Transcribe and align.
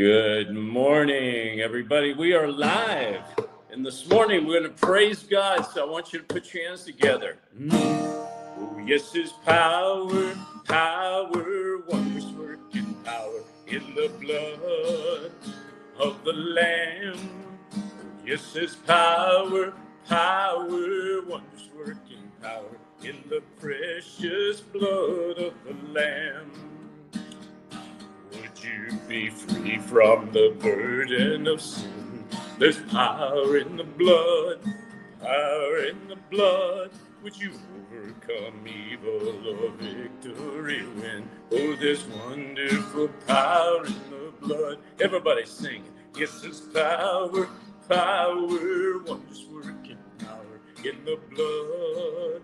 Good 0.00 0.54
morning, 0.54 1.60
everybody. 1.60 2.14
We 2.14 2.32
are 2.32 2.48
live. 2.50 3.20
And 3.70 3.84
this 3.84 4.08
morning 4.08 4.46
we're 4.46 4.60
going 4.60 4.74
to 4.74 4.86
praise 4.86 5.24
God. 5.24 5.60
So 5.74 5.86
I 5.86 5.90
want 5.90 6.14
you 6.14 6.20
to 6.20 6.24
put 6.24 6.54
your 6.54 6.66
hands 6.66 6.84
together. 6.84 7.36
Mm. 7.54 7.70
Oh, 7.74 8.82
yes, 8.86 9.12
His 9.12 9.32
power, 9.44 10.34
power, 10.64 11.82
wonders 11.86 12.24
working 12.32 12.94
power 13.04 13.42
in 13.66 13.94
the 13.94 14.10
blood 14.18 15.32
of 15.98 16.24
the 16.24 16.32
Lamb. 16.32 17.18
Oh, 17.74 17.82
yes, 18.24 18.54
His 18.54 18.76
power, 18.76 19.74
power, 20.08 21.22
wonders 21.26 21.68
working 21.76 22.32
power 22.40 22.78
in 23.02 23.22
the 23.28 23.42
precious 23.60 24.62
blood 24.62 25.36
of 25.36 25.52
the 25.66 25.76
Lamb 25.92 26.79
you 28.64 28.98
be 29.08 29.30
free 29.30 29.78
from 29.78 30.30
the 30.32 30.54
burden 30.58 31.46
of 31.46 31.60
sin. 31.60 32.24
There's 32.58 32.80
power 32.90 33.56
in 33.56 33.76
the 33.76 33.84
blood, 33.84 34.60
power 35.20 35.84
in 35.84 36.08
the 36.08 36.16
blood. 36.30 36.90
Would 37.22 37.36
you 37.36 37.52
overcome 37.92 38.66
evil 38.66 39.48
or 39.48 39.70
victory 39.72 40.86
win? 40.96 41.28
Oh, 41.52 41.76
there's 41.76 42.04
wonderful 42.06 43.08
power 43.26 43.86
in 43.86 44.10
the 44.10 44.32
blood. 44.40 44.78
Everybody 45.00 45.46
sing. 45.46 45.84
Yes, 46.16 46.40
there's 46.40 46.60
power, 46.60 47.48
power, 47.88 48.98
wonders 49.04 49.46
working 49.52 49.98
power 50.18 50.60
in 50.84 51.04
the 51.04 51.18
blood 51.30 52.42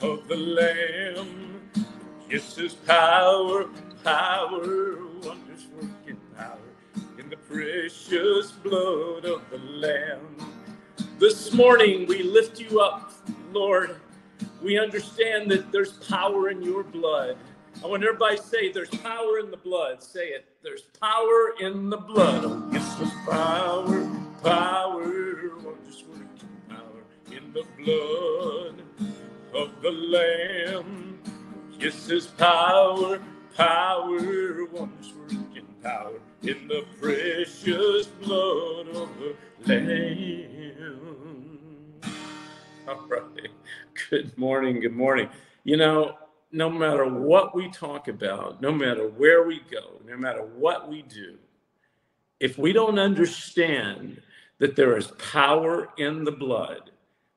of 0.00 0.28
the 0.28 0.36
Lamb. 0.36 1.70
Yes, 2.30 2.54
there's 2.54 2.74
power, 2.74 3.68
power, 4.04 4.98
wonders 5.22 5.66
working 5.74 6.20
power 6.36 6.58
in 7.18 7.30
the 7.30 7.36
precious 7.38 8.52
blood 8.52 9.24
of 9.24 9.40
the 9.50 9.56
Lamb. 9.56 10.36
This 11.18 11.54
morning 11.54 12.06
we 12.06 12.22
lift 12.22 12.60
you 12.60 12.80
up, 12.80 13.12
Lord. 13.50 13.96
We 14.62 14.78
understand 14.78 15.50
that 15.52 15.72
there's 15.72 15.92
power 15.92 16.50
in 16.50 16.62
your 16.62 16.82
blood. 16.84 17.38
I 17.82 17.86
want 17.86 18.04
everybody 18.04 18.36
to 18.36 18.42
say, 18.42 18.70
There's 18.70 18.90
power 18.90 19.38
in 19.38 19.50
the 19.50 19.56
blood. 19.56 20.02
Say 20.02 20.28
it. 20.28 20.44
There's 20.62 20.82
power 21.00 21.54
in 21.60 21.88
the 21.88 21.96
blood. 21.96 22.44
Oh, 22.44 22.68
yes, 22.72 22.94
there's 22.96 23.10
power, 23.26 24.10
power, 24.42 25.56
wonders 25.62 26.04
working 26.06 26.48
power 26.68 27.04
in 27.32 27.54
the 27.54 27.64
blood 27.82 28.82
of 29.54 29.80
the 29.80 29.90
Lamb. 29.90 31.18
Yes, 31.78 32.06
there's 32.06 32.26
power, 32.26 33.20
power, 33.56 34.66
wonders 34.66 35.12
working 35.16 35.66
power 35.82 36.18
in 36.42 36.68
the 36.68 36.84
precious 37.00 38.06
blood 38.06 38.88
of 38.88 39.08
the 39.18 39.36
Lamb. 39.66 41.20
All 42.88 43.06
right. 43.08 43.48
Good 44.10 44.36
morning. 44.36 44.80
Good 44.80 44.94
morning. 44.94 45.28
You 45.62 45.76
know, 45.76 46.16
no 46.52 46.68
matter 46.68 47.06
what 47.06 47.54
we 47.54 47.70
talk 47.70 48.08
about, 48.08 48.60
no 48.60 48.72
matter 48.72 49.08
where 49.08 49.46
we 49.46 49.60
go, 49.70 50.00
no 50.06 50.16
matter 50.16 50.42
what 50.42 50.88
we 50.88 51.02
do, 51.02 51.36
if 52.40 52.58
we 52.58 52.72
don't 52.72 52.98
understand 52.98 54.20
that 54.58 54.76
there 54.76 54.96
is 54.96 55.08
power 55.12 55.88
in 55.96 56.24
the 56.24 56.32
blood, 56.32 56.90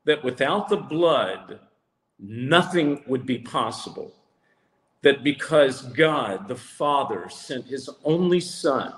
that 0.05 0.23
without 0.23 0.67
the 0.67 0.77
blood, 0.77 1.59
nothing 2.19 3.03
would 3.07 3.25
be 3.25 3.37
possible 3.37 4.16
that 5.01 5.23
because 5.23 5.81
God 5.81 6.47
the 6.47 6.55
Father 6.55 7.29
sent 7.29 7.65
his 7.65 7.89
only 8.03 8.39
Son 8.39 8.93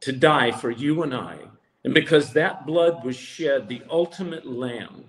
to 0.00 0.12
die 0.12 0.52
for 0.52 0.70
you 0.70 1.02
and 1.02 1.14
I, 1.14 1.38
and 1.84 1.94
because 1.94 2.32
that 2.32 2.66
blood 2.66 3.04
was 3.04 3.16
shed, 3.16 3.68
the 3.68 3.82
ultimate 3.90 4.46
lamb, 4.46 5.04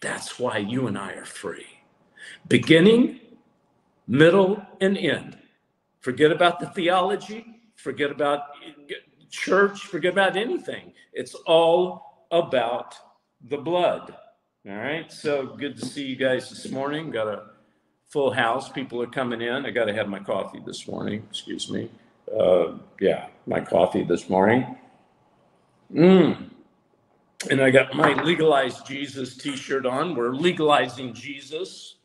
that's 0.00 0.38
why 0.38 0.58
you 0.58 0.86
and 0.86 0.98
I 0.98 1.12
are 1.12 1.24
free. 1.24 1.66
Beginning, 2.48 3.20
middle, 4.06 4.62
and 4.80 4.96
end. 4.96 5.38
Forget 6.00 6.32
about 6.32 6.60
the 6.60 6.66
theology, 6.68 7.44
forget 7.76 8.10
about 8.10 8.42
church, 9.30 9.80
forget 9.80 10.12
about 10.12 10.36
anything. 10.36 10.92
It's 11.12 11.34
all 11.46 12.26
about 12.30 12.94
the 13.48 13.58
blood. 13.58 14.14
All 14.68 14.76
right. 14.76 15.10
So 15.10 15.46
good 15.46 15.76
to 15.78 15.86
see 15.86 16.04
you 16.04 16.16
guys 16.16 16.50
this 16.50 16.70
morning. 16.70 17.10
Got 17.10 17.28
a 17.28 17.42
full 18.08 18.30
house. 18.30 18.68
People 18.68 19.00
are 19.02 19.06
coming 19.06 19.40
in. 19.40 19.66
I 19.66 19.70
got 19.70 19.84
to 19.84 19.94
have 19.94 20.08
my 20.08 20.18
coffee 20.18 20.60
this 20.64 20.88
morning. 20.88 21.22
Excuse 21.30 21.70
me. 21.70 21.90
Uh, 22.36 22.72
yeah, 23.00 23.28
my 23.46 23.60
coffee 23.60 24.02
this 24.02 24.28
morning. 24.28 24.76
Mm. 25.92 26.50
And 27.50 27.60
I 27.60 27.70
got 27.70 27.94
my 27.94 28.20
legalized 28.22 28.86
Jesus 28.86 29.36
t 29.36 29.56
shirt 29.56 29.86
on. 29.86 30.14
We're 30.14 30.34
legalizing 30.34 31.14
Jesus. 31.14 31.96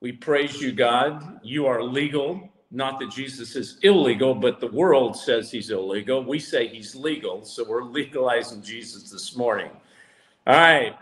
We 0.00 0.12
praise 0.12 0.60
you, 0.60 0.72
God. 0.72 1.40
You 1.42 1.66
are 1.66 1.82
legal. 1.82 2.48
Not 2.70 3.00
that 3.00 3.10
Jesus 3.10 3.56
is 3.56 3.78
illegal, 3.82 4.34
but 4.34 4.60
the 4.60 4.68
world 4.68 5.16
says 5.16 5.50
he's 5.50 5.70
illegal. 5.70 6.22
We 6.22 6.38
say 6.38 6.68
he's 6.68 6.94
legal. 6.94 7.44
So 7.44 7.64
we're 7.66 7.82
legalizing 7.82 8.62
Jesus 8.62 9.10
this 9.10 9.36
morning. 9.36 9.70
All 10.46 10.54
right. 10.54 10.94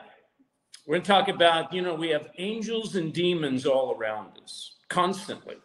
We're 0.87 0.95
going 0.95 1.03
to 1.03 1.09
talk 1.09 1.29
about, 1.29 1.73
you 1.73 1.83
know, 1.83 1.95
we 1.95 2.11
have 2.11 2.31
angels 2.39 2.95
and 2.95 3.13
demons 3.13 3.67
all 3.67 3.97
around 3.97 4.39
us 4.43 4.77
constantly. 4.89 5.57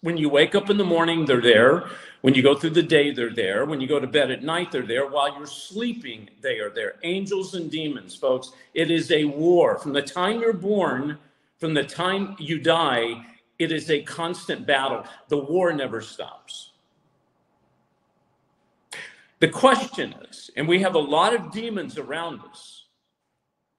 When 0.00 0.16
you 0.16 0.28
wake 0.28 0.56
up 0.56 0.70
in 0.70 0.76
the 0.76 0.84
morning, 0.84 1.24
they're 1.24 1.40
there. 1.40 1.88
When 2.22 2.34
you 2.34 2.42
go 2.42 2.56
through 2.56 2.70
the 2.70 2.82
day, 2.82 3.12
they're 3.12 3.32
there. 3.32 3.64
When 3.64 3.80
you 3.80 3.86
go 3.86 4.00
to 4.00 4.08
bed 4.08 4.32
at 4.32 4.42
night, 4.42 4.72
they're 4.72 4.82
there. 4.82 5.06
While 5.06 5.36
you're 5.36 5.46
sleeping, 5.46 6.28
they 6.40 6.58
are 6.58 6.70
there. 6.70 6.96
Angels 7.04 7.54
and 7.54 7.70
demons, 7.70 8.16
folks. 8.16 8.50
It 8.74 8.90
is 8.90 9.12
a 9.12 9.24
war. 9.24 9.78
From 9.78 9.92
the 9.92 10.02
time 10.02 10.40
you're 10.40 10.52
born, 10.52 11.18
from 11.58 11.74
the 11.74 11.84
time 11.84 12.34
you 12.40 12.58
die, 12.58 13.24
it 13.60 13.70
is 13.70 13.88
a 13.88 14.02
constant 14.02 14.66
battle. 14.66 15.04
The 15.28 15.38
war 15.38 15.72
never 15.72 16.00
stops. 16.00 16.72
The 19.38 19.48
question 19.48 20.12
is, 20.28 20.50
and 20.56 20.66
we 20.66 20.80
have 20.82 20.96
a 20.96 20.98
lot 20.98 21.34
of 21.34 21.52
demons 21.52 21.98
around 21.98 22.40
us 22.50 22.77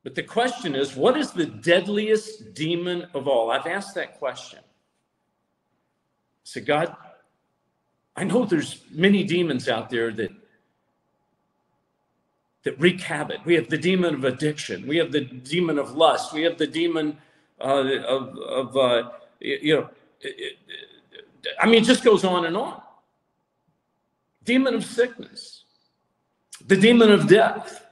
but 0.04 0.16
the 0.16 0.24
question 0.24 0.76
is, 0.76 0.96
what 0.96 1.18
is 1.18 1.32
the 1.32 1.46
deadliest 1.46 2.54
demon 2.54 3.08
of 3.14 3.28
all? 3.28 3.52
I've 3.52 3.68
asked 3.68 3.96
that 3.96 4.18
question. 4.18 4.60
Said, 6.44 6.66
God, 6.66 6.96
I 8.16 8.24
know 8.24 8.46
there's 8.46 8.82
many 8.92 9.24
demons 9.24 9.68
out 9.68 9.90
there 9.90 10.12
that 10.12 10.32
that 12.64 12.80
wreak 12.80 13.00
havoc. 13.02 13.46
We 13.46 13.56
have 13.56 13.70
the 13.70 13.78
demon 13.78 14.16
of 14.16 14.24
addiction. 14.26 14.86
We 14.86 14.98
have 14.98 15.12
the 15.12 15.22
demon 15.22 15.80
of 15.80 15.96
lust. 15.96 16.34
We 16.34 16.44
have 16.44 16.58
the 16.58 16.68
demon 16.68 17.18
uh, 17.62 17.84
of, 18.06 18.38
of 18.38 18.78
uh, 18.78 19.12
you 19.40 19.76
know, 19.76 19.90
it, 20.22 20.58
it, 20.68 21.56
I 21.60 21.66
mean, 21.66 21.81
it 21.81 21.86
just 21.86 22.04
goes 22.04 22.24
on 22.24 22.46
and 22.46 22.58
on. 22.58 22.81
Demon 24.44 24.74
of 24.74 24.84
sickness, 24.84 25.64
the 26.66 26.76
demon 26.76 27.12
of 27.12 27.28
death, 27.28 27.86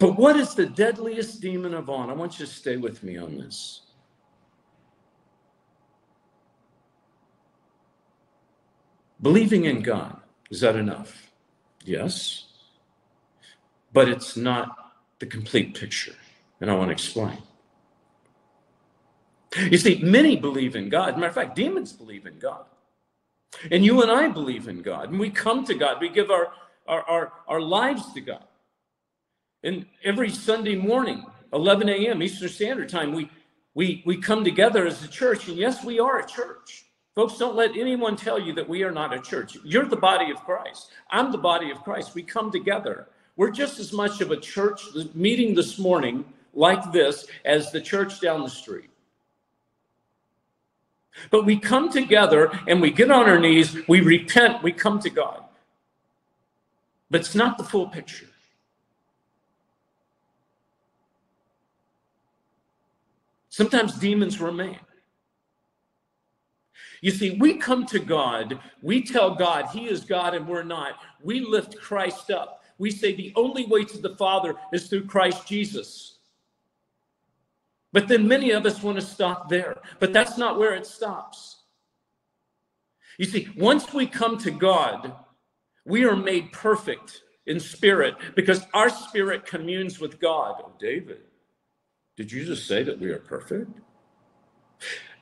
but 0.00 0.16
what 0.16 0.34
is 0.36 0.54
the 0.54 0.64
deadliest 0.64 1.42
demon 1.42 1.74
of 1.74 1.90
all? 1.90 2.08
I 2.08 2.14
want 2.14 2.40
you 2.40 2.46
to 2.46 2.50
stay 2.50 2.78
with 2.78 3.02
me 3.02 3.18
on 3.18 3.36
this. 3.36 3.82
Believing 9.20 9.66
in 9.66 9.82
God, 9.82 10.18
is 10.50 10.60
that 10.62 10.74
enough? 10.74 11.30
Yes. 11.84 12.46
But 13.92 14.08
it's 14.08 14.38
not 14.38 14.74
the 15.18 15.26
complete 15.26 15.74
picture. 15.78 16.14
And 16.62 16.70
I 16.70 16.74
want 16.74 16.88
to 16.88 16.92
explain. 16.92 17.36
You 19.56 19.76
see, 19.76 20.00
many 20.02 20.34
believe 20.36 20.76
in 20.76 20.88
God. 20.88 21.16
matter 21.16 21.26
of 21.26 21.34
fact, 21.34 21.56
demons 21.56 21.92
believe 21.92 22.24
in 22.24 22.38
God. 22.38 22.64
And 23.70 23.84
you 23.84 24.00
and 24.00 24.10
I 24.10 24.28
believe 24.28 24.66
in 24.66 24.80
God. 24.80 25.10
And 25.10 25.20
we 25.20 25.28
come 25.28 25.66
to 25.66 25.74
God. 25.74 26.00
We 26.00 26.08
give 26.08 26.30
our, 26.30 26.52
our, 26.86 27.02
our, 27.02 27.32
our 27.48 27.60
lives 27.60 28.14
to 28.14 28.22
God. 28.22 28.44
And 29.62 29.86
every 30.04 30.30
Sunday 30.30 30.74
morning, 30.74 31.24
11 31.52 31.88
a.m. 31.88 32.22
Eastern 32.22 32.48
Standard 32.48 32.88
Time, 32.88 33.12
we, 33.12 33.30
we, 33.74 34.02
we 34.06 34.16
come 34.16 34.44
together 34.44 34.86
as 34.86 35.04
a 35.04 35.08
church. 35.08 35.48
And 35.48 35.56
yes, 35.56 35.84
we 35.84 36.00
are 36.00 36.20
a 36.20 36.26
church. 36.26 36.86
Folks, 37.14 37.36
don't 37.36 37.56
let 37.56 37.76
anyone 37.76 38.16
tell 38.16 38.38
you 38.38 38.54
that 38.54 38.68
we 38.68 38.82
are 38.82 38.92
not 38.92 39.12
a 39.12 39.20
church. 39.20 39.56
You're 39.64 39.86
the 39.86 39.96
body 39.96 40.30
of 40.30 40.38
Christ. 40.44 40.90
I'm 41.10 41.32
the 41.32 41.38
body 41.38 41.70
of 41.70 41.82
Christ. 41.82 42.14
We 42.14 42.22
come 42.22 42.50
together. 42.50 43.08
We're 43.36 43.50
just 43.50 43.78
as 43.78 43.92
much 43.92 44.20
of 44.20 44.30
a 44.30 44.36
church 44.36 44.82
meeting 45.14 45.54
this 45.54 45.78
morning 45.78 46.24
like 46.54 46.92
this 46.92 47.26
as 47.44 47.70
the 47.72 47.80
church 47.80 48.20
down 48.20 48.42
the 48.42 48.50
street. 48.50 48.90
But 51.30 51.44
we 51.44 51.58
come 51.58 51.90
together 51.90 52.50
and 52.66 52.80
we 52.80 52.90
get 52.90 53.10
on 53.10 53.28
our 53.28 53.38
knees, 53.38 53.76
we 53.88 54.00
repent, 54.00 54.62
we 54.62 54.72
come 54.72 55.00
to 55.00 55.10
God. 55.10 55.44
But 57.10 57.20
it's 57.20 57.34
not 57.34 57.58
the 57.58 57.64
full 57.64 57.88
picture. 57.88 58.26
Sometimes 63.60 63.98
demons 63.98 64.40
remain. 64.40 64.78
You 67.02 67.10
see, 67.10 67.36
we 67.38 67.58
come 67.58 67.84
to 67.88 67.98
God, 67.98 68.58
we 68.80 69.02
tell 69.02 69.34
God 69.34 69.66
He 69.66 69.86
is 69.86 70.00
God 70.02 70.34
and 70.34 70.48
we're 70.48 70.62
not. 70.62 70.94
We 71.22 71.40
lift 71.40 71.78
Christ 71.78 72.30
up. 72.30 72.64
We 72.78 72.90
say 72.90 73.14
the 73.14 73.34
only 73.36 73.66
way 73.66 73.84
to 73.84 73.98
the 73.98 74.16
Father 74.16 74.54
is 74.72 74.88
through 74.88 75.04
Christ 75.04 75.46
Jesus. 75.46 76.20
But 77.92 78.08
then 78.08 78.26
many 78.26 78.50
of 78.52 78.64
us 78.64 78.82
want 78.82 78.98
to 78.98 79.04
stop 79.04 79.50
there, 79.50 79.76
but 79.98 80.14
that's 80.14 80.38
not 80.38 80.58
where 80.58 80.74
it 80.74 80.86
stops. 80.86 81.58
You 83.18 83.26
see, 83.26 83.50
once 83.58 83.92
we 83.92 84.06
come 84.06 84.38
to 84.38 84.50
God, 84.50 85.12
we 85.84 86.06
are 86.06 86.16
made 86.16 86.50
perfect 86.52 87.24
in 87.44 87.60
spirit 87.60 88.14
because 88.34 88.64
our 88.72 88.88
spirit 88.88 89.44
communes 89.44 90.00
with 90.00 90.18
God. 90.18 90.62
Oh, 90.64 90.72
David, 90.80 91.24
did 92.20 92.30
you 92.30 92.44
just 92.44 92.66
say 92.66 92.82
that 92.82 93.00
we 93.00 93.08
are 93.08 93.18
perfect? 93.18 93.70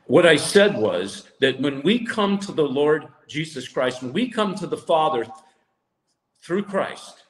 What 0.08 0.26
I 0.26 0.34
said 0.34 0.76
was 0.76 1.28
that 1.38 1.60
when 1.60 1.80
we 1.82 2.04
come 2.04 2.40
to 2.40 2.50
the 2.50 2.64
Lord 2.64 3.06
Jesus 3.28 3.68
Christ, 3.68 4.02
when 4.02 4.12
we 4.12 4.28
come 4.28 4.56
to 4.56 4.66
the 4.66 4.76
Father 4.76 5.24
through 6.42 6.64
Christ, 6.64 7.22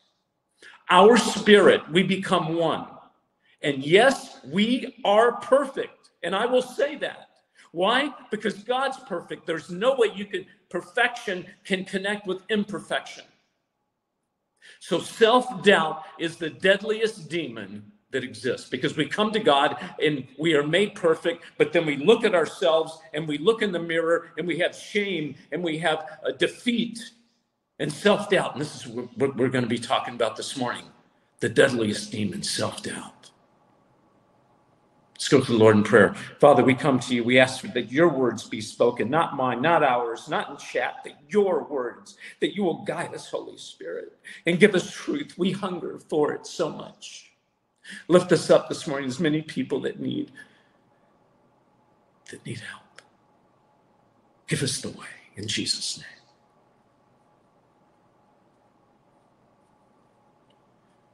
our 0.89 1.19
spirit, 1.19 1.83
we 1.93 2.03
become 2.03 2.57
one. 2.57 2.87
And 3.61 3.85
yes, 3.85 4.41
we 4.47 5.03
are 5.05 5.33
perfect. 5.33 6.13
And 6.23 6.35
I 6.35 6.47
will 6.47 6.63
say 6.63 6.97
that. 6.97 7.29
Why? 7.73 8.15
Because 8.31 8.55
God's 8.63 8.99
perfect. 9.01 9.47
There's 9.47 9.69
no 9.69 9.97
way 9.97 10.13
you 10.15 10.25
can, 10.25 10.47
perfection 10.71 11.45
can 11.63 11.85
connect 11.85 12.27
with 12.27 12.41
imperfection. 12.49 13.25
So 14.81 14.99
self 14.99 15.63
doubt 15.63 16.05
is 16.19 16.39
the 16.39 16.49
deadliest 16.49 17.29
demon 17.29 17.93
that 18.11 18.25
exists 18.25 18.69
because 18.69 18.97
we 18.97 19.07
come 19.07 19.33
to 19.33 19.41
God 19.41 19.77
and 20.03 20.27
we 20.39 20.55
are 20.55 20.67
made 20.67 20.95
perfect, 20.95 21.45
but 21.59 21.73
then 21.73 21.85
we 21.85 21.97
look 21.97 22.25
at 22.25 22.35
ourselves 22.35 22.99
and 23.13 23.29
we 23.29 23.39
look 23.39 23.63
in 23.63 23.73
the 23.73 23.79
mirror 23.79 24.31
and 24.39 24.47
we 24.47 24.59
have 24.59 24.75
shame 24.75 25.35
and 25.53 25.63
we 25.63 25.79
have 25.79 26.19
a 26.25 26.33
defeat 26.33 27.11
and 27.79 27.93
self 27.93 28.31
doubt. 28.31 28.53
And 28.53 28.61
this 28.61 28.75
is 28.75 28.87
what 28.87 29.37
we're 29.37 29.49
going 29.49 29.65
to 29.65 29.69
be 29.71 29.79
talking 29.79 30.15
about 30.15 30.37
this 30.37 30.57
morning 30.57 30.85
the 31.41 31.49
deadliest 31.49 32.11
demon, 32.11 32.43
self 32.43 32.83
doubt. 32.83 33.31
Let's 35.15 35.29
go 35.29 35.41
to 35.41 35.53
the 35.53 35.59
Lord 35.59 35.77
in 35.77 35.83
prayer. 35.83 36.15
Father, 36.39 36.63
we 36.63 36.75
come 36.75 37.01
to 37.01 37.15
you. 37.15 37.25
We 37.25 37.41
ask 37.41 37.63
that 37.63 37.91
your 37.91 38.09
words 38.09 38.49
be 38.49 38.61
spoken, 38.61 39.11
not 39.11 39.37
mine, 39.37 39.61
not 39.61 39.83
ours, 39.83 40.29
not 40.29 40.49
in 40.49 40.57
chat, 40.57 40.99
that 41.05 41.15
your 41.29 41.65
words, 41.65 42.17
that 42.41 42.55
you 42.55 42.63
will 42.63 42.85
guide 42.85 43.13
us, 43.15 43.29
Holy 43.29 43.59
Spirit, 43.59 44.17
and 44.47 44.61
give 44.61 44.77
us 44.77 44.93
truth. 44.93 45.35
We 45.37 45.51
hunger 45.51 45.99
for 46.09 46.33
it 46.33 46.47
so 46.47 46.71
much. 46.71 47.28
Lift 48.09 48.33
us 48.33 48.51
up 48.51 48.69
this 48.69 48.87
morning. 48.87 49.09
There's 49.09 49.21
many 49.21 49.43
people 49.43 49.81
that 49.81 50.01
need 50.01 50.33
that 52.31 52.45
need 52.45 52.61
help. 52.61 52.83
Give 54.47 54.63
us 54.63 54.81
the 54.81 54.91
way 54.91 55.07
in 55.37 55.49
Jesus' 55.49 55.99
name. 55.99 56.07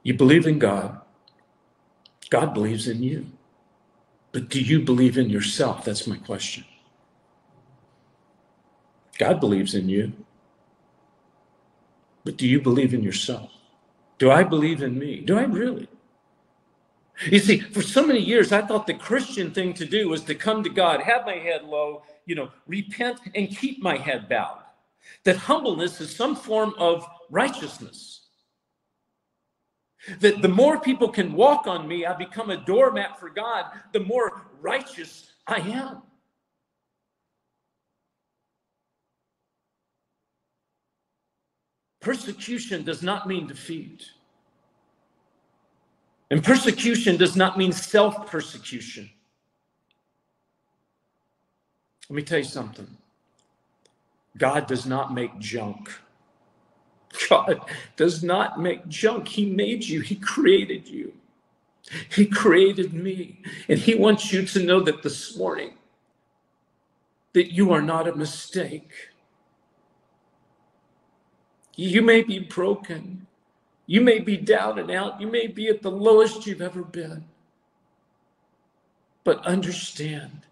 You 0.03 0.15
believe 0.15 0.47
in 0.47 0.59
God. 0.59 1.01
God 2.31 2.55
believes 2.55 2.89
in 2.89 3.03
you. 3.03 3.27
But 4.33 4.49
do 4.49 4.61
you 4.61 4.81
believe 4.81 5.17
in 5.17 5.31
yourself? 5.31 5.85
That's 5.85 6.07
my 6.07 6.17
question. 6.17 6.65
God 9.19 9.41
believes 9.41 9.75
in 9.75 9.89
you. 9.89 10.13
But 12.25 12.37
do 12.37 12.47
you 12.47 12.61
believe 12.61 12.95
in 12.95 13.03
yourself? 13.03 13.51
Do 14.19 14.31
I 14.31 14.43
believe 14.43 14.83
in 14.83 14.99
me? 14.99 15.21
Do 15.21 15.39
I 15.39 15.45
really? 15.45 15.89
You 17.31 17.39
see, 17.39 17.61
for 17.61 17.83
so 17.83 18.05
many 18.05 18.21
years, 18.21 18.53
I 18.53 18.63
thought 18.63 18.87
the 18.87 18.95
Christian 18.95 19.53
thing 19.53 19.73
to 19.75 19.87
do 19.87 20.09
was 20.09 20.23
to 20.25 20.35
come 20.35 20.63
to 20.65 20.71
God, 20.71 21.01
have 21.01 21.25
my 21.25 21.37
head 21.37 21.65
low, 21.65 22.03
you 22.27 22.35
know, 22.35 22.51
repent 22.67 23.21
and 23.35 23.57
keep 23.57 23.83
my 23.83 23.97
head 23.97 24.29
bowed. 24.29 24.63
That 25.25 25.37
humbleness 25.37 26.01
is 26.01 26.15
some 26.15 26.35
form 26.35 26.75
of 26.79 27.07
righteousness. 27.31 28.23
That 30.21 30.43
the 30.43 30.49
more 30.49 30.81
people 30.81 31.09
can 31.09 31.33
walk 31.33 31.67
on 31.67 31.87
me, 31.89 32.05
I 32.05 32.15
become 32.15 32.51
a 32.51 32.65
doormat 32.65 33.19
for 33.19 33.31
God, 33.31 33.67
the 33.93 34.01
more 34.01 34.49
righteous 34.61 35.31
I 35.47 35.61
am. 35.61 36.03
Persecution 42.01 42.85
does 42.85 43.03
not 43.03 43.27
mean 43.27 43.47
defeat. 43.47 44.05
And 46.35 46.43
persecution 46.43 47.17
does 47.17 47.37
not 47.37 47.57
mean 47.57 47.71
self 47.71 48.27
persecution. 48.27 49.09
Let 52.09 52.17
me 52.17 52.23
tell 52.25 52.39
you 52.39 52.45
something 52.45 52.89
God 54.37 54.67
does 54.67 54.85
not 54.85 55.15
make 55.15 55.39
junk. 55.39 55.93
God 57.31 57.61
does 57.95 58.25
not 58.25 58.59
make 58.59 58.89
junk. 58.89 59.29
He 59.29 59.47
made 59.47 59.85
you, 59.85 60.01
He 60.01 60.17
created 60.17 60.89
you. 60.89 61.13
He 62.11 62.27
created 62.27 62.93
me. 62.95 63.41
And 63.69 63.79
He 63.79 63.95
wants 63.95 64.33
you 64.33 64.45
to 64.45 64.59
know 64.59 64.81
that 64.81 65.05
this 65.05 65.37
morning 65.37 65.75
that 67.33 67.53
you 67.53 67.73
are 67.73 67.83
not 67.83 68.09
a 68.09 68.17
mistake. 68.17 68.91
You 71.77 72.03
may 72.03 72.23
be 72.23 72.41
broken. 72.41 73.29
You 73.87 74.01
may 74.01 74.19
be 74.19 74.37
down 74.37 74.79
and 74.79 74.91
out. 74.91 75.21
You 75.21 75.27
may 75.27 75.47
be 75.47 75.69
at 75.69 75.83
the 75.83 75.91
lowest 75.91 76.47
you've 76.47 76.63
ever 76.63 76.83
been. 76.83 77.25
But 79.25 79.45
understand 79.47 80.43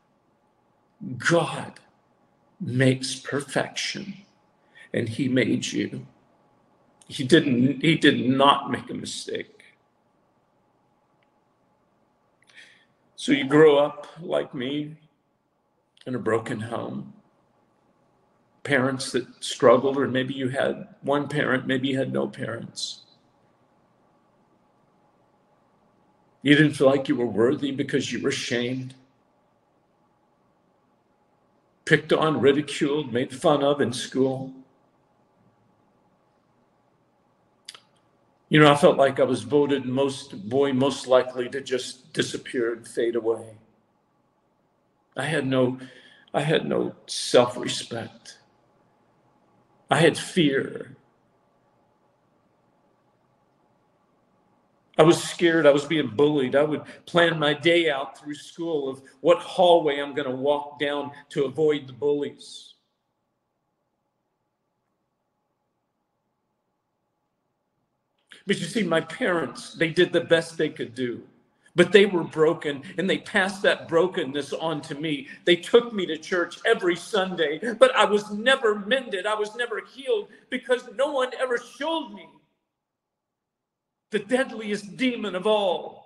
God 1.19 1.81
makes 2.61 3.17
perfection, 3.17 4.15
and 4.93 5.09
He 5.09 5.29
made 5.29 5.67
you. 5.67 6.07
He 7.09 7.25
didn't, 7.25 7.83
he 7.83 7.97
did 7.97 8.27
not 8.27 8.71
make 8.71 8.89
a 8.89 8.95
mistake. 8.95 9.65
So 13.17 13.33
you 13.33 13.45
grow 13.45 13.79
up 13.79 14.07
like 14.21 14.55
me 14.55 14.97
in 16.07 16.15
a 16.15 16.19
broken 16.19 16.61
home. 16.61 17.13
Parents 18.65 19.13
that 19.13 19.27
struggled, 19.45 19.99
or 19.99 20.09
maybe 20.09 20.35
you 20.35 20.49
had 20.49 20.89
one 21.03 21.29
parent, 21.29 21.67
maybe 21.67 21.89
you 21.89 21.99
had 21.99 22.13
no 22.13 22.29
parents. 22.29 23.03
You 26.43 26.57
didn't 26.57 26.75
feel 26.75 26.89
like 26.89 27.09
you 27.09 27.17
were 27.17 27.27
worthy 27.27 27.71
because 27.71 28.13
you 28.13 28.21
were 28.21 28.33
shamed, 28.33 28.95
picked 31.85 32.13
on, 32.13 32.41
ridiculed, 32.41 33.13
made 33.13 33.33
fun 33.33 33.63
of 33.63 33.81
in 33.81 33.93
school. 33.93 34.53
You 38.49 38.61
know, 38.61 38.71
I 38.71 38.77
felt 38.77 38.99
like 38.99 39.19
I 39.19 39.25
was 39.25 39.45
voted 39.45 39.87
most 39.87 40.49
boy 40.49 40.73
most 40.73 41.07
likely 41.07 41.49
to 41.49 41.61
just 41.61 42.13
disappear 42.13 42.75
and 42.75 42.87
fade 42.87 43.17
away. 43.17 43.57
I 45.17 45.25
had 45.25 45.47
no 45.47 45.79
I 46.35 46.43
had 46.43 46.67
no 46.67 46.95
self-respect. 47.07 48.39
I 49.91 49.99
had 49.99 50.19
fear. 50.19 50.97
I 54.99 55.03
was 55.03 55.23
scared. 55.23 55.67
I 55.67 55.73
was 55.73 55.85
being 55.85 56.09
bullied. 56.09 56.57
I 56.57 56.63
would 56.65 56.83
plan 57.07 57.39
my 57.39 57.55
day 57.55 57.91
out 57.91 58.19
through 58.19 58.35
school 58.35 58.89
of 58.89 59.03
what 59.21 59.39
hallway 59.39 60.01
I'm 60.01 60.15
going 60.15 60.29
to 60.29 60.37
walk 60.37 60.79
down 60.79 61.13
to 61.31 61.45
avoid 61.47 61.89
the 61.89 61.95
bullies. 61.95 62.75
But 68.47 68.59
you 68.61 68.67
see, 68.67 68.83
my 68.83 69.01
parents, 69.03 69.75
they 69.75 69.91
did 69.91 70.13
the 70.13 70.23
best 70.23 70.59
they 70.59 70.71
could 70.71 70.95
do. 70.95 71.23
But 71.77 71.93
they 71.93 72.07
were 72.07 72.25
broken 72.25 72.83
and 72.99 73.09
they 73.09 73.19
passed 73.19 73.63
that 73.63 73.89
brokenness 73.89 74.53
on 74.53 74.83
to 74.83 74.95
me. 74.95 75.29
They 75.47 75.57
took 75.57 75.93
me 75.93 76.07
to 76.07 76.19
church 76.19 76.59
every 76.67 76.97
Sunday, 76.97 77.61
but 77.79 77.97
I 77.97 78.05
was 78.05 78.31
never 78.31 78.75
mended. 78.81 79.27
I 79.27 79.35
was 79.35 79.57
never 79.57 79.81
healed 79.95 80.29
because 80.51 80.89
no 80.97 81.13
one 81.13 81.31
ever 81.41 81.59
showed 81.59 82.11
me 82.13 82.29
the 84.13 84.21
deadliest 84.21 84.97
demon 84.97 85.35
of 85.35 85.47
all 85.47 86.03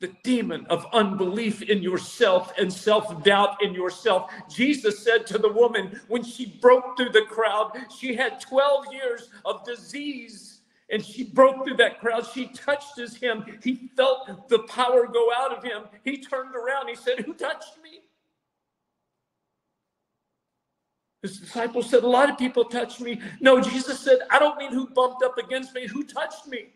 the 0.00 0.12
demon 0.22 0.66
of 0.68 0.86
unbelief 0.92 1.62
in 1.62 1.82
yourself 1.82 2.52
and 2.58 2.70
self 2.70 3.24
doubt 3.24 3.56
in 3.62 3.72
yourself. 3.72 4.30
Jesus 4.50 4.98
said 4.98 5.26
to 5.28 5.38
the 5.38 5.50
woman 5.50 5.98
when 6.08 6.22
she 6.22 6.58
broke 6.60 6.96
through 6.96 7.08
the 7.10 7.22
crowd, 7.22 7.72
she 7.98 8.14
had 8.14 8.38
12 8.40 8.92
years 8.92 9.30
of 9.46 9.64
disease 9.64 10.60
and 10.90 11.02
she 11.02 11.24
broke 11.24 11.64
through 11.64 11.78
that 11.78 12.00
crowd. 12.00 12.26
She 12.34 12.48
touched 12.48 12.98
his 12.98 13.16
hem. 13.16 13.46
He 13.62 13.90
felt 13.96 14.50
the 14.50 14.60
power 14.64 15.06
go 15.06 15.30
out 15.38 15.56
of 15.56 15.64
him. 15.64 15.84
He 16.04 16.18
turned 16.18 16.54
around. 16.54 16.88
He 16.88 16.96
said, 16.96 17.20
Who 17.20 17.32
touched 17.32 17.78
me? 17.82 18.00
His 21.24 21.38
disciples 21.38 21.88
said, 21.88 22.02
A 22.02 22.06
lot 22.06 22.28
of 22.28 22.36
people 22.36 22.66
touched 22.66 23.00
me. 23.00 23.18
No, 23.40 23.58
Jesus 23.58 23.98
said, 23.98 24.18
I 24.30 24.38
don't 24.38 24.58
mean 24.58 24.70
who 24.70 24.86
bumped 24.90 25.22
up 25.22 25.38
against 25.38 25.74
me, 25.74 25.86
who 25.86 26.04
touched 26.04 26.46
me. 26.46 26.66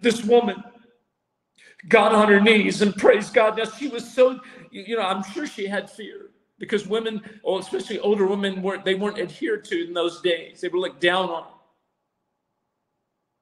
This 0.00 0.24
woman 0.24 0.64
got 1.90 2.14
on 2.14 2.28
her 2.28 2.40
knees 2.40 2.80
and 2.80 2.96
praised 2.96 3.34
God. 3.34 3.58
Now 3.58 3.66
she 3.66 3.88
was 3.88 4.10
so, 4.10 4.40
you 4.70 4.96
know, 4.96 5.02
I'm 5.02 5.22
sure 5.22 5.46
she 5.46 5.66
had 5.66 5.90
fear 5.90 6.30
because 6.58 6.88
women, 6.88 7.20
or 7.42 7.60
especially 7.60 7.98
older 7.98 8.26
women, 8.26 8.62
weren't 8.62 8.86
they 8.86 8.94
weren't 8.94 9.18
adhered 9.18 9.66
to 9.66 9.86
in 9.86 9.92
those 9.92 10.22
days. 10.22 10.62
They 10.62 10.68
were 10.68 10.78
looked 10.78 11.02
down 11.02 11.28
on. 11.28 11.46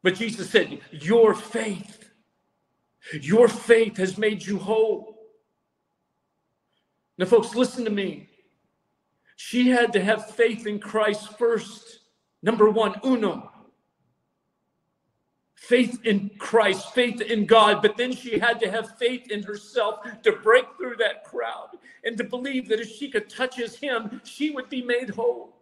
But 0.02 0.16
Jesus 0.16 0.50
said, 0.50 0.80
Your 0.90 1.34
faith, 1.34 2.10
your 3.12 3.46
faith 3.46 3.98
has 3.98 4.18
made 4.18 4.44
you 4.44 4.58
whole. 4.58 5.20
Now, 7.16 7.26
folks, 7.26 7.54
listen 7.54 7.84
to 7.84 7.92
me. 7.92 8.28
She 9.36 9.68
had 9.68 9.92
to 9.92 10.02
have 10.02 10.30
faith 10.30 10.66
in 10.66 10.80
Christ 10.80 11.38
first. 11.38 12.00
Number 12.42 12.70
one, 12.70 12.98
uno. 13.04 13.52
Faith 15.54 16.00
in 16.04 16.30
Christ, 16.38 16.94
faith 16.94 17.20
in 17.20 17.44
God, 17.44 17.82
but 17.82 17.96
then 17.96 18.14
she 18.14 18.38
had 18.38 18.60
to 18.60 18.70
have 18.70 18.96
faith 18.98 19.30
in 19.30 19.42
herself 19.42 20.00
to 20.22 20.32
break 20.32 20.64
through 20.76 20.96
that 20.96 21.24
crowd 21.24 21.70
and 22.04 22.16
to 22.18 22.24
believe 22.24 22.68
that 22.68 22.80
if 22.80 22.88
she 22.88 23.10
could 23.10 23.28
touch 23.28 23.56
his 23.56 23.76
hem, 23.76 24.20
she 24.24 24.50
would 24.50 24.70
be 24.70 24.82
made 24.82 25.10
whole. 25.10 25.56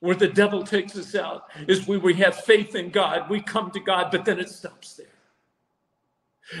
Where 0.00 0.16
the 0.16 0.28
devil 0.28 0.64
takes 0.64 0.96
us 0.96 1.14
out 1.14 1.44
is 1.68 1.86
where 1.86 2.00
we 2.00 2.14
have 2.14 2.34
faith 2.34 2.74
in 2.74 2.90
God, 2.90 3.28
we 3.28 3.40
come 3.40 3.70
to 3.72 3.80
God, 3.80 4.10
but 4.10 4.24
then 4.24 4.40
it 4.40 4.48
stops 4.48 4.94
there 4.94 5.06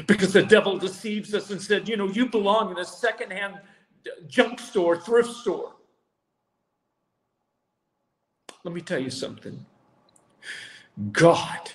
because 0.06 0.32
the 0.32 0.42
devil 0.42 0.78
deceives 0.78 1.34
us 1.34 1.50
and 1.50 1.60
said, 1.60 1.88
you 1.88 1.96
know, 1.96 2.08
you 2.08 2.26
belong 2.26 2.70
in 2.70 2.78
a 2.78 2.84
secondhand 2.84 3.60
junk 4.28 4.60
store, 4.60 4.96
thrift 4.96 5.30
store. 5.30 5.72
Let 8.64 8.74
me 8.74 8.80
tell 8.80 8.98
you 9.00 9.10
something 9.10 9.66
God 11.12 11.72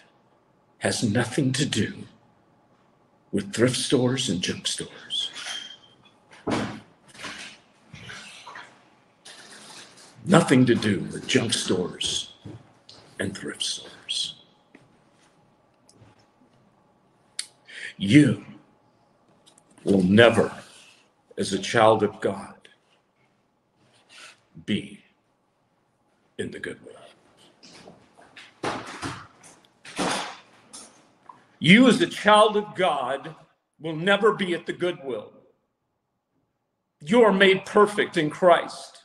has 0.79 1.03
nothing 1.03 1.51
to 1.53 1.65
do 1.65 1.93
with 3.31 3.53
thrift 3.53 3.77
stores 3.77 4.29
and 4.29 4.41
junk 4.41 4.67
stores. 4.67 5.31
Nothing 10.25 10.65
to 10.65 10.75
do 10.75 11.01
with 11.11 11.27
junk 11.27 11.53
stores 11.53 12.33
and 13.19 13.37
thrift 13.37 13.63
stores. 13.63 14.35
You 17.97 18.45
will 19.83 20.03
never, 20.03 20.51
as 21.37 21.53
a 21.53 21.59
child 21.59 22.03
of 22.03 22.19
God, 22.19 22.55
be 24.65 25.03
in 26.37 26.51
the 26.51 26.59
Goodwill. 26.59 26.93
You, 31.59 31.87
as 31.87 32.01
a 32.01 32.07
child 32.07 32.57
of 32.57 32.75
God, 32.75 33.35
will 33.79 33.95
never 33.95 34.33
be 34.33 34.53
at 34.53 34.65
the 34.65 34.73
Goodwill. 34.73 35.31
You 37.01 37.23
are 37.23 37.33
made 37.33 37.65
perfect 37.65 38.17
in 38.17 38.29
Christ. 38.29 39.03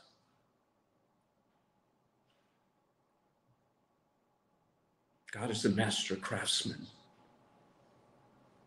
God 5.31 5.49
is 5.49 5.63
the 5.63 5.69
master 5.69 6.15
craftsman. 6.15 6.85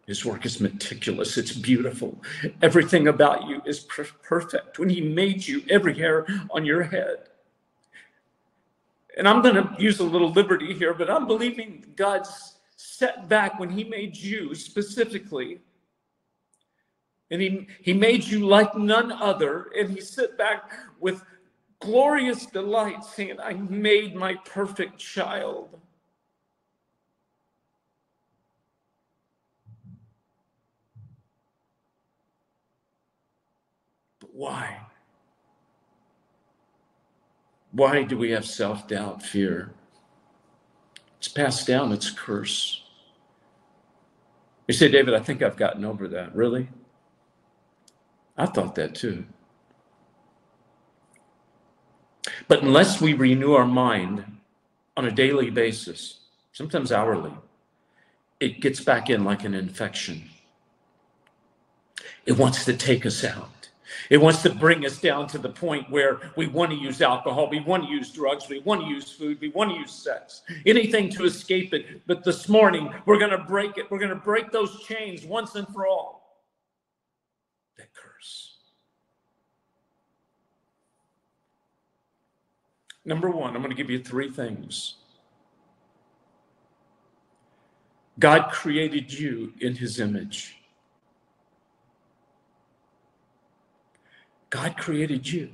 His 0.07 0.25
work 0.25 0.47
is 0.47 0.61
meticulous. 0.61 1.37
It's 1.37 1.53
beautiful. 1.53 2.23
Everything 2.63 3.09
about 3.09 3.49
you 3.49 3.61
is 3.67 3.81
per- 3.81 4.07
perfect. 4.23 4.79
When 4.79 4.89
He 4.89 5.01
made 5.01 5.47
you, 5.47 5.63
every 5.69 5.95
hair 5.95 6.25
on 6.51 6.65
your 6.65 6.85
head. 6.85 7.29
And 9.17 9.27
I'm 9.27 9.43
going 9.43 9.57
to 9.57 9.75
use 9.79 9.99
a 9.99 10.05
little 10.05 10.31
liberty 10.31 10.75
here, 10.75 10.95
but 10.95 11.11
I'm 11.11 11.27
believing 11.27 11.85
God's 11.97 12.55
set 12.77 13.29
back 13.29 13.59
when 13.59 13.69
He 13.69 13.83
made 13.83 14.17
you 14.17 14.55
specifically. 14.55 15.59
And 17.33 17.43
he, 17.43 17.67
he 17.83 17.93
made 17.93 18.23
you 18.23 18.47
like 18.47 18.77
none 18.77 19.11
other. 19.11 19.71
And 19.77 19.91
He 19.91 20.01
sit 20.01 20.39
back 20.39 20.71
with 21.01 21.25
glorious 21.81 22.47
delight, 22.47 23.05
saying, 23.05 23.41
I 23.41 23.55
made 23.55 24.15
my 24.15 24.35
perfect 24.45 24.99
child. 24.99 25.81
Why? 34.37 34.81
Why 37.73 38.03
do 38.03 38.19
we 38.19 38.31
have 38.33 38.45
self 38.45 38.87
doubt, 38.87 39.23
fear? 39.23 39.73
It's 41.17 41.29
passed 41.29 41.67
down, 41.67 41.91
it's 41.91 42.11
a 42.11 42.15
curse. 42.15 42.83
You 44.69 44.75
say, 44.75 44.91
David, 44.91 45.15
I 45.15 45.21
think 45.21 45.43
I've 45.43 45.57
gotten 45.57 45.87
over 45.87 46.07
that. 46.09 46.37
Really? 46.37 46.69
I 48.37 48.45
thought 48.45 48.75
that 48.75 48.95
too. 48.95 49.25
But 52.47 52.63
unless 52.63 53.01
we 53.01 53.15
renew 53.15 53.55
our 53.55 53.67
mind 53.67 54.25
on 54.99 55.07
a 55.07 55.11
daily 55.11 55.49
basis, 55.49 56.21
sometimes 56.53 56.93
hourly, 56.93 57.33
it 58.39 58.61
gets 58.61 58.81
back 58.81 59.09
in 59.09 59.25
like 59.25 59.45
an 59.45 59.55
infection. 59.55 60.29
It 62.27 62.37
wants 62.37 62.67
to 62.67 62.77
take 62.77 63.07
us 63.07 63.25
out. 63.25 63.56
It 64.11 64.19
wants 64.19 64.43
to 64.43 64.51
bring 64.55 64.87
us 64.87 64.99
down 64.99 65.27
to 65.29 65.39
the 65.39 65.49
point 65.49 65.91
where 65.91 66.21
we 66.37 66.47
want 66.47 66.71
to 66.71 66.77
use 66.77 67.03
alcohol, 67.03 67.49
we 67.51 67.61
want 67.61 67.85
to 67.85 67.91
use 67.91 68.11
drugs, 68.13 68.49
we 68.49 68.61
want 68.61 68.83
to 68.83 68.87
use 68.87 69.11
food, 69.11 69.41
we 69.41 69.49
want 69.49 69.71
to 69.71 69.77
use 69.77 69.93
sex, 69.93 70.43
anything 70.65 71.11
to 71.11 71.25
escape 71.25 71.75
it. 71.75 72.07
But 72.07 72.25
this 72.25 72.49
morning, 72.49 72.93
we're 73.05 73.19
going 73.19 73.31
to 73.31 73.39
break 73.39 73.79
it. 73.79 73.91
We're 73.91 73.99
going 73.99 74.11
to 74.11 74.17
break 74.17 74.51
those 74.53 74.81
chains 74.85 75.25
once 75.25 75.55
and 75.55 75.67
for 75.69 75.87
all. 75.87 76.41
That 77.79 77.93
curse. 77.95 78.57
Number 83.05 83.31
one, 83.31 83.55
I'm 83.55 83.63
going 83.63 83.71
to 83.71 83.77
give 83.77 83.91
you 83.91 84.03
three 84.03 84.31
things. 84.31 84.97
God 88.19 88.51
created 88.51 89.13
you 89.13 89.53
in 89.61 89.75
his 89.75 90.01
image. 90.01 90.56
God 94.57 94.79
created 94.79 95.31
you 95.31 95.51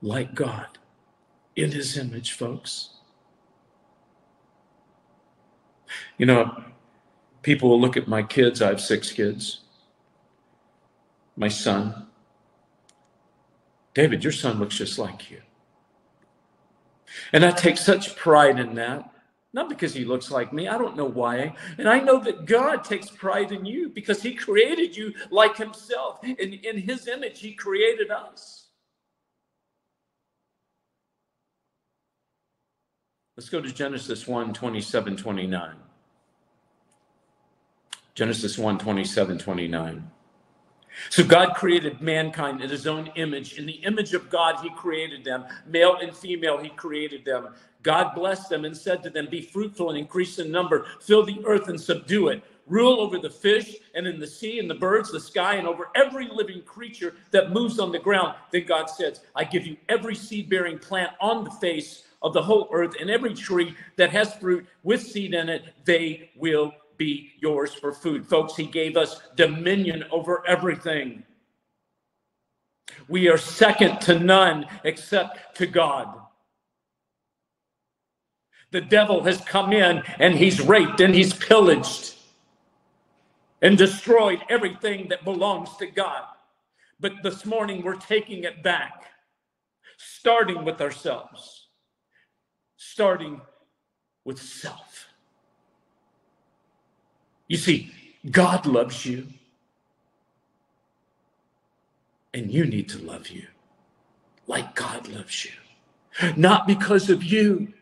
like 0.00 0.34
God 0.34 0.78
in 1.56 1.72
his 1.72 1.98
image, 1.98 2.32
folks. 2.32 2.94
You 6.16 6.24
know, 6.24 6.64
people 7.42 7.68
will 7.68 7.78
look 7.78 7.98
at 7.98 8.08
my 8.08 8.22
kids. 8.22 8.62
I 8.62 8.68
have 8.68 8.80
six 8.80 9.12
kids. 9.12 9.60
My 11.36 11.48
son. 11.48 12.06
David, 13.92 14.24
your 14.24 14.32
son 14.32 14.58
looks 14.58 14.78
just 14.78 14.98
like 14.98 15.30
you. 15.30 15.42
And 17.34 17.44
I 17.44 17.50
take 17.50 17.76
such 17.76 18.16
pride 18.16 18.58
in 18.58 18.74
that. 18.76 19.12
Not 19.58 19.68
because 19.68 19.92
he 19.92 20.04
looks 20.04 20.30
like 20.30 20.52
me. 20.52 20.68
I 20.68 20.78
don't 20.78 20.96
know 20.96 21.04
why. 21.04 21.52
And 21.78 21.88
I 21.88 21.98
know 21.98 22.20
that 22.20 22.44
God 22.46 22.84
takes 22.84 23.10
pride 23.10 23.50
in 23.50 23.64
you 23.64 23.88
because 23.88 24.22
he 24.22 24.32
created 24.32 24.96
you 24.96 25.12
like 25.32 25.56
himself. 25.56 26.22
In, 26.22 26.54
in 26.54 26.78
his 26.78 27.08
image, 27.08 27.40
he 27.40 27.54
created 27.54 28.08
us. 28.12 28.68
Let's 33.36 33.48
go 33.48 33.60
to 33.60 33.72
Genesis 33.72 34.28
1 34.28 34.52
27, 34.54 35.16
29. 35.16 35.74
Genesis 38.14 38.56
1 38.56 38.78
27, 38.78 39.38
29. 39.38 40.10
So 41.10 41.24
God 41.24 41.54
created 41.54 42.00
mankind 42.00 42.62
in 42.62 42.70
his 42.70 42.86
own 42.86 43.08
image. 43.16 43.58
In 43.58 43.66
the 43.66 43.80
image 43.84 44.14
of 44.14 44.30
God, 44.30 44.62
he 44.62 44.70
created 44.70 45.24
them. 45.24 45.44
Male 45.66 45.96
and 46.00 46.14
female, 46.16 46.58
he 46.58 46.70
created 46.70 47.24
them. 47.24 47.48
God 47.82 48.14
blessed 48.14 48.48
them 48.48 48.64
and 48.64 48.76
said 48.76 49.02
to 49.02 49.10
them, 49.10 49.28
Be 49.30 49.42
fruitful 49.42 49.90
and 49.90 49.98
increase 49.98 50.38
in 50.38 50.50
number, 50.50 50.86
fill 51.00 51.24
the 51.24 51.40
earth 51.44 51.68
and 51.68 51.80
subdue 51.80 52.28
it. 52.28 52.42
Rule 52.66 53.00
over 53.00 53.18
the 53.18 53.30
fish 53.30 53.76
and 53.94 54.06
in 54.06 54.20
the 54.20 54.26
sea 54.26 54.58
and 54.58 54.68
the 54.68 54.74
birds, 54.74 55.10
the 55.10 55.20
sky, 55.20 55.54
and 55.54 55.66
over 55.66 55.88
every 55.94 56.28
living 56.28 56.60
creature 56.62 57.14
that 57.30 57.50
moves 57.50 57.78
on 57.78 57.90
the 57.92 57.98
ground. 57.98 58.34
Then 58.52 58.66
God 58.66 58.90
says, 58.90 59.20
I 59.34 59.44
give 59.44 59.66
you 59.66 59.76
every 59.88 60.14
seed 60.14 60.50
bearing 60.50 60.78
plant 60.78 61.12
on 61.20 61.44
the 61.44 61.50
face 61.50 62.04
of 62.20 62.34
the 62.34 62.42
whole 62.42 62.68
earth 62.72 62.94
and 63.00 63.08
every 63.10 63.32
tree 63.32 63.74
that 63.96 64.10
has 64.10 64.34
fruit 64.34 64.66
with 64.82 65.00
seed 65.00 65.34
in 65.34 65.48
it, 65.48 65.72
they 65.84 66.30
will 66.36 66.72
be 66.98 67.30
yours 67.38 67.72
for 67.72 67.92
food. 67.92 68.26
Folks, 68.26 68.56
He 68.56 68.66
gave 68.66 68.96
us 68.96 69.22
dominion 69.36 70.04
over 70.10 70.46
everything. 70.46 71.22
We 73.08 73.28
are 73.28 73.38
second 73.38 74.00
to 74.02 74.18
none 74.18 74.66
except 74.84 75.56
to 75.56 75.66
God. 75.66 76.20
The 78.70 78.80
devil 78.80 79.24
has 79.24 79.40
come 79.40 79.72
in 79.72 80.02
and 80.18 80.34
he's 80.34 80.60
raped 80.60 81.00
and 81.00 81.14
he's 81.14 81.32
pillaged 81.32 82.14
and 83.62 83.78
destroyed 83.78 84.40
everything 84.48 85.08
that 85.08 85.24
belongs 85.24 85.76
to 85.78 85.86
God. 85.86 86.24
But 87.00 87.12
this 87.22 87.46
morning 87.46 87.82
we're 87.82 87.96
taking 87.96 88.44
it 88.44 88.62
back, 88.62 89.06
starting 89.96 90.64
with 90.64 90.80
ourselves, 90.80 91.68
starting 92.76 93.40
with 94.24 94.40
self. 94.40 95.06
You 97.48 97.56
see, 97.56 97.92
God 98.30 98.66
loves 98.66 99.06
you. 99.06 99.26
And 102.34 102.52
you 102.52 102.66
need 102.66 102.90
to 102.90 102.98
love 102.98 103.28
you 103.28 103.46
like 104.46 104.74
God 104.74 105.08
loves 105.08 105.46
you. 105.46 105.52
Not 106.36 106.66
because 106.66 107.10
of 107.10 107.24
you, 107.24 107.72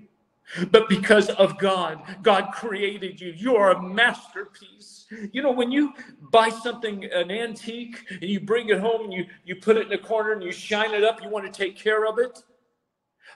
but 0.71 0.88
because 0.88 1.29
of 1.31 1.59
God. 1.59 2.03
God 2.23 2.53
created 2.53 3.21
you. 3.21 3.33
You 3.37 3.57
are 3.57 3.73
a 3.73 3.83
masterpiece. 3.83 5.07
You 5.33 5.43
know, 5.43 5.50
when 5.50 5.71
you 5.71 5.93
buy 6.31 6.49
something, 6.49 7.05
an 7.05 7.31
antique, 7.31 7.99
and 8.11 8.25
you 8.25 8.41
bring 8.41 8.69
it 8.69 8.79
home 8.79 9.05
and 9.05 9.12
you, 9.12 9.26
you 9.45 9.57
put 9.57 9.76
it 9.76 9.87
in 9.87 9.93
a 9.93 9.99
corner 9.99 10.33
and 10.33 10.43
you 10.43 10.53
shine 10.53 10.95
it 10.95 11.05
up, 11.05 11.23
you 11.23 11.29
want 11.29 11.53
to 11.53 11.53
take 11.53 11.76
care 11.76 12.07
of 12.07 12.19
it. 12.19 12.43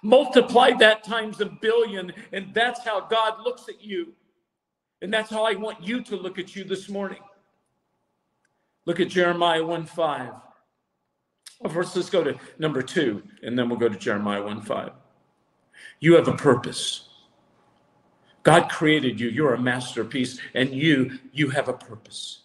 Multiply 0.02 0.72
that 0.78 1.04
times 1.04 1.40
a 1.40 1.46
billion, 1.46 2.12
and 2.32 2.54
that's 2.54 2.84
how 2.84 3.00
God 3.00 3.40
looks 3.44 3.68
at 3.68 3.82
you. 3.82 4.14
And 5.02 5.12
that's 5.12 5.30
how 5.30 5.44
I 5.44 5.54
want 5.54 5.82
you 5.82 6.02
to 6.04 6.16
look 6.16 6.38
at 6.38 6.54
you 6.54 6.64
this 6.64 6.88
morning. 6.88 7.20
Look 8.86 9.00
at 9.00 9.08
Jeremiah 9.08 9.64
1 9.64 9.84
5. 9.86 10.32
Well, 11.60 11.72
first, 11.72 11.94
let's 11.96 12.08
go 12.08 12.24
to 12.24 12.38
number 12.58 12.80
two, 12.82 13.22
and 13.42 13.58
then 13.58 13.68
we'll 13.68 13.78
go 13.78 13.88
to 13.88 13.98
Jeremiah 13.98 14.42
1 14.42 14.62
5. 14.62 14.90
You 16.00 16.14
have 16.14 16.28
a 16.28 16.32
purpose. 16.32 17.08
God 18.42 18.70
created 18.70 19.20
you. 19.20 19.28
You're 19.28 19.54
a 19.54 19.60
masterpiece, 19.60 20.40
and 20.54 20.70
you, 20.70 21.18
you 21.32 21.50
have 21.50 21.68
a 21.68 21.74
purpose. 21.74 22.40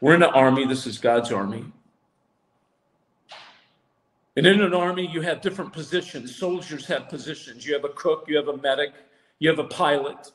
We're 0.00 0.14
in 0.14 0.22
an 0.22 0.30
army. 0.30 0.66
This 0.66 0.86
is 0.86 0.98
God's 0.98 1.30
army. 1.30 1.64
And 4.36 4.46
in 4.46 4.60
an 4.60 4.74
army, 4.74 5.08
you 5.10 5.20
have 5.20 5.40
different 5.40 5.72
positions. 5.72 6.34
Soldiers 6.34 6.86
have 6.86 7.08
positions. 7.08 7.64
You 7.64 7.74
have 7.74 7.84
a 7.84 7.90
cook, 7.90 8.24
you 8.26 8.36
have 8.36 8.48
a 8.48 8.56
medic, 8.56 8.92
you 9.38 9.48
have 9.48 9.60
a 9.60 9.68
pilot. 9.68 10.32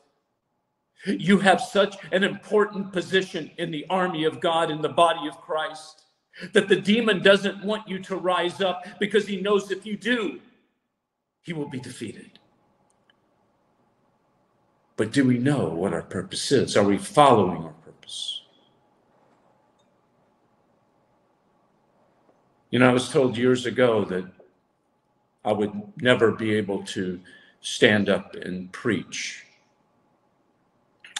You 1.06 1.38
have 1.38 1.60
such 1.60 1.96
an 2.12 2.24
important 2.24 2.92
position 2.92 3.50
in 3.58 3.70
the 3.70 3.86
army 3.88 4.24
of 4.24 4.40
God, 4.40 4.70
in 4.70 4.82
the 4.82 4.88
body 4.88 5.28
of 5.28 5.40
Christ, 5.40 6.04
that 6.52 6.68
the 6.68 6.76
demon 6.76 7.22
doesn't 7.22 7.64
want 7.64 7.88
you 7.88 7.98
to 8.00 8.16
rise 8.16 8.60
up 8.60 8.84
because 8.98 9.26
he 9.26 9.40
knows 9.40 9.70
if 9.70 9.86
you 9.86 9.96
do, 9.96 10.40
he 11.42 11.52
will 11.52 11.68
be 11.68 11.80
defeated. 11.80 12.38
But 14.96 15.12
do 15.12 15.24
we 15.24 15.38
know 15.38 15.68
what 15.68 15.94
our 15.94 16.02
purpose 16.02 16.52
is? 16.52 16.76
Are 16.76 16.84
we 16.84 16.98
following 16.98 17.64
our 17.64 17.72
purpose? 17.72 18.42
You 22.70 22.78
know, 22.78 22.88
I 22.88 22.92
was 22.92 23.08
told 23.08 23.36
years 23.36 23.66
ago 23.66 24.04
that 24.04 24.24
I 25.44 25.52
would 25.52 25.72
never 25.96 26.32
be 26.32 26.54
able 26.54 26.82
to 26.84 27.20
stand 27.60 28.08
up 28.08 28.34
and 28.34 28.70
preach 28.72 29.44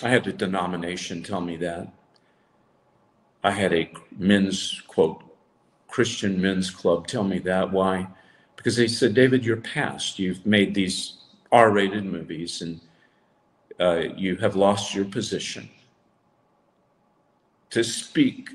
I 0.02 0.08
had 0.08 0.26
a 0.26 0.32
denomination 0.32 1.22
tell 1.22 1.40
me 1.42 1.56
that. 1.58 1.92
I 3.42 3.50
had 3.50 3.72
a 3.72 3.90
men's 4.18 4.82
quote, 4.86 5.22
Christian 5.88 6.40
men's 6.40 6.70
club 6.70 7.06
tell 7.06 7.24
me 7.24 7.38
that. 7.40 7.72
Why? 7.72 8.06
Because 8.56 8.76
they 8.76 8.86
said, 8.86 9.14
David, 9.14 9.44
you're 9.44 9.56
past. 9.56 10.18
You've 10.18 10.44
made 10.44 10.74
these 10.74 11.18
R 11.50 11.70
rated 11.70 12.04
movies 12.04 12.62
and 12.62 12.80
uh, 13.80 14.14
you 14.14 14.36
have 14.36 14.56
lost 14.56 14.94
your 14.94 15.06
position 15.06 15.68
to 17.70 17.82
speak 17.82 18.50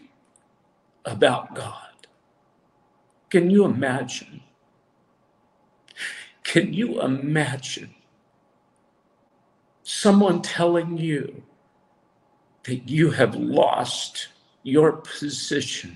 about 1.05 1.55
God. 1.55 2.07
Can 3.29 3.49
you 3.49 3.65
imagine? 3.65 4.41
Can 6.43 6.73
you 6.73 7.01
imagine 7.01 7.95
someone 9.83 10.41
telling 10.41 10.97
you 10.97 11.43
that 12.63 12.87
you 12.87 13.11
have 13.11 13.35
lost 13.35 14.27
your 14.65 14.93
position 14.93 15.95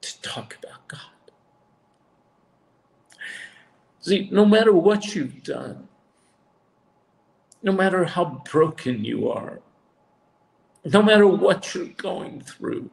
to 0.00 0.20
talk 0.20 0.58
about 0.60 0.88
God. 0.88 1.00
See, 4.00 4.28
no 4.32 4.44
matter 4.44 4.72
what 4.72 5.14
you've 5.14 5.44
done, 5.44 5.86
no 7.62 7.70
matter 7.70 8.04
how 8.04 8.42
broken 8.50 9.04
you 9.04 9.30
are, 9.30 9.60
no 10.84 11.00
matter 11.00 11.28
what 11.28 11.76
you're 11.76 11.86
going 11.86 12.40
through, 12.40 12.90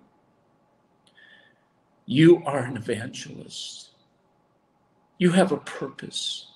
you 2.05 2.43
are 2.45 2.59
an 2.59 2.77
evangelist. 2.77 3.89
You 5.17 5.31
have 5.31 5.51
a 5.51 5.57
purpose. 5.57 6.52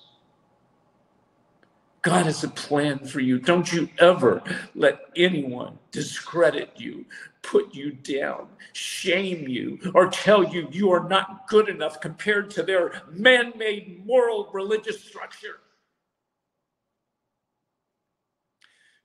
God 2.08 2.24
has 2.24 2.42
a 2.42 2.48
plan 2.48 3.00
for 3.00 3.20
you. 3.20 3.38
Don't 3.38 3.70
you 3.70 3.86
ever 3.98 4.42
let 4.74 5.10
anyone 5.14 5.78
discredit 5.90 6.70
you, 6.74 7.04
put 7.42 7.74
you 7.74 7.92
down, 7.92 8.48
shame 8.72 9.46
you, 9.46 9.78
or 9.94 10.08
tell 10.08 10.42
you 10.42 10.68
you 10.72 10.90
are 10.90 11.06
not 11.06 11.46
good 11.48 11.68
enough 11.68 12.00
compared 12.00 12.48
to 12.52 12.62
their 12.62 13.02
man 13.10 13.52
made 13.56 14.06
moral 14.06 14.48
religious 14.54 15.04
structure. 15.04 15.60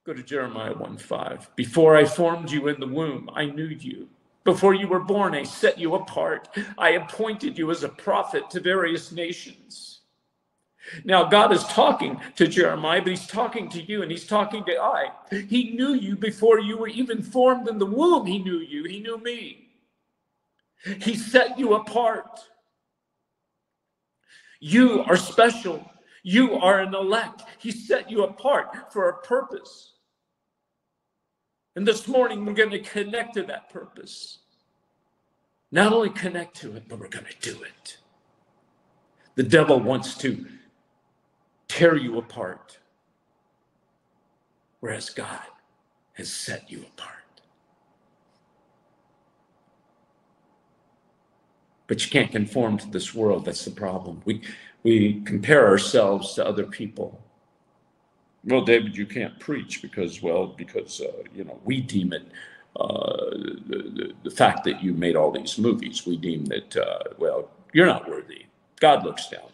Go 0.06 0.14
to 0.14 0.24
Jeremiah 0.24 0.74
1 0.74 0.98
5. 0.98 1.58
Before 1.58 1.98
I 1.98 2.06
formed 2.06 2.52
you 2.52 2.70
in 2.70 2.80
the 2.80 2.88
womb, 2.88 3.30
I 3.34 3.48
knew 3.48 3.68
you. 3.68 4.08
Before 4.46 4.74
you 4.74 4.88
were 4.88 5.02
born, 5.02 5.36
I 5.36 5.44
set 5.44 5.78
you 5.78 5.96
apart. 5.96 6.48
I 6.78 6.92
appointed 6.92 7.58
you 7.58 7.70
as 7.70 7.84
a 7.84 7.90
prophet 7.90 8.50
to 8.52 8.62
various 8.62 9.12
nations. 9.12 10.03
Now, 11.06 11.24
God 11.26 11.54
is 11.54 11.64
talking 11.66 12.20
to 12.36 12.48
Jeremiah, 12.48 13.02
but 13.02 13.10
he's 13.10 13.28
talking 13.28 13.70
to 13.70 13.82
you 13.82 14.02
and 14.02 14.12
he's 14.12 14.28
talking 14.28 14.66
to 14.66 14.78
I. 14.78 15.12
He 15.48 15.72
knew 15.72 15.94
you 15.94 16.16
before 16.16 16.60
you 16.60 16.78
were 16.78 16.90
even 16.90 17.22
formed 17.22 17.70
in 17.70 17.78
the 17.78 17.86
womb. 17.86 18.26
He 18.26 18.40
knew 18.40 18.60
you, 18.60 18.84
he 18.84 19.00
knew 19.00 19.18
me. 19.18 19.70
He 21.02 21.16
set 21.16 21.58
you 21.58 21.76
apart. 21.76 22.42
You 24.60 25.04
are 25.04 25.18
special. 25.18 25.90
You 26.24 26.56
are 26.56 26.80
an 26.80 26.94
elect. 26.94 27.44
He 27.60 27.72
set 27.72 28.10
you 28.12 28.24
apart 28.24 28.92
for 28.92 29.10
a 29.10 29.22
purpose. 29.22 29.94
And 31.76 31.88
this 31.88 32.08
morning, 32.08 32.46
we're 32.46 32.54
going 32.54 32.70
to 32.70 32.80
connect 32.80 33.34
to 33.36 33.44
that 33.44 33.70
purpose. 33.70 34.40
Not 35.72 35.92
only 35.92 36.10
connect 36.10 36.56
to 36.58 36.76
it, 36.76 36.84
but 36.88 37.00
we're 37.00 37.08
going 37.08 37.26
to 37.26 37.52
do 37.52 37.64
it. 37.64 37.98
The 39.36 39.44
devil 39.44 39.80
wants 39.80 40.16
to 40.20 40.46
tear 41.74 41.96
you 41.96 42.20
apart, 42.20 42.78
whereas 44.80 45.10
God 45.10 45.40
has 46.14 46.32
set 46.32 46.70
you 46.70 46.86
apart. 46.94 47.42
But 51.88 52.06
you 52.06 52.12
can't 52.12 52.32
conform 52.32 52.78
to 52.78 52.90
this 52.90 53.16
world. 53.16 53.46
That's 53.46 53.66
the 53.66 53.72
problem. 53.72 54.22
We, 54.24 54.42
we 54.84 55.22
compare 55.22 55.68
ourselves 55.68 56.36
to 56.36 56.46
other 56.46 56.66
people. 56.66 57.20
Well, 58.46 58.62
David, 58.62 58.96
you 58.96 59.08
can't 59.08 59.40
preach 59.40 59.82
because, 59.82 60.22
well, 60.22 60.48
because, 60.48 61.02
uh, 61.02 61.24
you 61.34 61.44
know, 61.44 61.60
we 61.64 61.82
deem 61.82 62.14
it 62.14 62.28
uh, 62.76 63.16
the, 63.68 64.14
the, 64.24 64.32
fact 64.32 64.64
that 64.64 64.84
you 64.84 64.94
made 64.94 65.16
all 65.16 65.32
these 65.32 65.60
movies, 65.60 66.08
we 66.08 66.18
deem 66.18 66.46
that, 66.46 66.76
uh, 66.76 67.04
well, 67.20 67.50
you're 67.72 67.86
not 67.86 68.10
worthy. 68.10 68.46
God 68.80 69.04
looks 69.04 69.30
down 69.30 69.53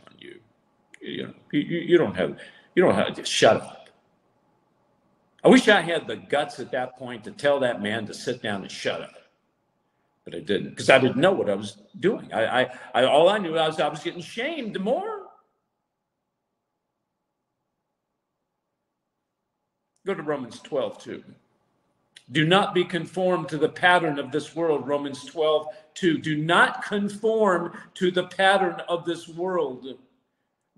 you 1.00 1.28
know, 1.28 1.34
you, 1.52 1.62
you 1.62 1.98
don't 1.98 2.16
have, 2.16 2.38
you 2.76 2.84
don't 2.84 2.96
have 2.96 3.14
to 3.16 3.26
shut 3.26 3.58
up. 3.58 3.90
I 5.44 5.48
wish 5.48 5.68
I 5.70 5.82
had 5.82 6.08
the 6.08 6.18
guts 6.18 6.60
at 6.60 6.72
that 6.72 6.98
point 6.98 7.24
to 7.24 7.32
tell 7.32 7.60
that 7.62 7.82
man 7.82 8.06
to 8.08 8.14
sit 8.14 8.42
down 8.42 8.62
and 8.62 8.72
shut 8.72 9.02
up, 9.02 9.14
but 10.26 10.36
I 10.36 10.40
didn't 10.40 10.72
because 10.72 10.90
I 10.90 11.00
didn't 11.00 11.18
know 11.18 11.32
what 11.32 11.50
I 11.50 11.56
was 11.56 11.78
doing. 12.00 12.32
I, 12.34 12.62
I, 12.64 12.68
I 12.94 13.04
all 13.06 13.30
I 13.30 13.38
knew 13.38 13.54
was 13.54 13.80
I 13.80 13.88
was 13.88 14.02
getting 14.02 14.22
shamed 14.22 14.80
more. 14.82 15.20
Go 20.06 20.14
to 20.14 20.24
Romans 20.24 20.60
12, 20.62 21.04
too. 21.04 21.24
Do 22.32 22.46
not 22.46 22.74
be 22.74 22.84
conformed 22.84 23.50
to 23.50 23.58
the 23.58 23.70
pattern 23.70 24.20
of 24.20 24.32
this 24.32 24.56
world, 24.56 24.88
Romans 24.88 25.24
12, 25.26 25.68
2. 25.96 26.18
Do 26.20 26.38
not 26.38 26.84
conform 26.84 27.78
to 27.96 28.12
the 28.12 28.28
pattern 28.28 28.82
of 28.88 29.06
this 29.06 29.28
world 29.28 29.86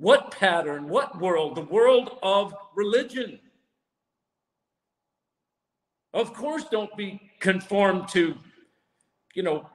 what 0.02 0.32
pattern? 0.32 0.90
What 0.90 1.22
world? 1.22 1.56
The 1.56 1.62
world 1.62 2.18
of 2.24 2.56
religion. 2.74 3.40
Of 6.12 6.34
course, 6.34 6.64
don't 6.72 6.96
be 6.98 7.22
conformed 7.40 8.08
to, 8.10 8.36
you 9.36 9.44
know, 9.44 9.70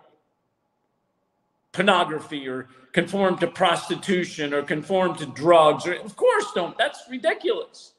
pornography 1.71 2.49
or 2.49 2.67
conform 2.93 3.39
to 3.39 3.47
prostitution 3.47 4.53
or 4.53 4.63
conform 4.63 5.15
to 5.19 5.27
drugs. 5.27 5.87
Or, 5.87 5.95
of 5.95 6.17
course, 6.17 6.47
don't. 6.57 6.77
That's 6.77 7.05
ridiculous. 7.09 7.93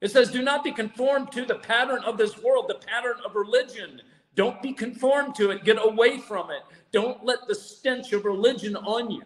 It 0.00 0.10
says, 0.10 0.30
do 0.30 0.40
not 0.40 0.64
be 0.64 0.72
conformed 0.72 1.32
to 1.32 1.44
the 1.44 1.56
pattern 1.56 2.02
of 2.04 2.16
this 2.16 2.42
world, 2.42 2.64
the 2.68 2.86
pattern 2.86 3.16
of 3.26 3.34
religion. 3.34 4.00
Don't 4.36 4.62
be 4.62 4.72
conformed 4.72 5.34
to 5.34 5.50
it. 5.50 5.64
Get 5.64 5.76
away 5.84 6.16
from 6.16 6.50
it. 6.50 6.62
Don't 6.92 7.22
let 7.26 7.46
the 7.46 7.54
stench 7.54 8.14
of 8.14 8.24
religion 8.24 8.74
on 8.74 9.10
you 9.10 9.22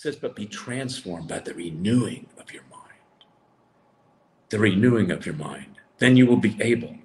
says, 0.00 0.16
but 0.16 0.34
be 0.36 0.46
transformed 0.46 1.28
by 1.28 1.40
the 1.40 1.54
renewing 1.54 2.26
of 2.38 2.52
your 2.52 2.64
mind. 2.70 2.80
the 4.50 4.58
renewing 4.58 5.10
of 5.10 5.26
your 5.26 5.34
mind. 5.34 5.76
Then 5.98 6.16
you 6.16 6.26
will 6.26 6.36
be 6.38 6.56
able 6.60 6.96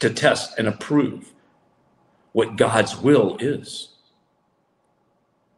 to 0.00 0.10
test 0.10 0.58
and 0.58 0.68
approve 0.68 1.32
what 2.32 2.56
God's 2.56 2.96
will 2.96 3.36
is. 3.40 3.90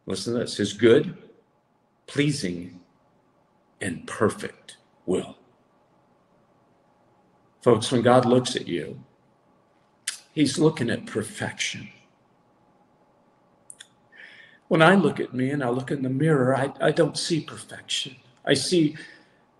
Listen 0.05 0.33
to 0.33 0.39
this 0.39 0.57
his 0.57 0.73
good, 0.73 1.17
pleasing, 2.07 2.81
and 3.81 4.05
perfect 4.07 4.77
will. 5.05 5.37
Folks, 7.61 7.91
when 7.91 8.01
God 8.03 8.25
looks 8.25 8.55
at 8.55 8.67
you, 8.67 9.03
he's 10.33 10.59
looking 10.59 10.89
at 10.89 11.07
perfection. 11.07 11.89
When 14.67 14.81
I 14.81 14.95
look 14.95 15.19
at 15.19 15.33
me 15.33 15.51
and 15.51 15.63
I 15.63 15.69
look 15.69 15.91
in 15.91 16.01
the 16.01 16.09
mirror, 16.09 16.55
I, 16.55 16.73
I 16.81 16.91
don't 16.91 17.17
see 17.17 17.41
perfection. 17.41 18.15
I 18.45 18.55
see 18.55 18.95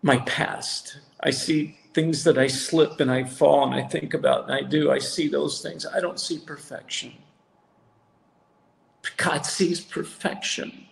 my 0.02 0.18
past. 0.20 1.00
I 1.22 1.32
see 1.32 1.78
things 1.94 2.24
that 2.24 2.38
I 2.38 2.48
slip 2.48 3.00
and 3.00 3.12
I 3.12 3.24
fall 3.24 3.66
and 3.66 3.74
I 3.74 3.88
think 3.88 4.14
about 4.14 4.46
and 4.46 4.54
I 4.54 4.62
do. 4.62 4.92
I 4.92 5.00
see 5.00 5.28
those 5.28 5.62
things. 5.62 5.86
I 5.86 6.00
don't 6.00 6.20
see 6.20 6.40
perfection. 6.40 7.14
God 9.18 9.46
sees 9.46 9.80
perfection. 9.80 10.86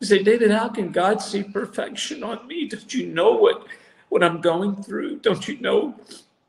You 0.00 0.06
say, 0.06 0.22
David, 0.22 0.50
how 0.52 0.68
can 0.68 0.92
God 0.92 1.20
see 1.20 1.42
perfection 1.42 2.22
on 2.22 2.46
me? 2.46 2.68
Don't 2.68 2.94
you 2.94 3.06
know 3.06 3.32
what, 3.32 3.66
what 4.08 4.22
I'm 4.22 4.40
going 4.40 4.82
through? 4.82 5.18
Don't 5.20 5.46
you 5.48 5.60
know 5.60 5.94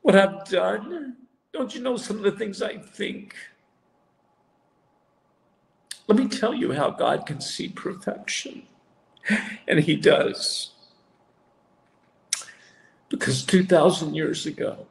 what 0.02 0.16
I've 0.16 0.44
done? 0.48 1.16
Don't 1.52 1.74
you 1.74 1.80
know 1.80 1.96
some 1.96 2.16
of 2.18 2.22
the 2.22 2.32
things 2.32 2.62
I 2.62 2.78
think? 2.78 3.34
Let 6.10 6.18
me 6.18 6.26
tell 6.26 6.52
you 6.52 6.72
how 6.72 6.90
God 6.90 7.24
can 7.24 7.40
see 7.40 7.68
perfection. 7.68 8.64
And 9.68 9.78
He 9.78 9.94
does. 9.94 10.72
Because 13.08 13.44
2,000 13.44 14.16
years 14.16 14.44
ago, 14.44 14.88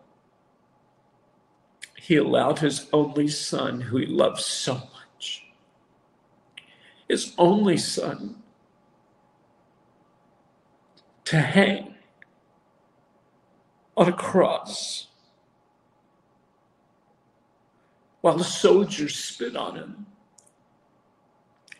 He 1.97 2.15
allowed 2.15 2.59
His 2.59 2.87
only 2.93 3.27
Son, 3.27 3.81
who 3.81 3.97
He 3.97 4.05
loved 4.05 4.39
so 4.39 4.75
much, 4.75 5.43
His 7.09 7.33
only 7.37 7.75
Son, 7.75 8.41
to 11.25 11.41
hang 11.41 11.95
on 13.97 14.07
a 14.07 14.13
cross 14.13 15.07
while 18.21 18.37
the 18.37 18.43
soldiers 18.45 19.15
spit 19.17 19.57
on 19.57 19.75
him 19.75 20.05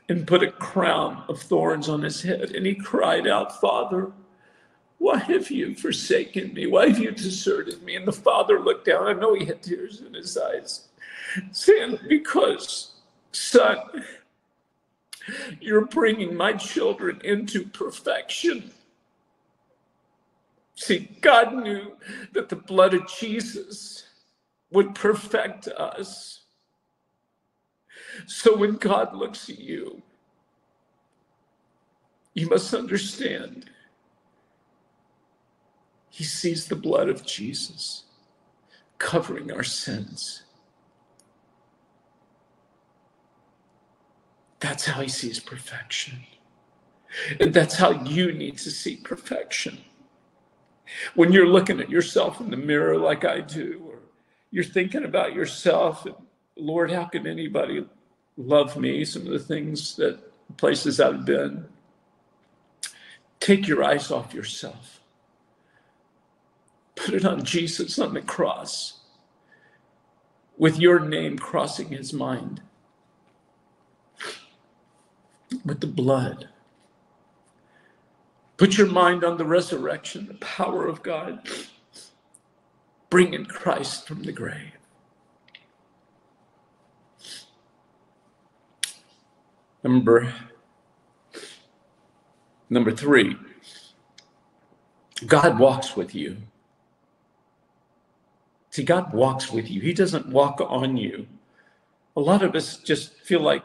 and 0.09 0.27
put 0.27 0.43
a 0.43 0.51
crown 0.51 1.23
of 1.29 1.39
thorns 1.39 1.87
on 1.87 2.01
his 2.01 2.23
head. 2.23 2.51
And 2.55 2.65
he 2.65 2.73
cried 2.73 3.27
out, 3.27 3.61
Father, 3.61 4.11
why 4.97 5.19
have 5.19 5.49
you 5.49 5.75
forsaken 5.75 6.53
me? 6.53 6.67
Why 6.67 6.89
have 6.89 6.99
you 6.99 7.11
deserted 7.11 7.81
me? 7.83 7.95
And 7.95 8.07
the 8.07 8.11
father 8.11 8.59
looked 8.59 8.85
down. 8.85 9.07
I 9.07 9.13
know 9.13 9.35
he 9.35 9.45
had 9.45 9.61
tears 9.61 10.01
in 10.01 10.13
his 10.13 10.37
eyes, 10.37 10.89
saying, 11.51 11.99
Because, 12.09 12.95
son, 13.31 13.77
you're 15.61 15.85
bringing 15.85 16.35
my 16.35 16.53
children 16.53 17.21
into 17.23 17.65
perfection. 17.65 18.71
See, 20.75 21.09
God 21.21 21.55
knew 21.55 21.93
that 22.33 22.49
the 22.49 22.55
blood 22.55 22.93
of 22.93 23.07
Jesus 23.07 24.07
would 24.71 24.95
perfect 24.95 25.67
us. 25.67 26.38
So 28.25 28.55
when 28.55 28.75
God 28.75 29.15
looks 29.15 29.49
at 29.49 29.59
you, 29.59 30.01
you 32.33 32.47
must 32.47 32.73
understand 32.73 33.69
he 36.09 36.23
sees 36.23 36.67
the 36.67 36.75
blood 36.75 37.09
of 37.09 37.25
Jesus 37.25 38.03
covering 38.97 39.51
our 39.51 39.63
sins. 39.63 40.43
That's 44.59 44.85
how 44.85 45.01
he 45.01 45.07
sees 45.07 45.39
perfection. 45.39 46.19
And 47.39 47.53
that's 47.53 47.75
how 47.75 47.91
you 48.03 48.31
need 48.33 48.57
to 48.59 48.71
see 48.71 48.97
perfection. 48.97 49.79
When 51.15 51.31
you're 51.31 51.47
looking 51.47 51.79
at 51.79 51.89
yourself 51.89 52.41
in 52.41 52.51
the 52.51 52.57
mirror 52.57 52.97
like 52.97 53.25
I 53.25 53.41
do, 53.41 53.83
or 53.87 53.99
you're 54.51 54.63
thinking 54.63 55.05
about 55.05 55.33
yourself 55.33 56.05
and 56.05 56.15
Lord, 56.57 56.91
how 56.91 57.05
can 57.05 57.25
anybody 57.25 57.85
love 58.39 58.77
me, 58.77 59.03
some 59.03 59.23
of 59.23 59.33
the 59.33 59.39
things 59.39 59.95
that 59.97 60.17
places 60.57 60.99
I've 60.99 61.25
been. 61.25 61.65
Take 63.39 63.67
your 63.67 63.83
eyes 63.83 64.09
off 64.11 64.33
yourself. 64.33 64.99
Put 66.95 67.13
it 67.13 67.25
on 67.25 67.43
Jesus 67.43 67.99
on 67.99 68.13
the 68.13 68.21
cross 68.21 68.99
with 70.57 70.77
your 70.77 70.99
name 70.99 71.37
crossing 71.37 71.89
his 71.89 72.11
mind, 72.11 72.61
with 75.65 75.79
the 75.79 75.87
blood. 75.87 76.49
Put 78.57 78.77
your 78.77 78.87
mind 78.87 79.23
on 79.23 79.37
the 79.37 79.45
resurrection, 79.45 80.27
the 80.27 80.33
power 80.33 80.85
of 80.85 81.01
God, 81.01 81.47
bringing 83.09 83.45
Christ 83.45 84.05
from 84.05 84.23
the 84.23 84.33
grave. 84.33 84.78
Number 89.83 90.33
number 92.69 92.91
3. 92.91 93.35
God 95.25 95.59
walks 95.59 95.95
with 95.95 96.13
you. 96.13 96.37
See, 98.71 98.83
God 98.83 99.13
walks 99.13 99.51
with 99.51 99.69
you. 99.69 99.81
He 99.81 99.93
doesn't 99.93 100.27
walk 100.27 100.61
on 100.61 100.95
you. 100.97 101.27
A 102.15 102.21
lot 102.21 102.43
of 102.43 102.55
us 102.55 102.77
just 102.77 103.13
feel 103.19 103.41
like 103.41 103.63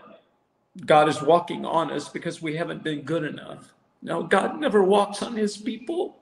God 0.87 1.09
is 1.09 1.22
walking 1.22 1.64
on 1.64 1.90
us 1.90 2.09
because 2.09 2.40
we 2.40 2.57
haven't 2.57 2.83
been 2.83 3.03
good 3.03 3.24
enough. 3.24 3.72
No, 4.03 4.22
God 4.22 4.61
never 4.61 4.83
walks 4.83 5.22
on 5.22 5.37
his 5.37 5.57
people. 5.57 6.16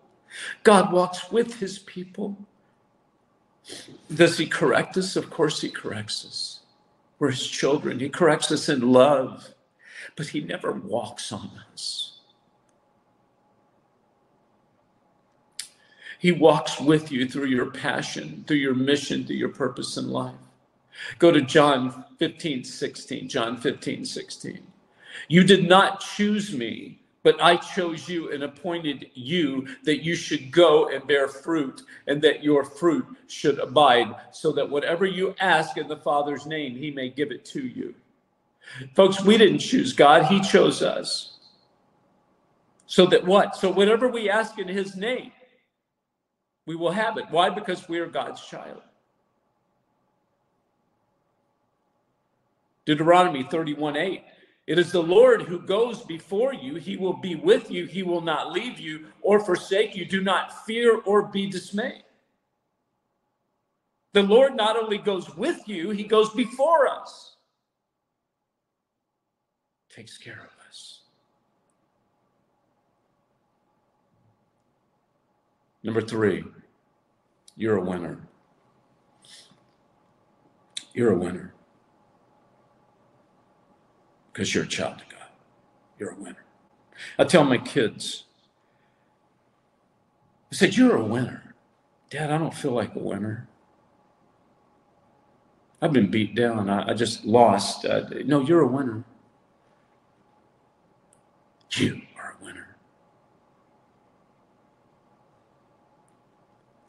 God 0.62 0.92
walks 0.92 1.30
with 1.30 1.58
his 1.60 1.78
people. 1.78 2.36
Does 4.12 4.38
he 4.38 4.46
correct 4.46 4.96
us? 4.96 5.16
Of 5.16 5.30
course, 5.30 5.60
he 5.60 5.70
corrects 5.70 6.24
us. 6.24 6.60
We're 7.18 7.30
his 7.30 7.46
children. 7.46 8.00
He 8.00 8.08
corrects 8.08 8.50
us 8.50 8.68
in 8.68 8.92
love 8.92 9.54
but 10.16 10.28
he 10.28 10.40
never 10.40 10.72
walks 10.72 11.32
on 11.32 11.50
us. 11.72 12.18
He 16.18 16.30
walks 16.30 16.80
with 16.80 17.10
you 17.10 17.28
through 17.28 17.46
your 17.46 17.70
passion, 17.70 18.44
through 18.46 18.58
your 18.58 18.74
mission, 18.76 19.26
through 19.26 19.36
your 19.36 19.48
purpose 19.48 19.96
in 19.96 20.08
life. 20.08 20.36
Go 21.18 21.32
to 21.32 21.40
John 21.40 22.04
15, 22.18 22.62
16. 22.62 23.28
John 23.28 23.56
15, 23.56 24.04
16. 24.04 24.60
You 25.28 25.42
did 25.42 25.68
not 25.68 26.00
choose 26.00 26.54
me, 26.54 27.00
but 27.24 27.42
I 27.42 27.56
chose 27.56 28.08
you 28.08 28.30
and 28.30 28.44
appointed 28.44 29.10
you 29.14 29.66
that 29.84 30.04
you 30.04 30.14
should 30.14 30.50
go 30.50 30.88
and 30.88 31.06
bear 31.06 31.28
fruit 31.28 31.82
and 32.06 32.22
that 32.22 32.44
your 32.44 32.64
fruit 32.64 33.04
should 33.26 33.58
abide, 33.58 34.14
so 34.32 34.52
that 34.52 34.68
whatever 34.68 35.06
you 35.06 35.34
ask 35.40 35.76
in 35.76 35.88
the 35.88 35.96
Father's 35.96 36.46
name, 36.46 36.76
he 36.76 36.90
may 36.90 37.08
give 37.08 37.30
it 37.30 37.44
to 37.46 37.66
you. 37.66 37.94
Folks, 38.94 39.22
we 39.22 39.36
didn't 39.36 39.58
choose 39.58 39.92
God, 39.92 40.26
He 40.26 40.40
chose 40.40 40.82
us. 40.82 41.38
So 42.86 43.06
that 43.06 43.24
what? 43.24 43.56
So 43.56 43.70
whatever 43.70 44.08
we 44.08 44.28
ask 44.28 44.58
in 44.58 44.68
His 44.68 44.96
name, 44.96 45.32
we 46.66 46.76
will 46.76 46.90
have 46.90 47.16
it. 47.18 47.24
Why? 47.30 47.50
Because 47.50 47.88
we 47.88 47.98
are 47.98 48.06
God's 48.06 48.44
child. 48.44 48.82
Deuteronomy 52.84 53.44
31 53.44 53.96
8. 53.96 54.24
It 54.66 54.78
is 54.78 54.92
the 54.92 55.02
Lord 55.02 55.42
who 55.42 55.58
goes 55.58 56.02
before 56.02 56.54
you. 56.54 56.76
He 56.76 56.96
will 56.96 57.14
be 57.14 57.34
with 57.34 57.70
you. 57.70 57.86
He 57.86 58.02
will 58.02 58.20
not 58.20 58.52
leave 58.52 58.78
you 58.78 59.06
or 59.20 59.40
forsake 59.40 59.96
you. 59.96 60.04
Do 60.04 60.22
not 60.22 60.64
fear 60.64 61.00
or 61.04 61.22
be 61.22 61.48
dismayed. 61.48 62.04
The 64.12 64.22
Lord 64.22 64.54
not 64.54 64.76
only 64.76 64.98
goes 64.98 65.34
with 65.36 65.66
you, 65.66 65.90
He 65.90 66.04
goes 66.04 66.30
before 66.30 66.86
us 66.86 67.31
takes 69.94 70.16
care 70.16 70.40
of 70.40 70.66
us. 70.68 71.00
Number 75.82 76.00
three, 76.00 76.44
you're 77.56 77.76
a 77.76 77.84
winner. 77.84 78.18
You're 80.94 81.12
a 81.12 81.18
winner 81.18 81.54
because 84.32 84.54
you're 84.54 84.64
a 84.64 84.68
child 84.68 84.94
of 84.94 85.08
God. 85.08 85.28
You're 85.98 86.12
a 86.12 86.16
winner. 86.16 86.44
I 87.18 87.24
tell 87.24 87.44
my 87.44 87.58
kids, 87.58 88.24
I 90.50 90.54
said, 90.54 90.76
You're 90.76 90.96
a 90.96 91.04
winner. 91.04 91.54
Dad, 92.10 92.30
I 92.30 92.38
don't 92.38 92.54
feel 92.54 92.72
like 92.72 92.94
a 92.94 92.98
winner. 92.98 93.48
I've 95.80 95.92
been 95.92 96.10
beat 96.10 96.34
down. 96.34 96.70
I, 96.70 96.90
I 96.90 96.94
just 96.94 97.24
lost. 97.24 97.84
Uh, 97.84 98.04
no, 98.24 98.42
you're 98.42 98.60
a 98.60 98.66
winner. 98.66 99.04
You 101.74 102.02
are 102.16 102.36
a 102.40 102.44
winner. 102.44 102.76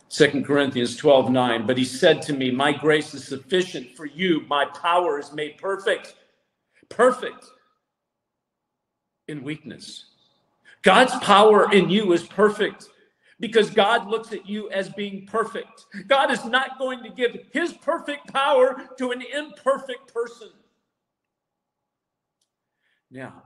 2 0.10 0.44
Corinthians 0.44 0.96
12 0.96 1.32
9. 1.32 1.66
But 1.66 1.78
he 1.78 1.86
said 1.86 2.22
to 2.24 2.34
me, 2.34 2.52
My 2.52 2.72
grace 2.72 3.14
is 3.14 3.26
sufficient 3.26 3.96
for 3.96 4.06
you. 4.06 4.42
My 4.48 4.66
power 4.66 5.20
is 5.20 5.32
made 5.34 5.58
perfect. 5.58 6.16
Perfect 6.90 7.46
in 9.28 9.44
weakness. 9.44 10.06
God's 10.82 11.16
power 11.24 11.72
in 11.72 11.90
you 11.90 12.12
is 12.12 12.24
perfect 12.24 12.90
because 13.40 13.70
God 13.70 14.08
looks 14.08 14.34
at 14.34 14.48
you 14.48 14.70
as 14.70 14.90
being 14.90 15.26
perfect. 15.26 15.86
God 16.08 16.30
is 16.30 16.44
not 16.46 16.78
going 16.78 17.02
to 17.04 17.10
give 17.10 17.38
his 17.52 17.74
perfect 17.74 18.32
power 18.32 18.90
to 18.98 19.12
an 19.12 19.22
imperfect 19.22 20.14
person. 20.14 20.50
Now, 23.10 23.44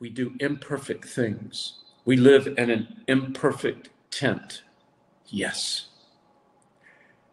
we 0.00 0.08
do 0.08 0.34
imperfect 0.38 1.04
things. 1.04 1.74
We 2.04 2.16
live 2.16 2.46
in 2.46 2.70
an 2.70 3.02
imperfect 3.08 3.90
tent. 4.10 4.62
Yes. 5.26 5.86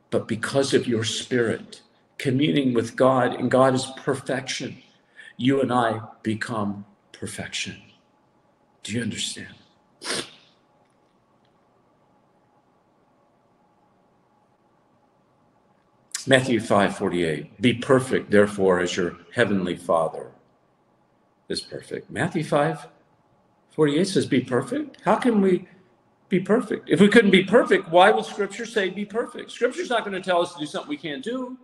But 0.10 0.28
because 0.28 0.73
of 0.73 0.88
your 0.88 1.04
spirit, 1.04 1.82
communing 2.17 2.73
with 2.73 2.95
God, 2.95 3.36
and 3.36 3.51
God 3.51 3.75
is 3.75 3.86
perfection, 3.97 4.78
you 5.38 5.62
and 5.62 5.71
I 5.71 6.01
become 6.23 6.86
perfection. 7.12 7.82
Do 8.84 8.93
you 8.93 9.01
understand? 9.01 9.54
Matthew 16.28 16.60
5 16.60 16.97
48. 16.97 17.62
Be 17.62 17.73
perfect, 17.75 18.32
therefore, 18.32 18.80
as 18.80 18.97
your 18.97 19.17
heavenly 19.34 19.75
Father 19.75 20.32
is 21.49 21.62
perfect. 21.62 22.10
Matthew 22.10 22.43
5 22.43 22.88
48 23.71 24.08
says, 24.08 24.25
Be 24.25 24.41
perfect. 24.41 25.01
How 25.03 25.15
can 25.15 25.41
we 25.41 25.67
be 26.29 26.39
perfect? 26.39 26.89
If 26.89 27.01
we 27.01 27.10
couldn't 27.10 27.31
be 27.31 27.43
perfect, 27.43 27.89
why 27.89 28.10
would 28.10 28.25
Scripture 28.25 28.65
say 28.65 28.89
be 28.89 29.05
perfect? 29.05 29.51
Scripture's 29.51 29.89
not 29.89 30.05
going 30.05 30.15
to 30.15 30.21
tell 30.21 30.41
us 30.41 30.53
to 30.53 30.60
do 30.60 30.65
something 30.65 30.89
we 30.89 30.97
can't 30.97 31.23
do. 31.23 31.58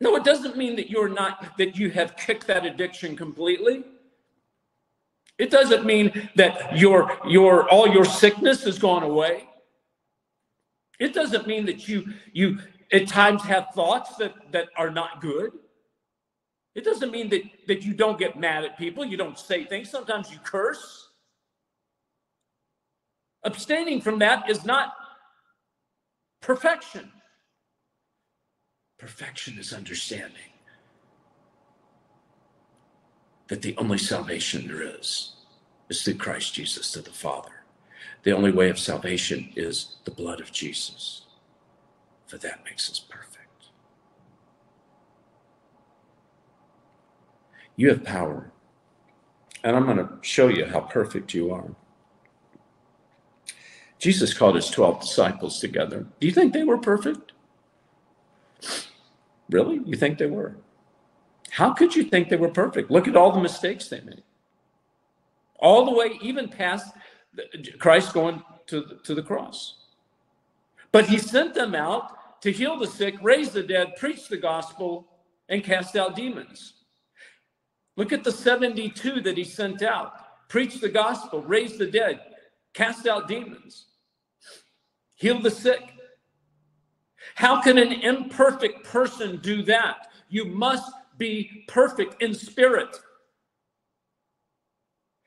No, 0.00 0.14
it 0.16 0.24
doesn't 0.24 0.56
mean 0.58 0.76
that 0.76 0.90
you're 0.90 1.08
not, 1.08 1.56
that 1.56 1.76
you 1.78 1.90
have 1.90 2.16
kicked 2.16 2.46
that 2.48 2.66
addiction 2.66 3.16
completely. 3.16 3.84
It 5.38 5.50
doesn't 5.50 5.86
mean 5.86 6.30
that 6.36 6.76
your, 6.76 7.18
your, 7.26 7.68
all 7.70 7.88
your 7.88 8.04
sickness 8.04 8.64
has 8.64 8.78
gone 8.78 9.02
away. 9.02 9.48
It 10.98 11.14
doesn't 11.14 11.46
mean 11.46 11.66
that 11.66 11.88
you, 11.88 12.04
you 12.32 12.58
at 12.92 13.08
times 13.08 13.42
have 13.44 13.68
thoughts 13.74 14.16
that, 14.16 14.34
that 14.52 14.68
are 14.76 14.90
not 14.90 15.20
good. 15.20 15.52
It 16.76 16.84
doesn't 16.84 17.10
mean 17.10 17.30
that, 17.30 17.42
that 17.68 17.82
you 17.82 17.94
don't 17.94 18.18
get 18.18 18.38
mad 18.38 18.62
at 18.62 18.76
people, 18.76 19.02
you 19.02 19.16
don't 19.16 19.38
say 19.38 19.64
things. 19.64 19.88
Sometimes 19.88 20.30
you 20.30 20.38
curse. 20.44 21.08
Abstaining 23.44 24.02
from 24.02 24.18
that 24.18 24.50
is 24.50 24.66
not 24.66 24.92
perfection. 26.42 27.10
Perfection 28.98 29.56
is 29.58 29.72
understanding 29.72 30.52
that 33.48 33.62
the 33.62 33.74
only 33.78 33.98
salvation 33.98 34.68
there 34.68 34.82
is 34.82 35.32
is 35.88 36.02
through 36.02 36.16
Christ 36.16 36.52
Jesus 36.52 36.92
to 36.92 37.00
the 37.00 37.10
Father. 37.10 37.52
The 38.22 38.32
only 38.32 38.52
way 38.52 38.68
of 38.68 38.78
salvation 38.78 39.50
is 39.56 39.96
the 40.04 40.10
blood 40.10 40.40
of 40.40 40.52
Jesus, 40.52 41.22
for 42.26 42.36
that 42.38 42.64
makes 42.64 42.90
us 42.90 42.98
perfect. 42.98 43.35
You 47.76 47.90
have 47.90 48.04
power, 48.04 48.50
and 49.62 49.76
I'm 49.76 49.84
going 49.84 49.98
to 49.98 50.08
show 50.22 50.48
you 50.48 50.64
how 50.66 50.80
perfect 50.80 51.34
you 51.34 51.52
are. 51.52 51.70
Jesus 53.98 54.34
called 54.34 54.56
his 54.56 54.68
12 54.68 55.00
disciples 55.00 55.60
together. 55.60 56.06
Do 56.20 56.26
you 56.26 56.32
think 56.32 56.52
they 56.52 56.64
were 56.64 56.78
perfect? 56.78 57.32
Really? 59.50 59.80
You 59.84 59.96
think 59.96 60.18
they 60.18 60.26
were? 60.26 60.56
How 61.50 61.72
could 61.72 61.94
you 61.94 62.04
think 62.04 62.28
they 62.28 62.36
were 62.36 62.50
perfect? 62.50 62.90
Look 62.90 63.08
at 63.08 63.16
all 63.16 63.32
the 63.32 63.40
mistakes 63.40 63.88
they 63.88 64.00
made. 64.00 64.22
All 65.58 65.86
the 65.86 65.92
way, 65.92 66.18
even 66.20 66.48
past 66.48 66.92
Christ 67.78 68.12
going 68.12 68.42
to 68.66 68.80
the, 68.82 68.94
to 69.04 69.14
the 69.14 69.22
cross. 69.22 69.76
But 70.92 71.06
he 71.06 71.18
sent 71.18 71.54
them 71.54 71.74
out 71.74 72.40
to 72.42 72.52
heal 72.52 72.78
the 72.78 72.86
sick, 72.86 73.14
raise 73.22 73.50
the 73.50 73.62
dead, 73.62 73.96
preach 73.96 74.28
the 74.28 74.36
gospel, 74.36 75.06
and 75.48 75.64
cast 75.64 75.96
out 75.96 76.16
demons. 76.16 76.74
Look 77.96 78.12
at 78.12 78.24
the 78.24 78.32
72 78.32 79.22
that 79.22 79.36
he 79.36 79.44
sent 79.44 79.82
out 79.82 80.12
preach 80.48 80.80
the 80.80 80.88
gospel, 80.88 81.42
raise 81.42 81.76
the 81.76 81.86
dead, 81.86 82.20
cast 82.72 83.06
out 83.06 83.26
demons, 83.26 83.86
heal 85.16 85.40
the 85.40 85.50
sick. 85.50 85.92
How 87.34 87.60
can 87.60 87.78
an 87.78 87.92
imperfect 87.92 88.84
person 88.84 89.38
do 89.42 89.62
that? 89.64 90.08
You 90.28 90.44
must 90.44 90.92
be 91.18 91.64
perfect 91.68 92.22
in 92.22 92.32
spirit. 92.32 92.96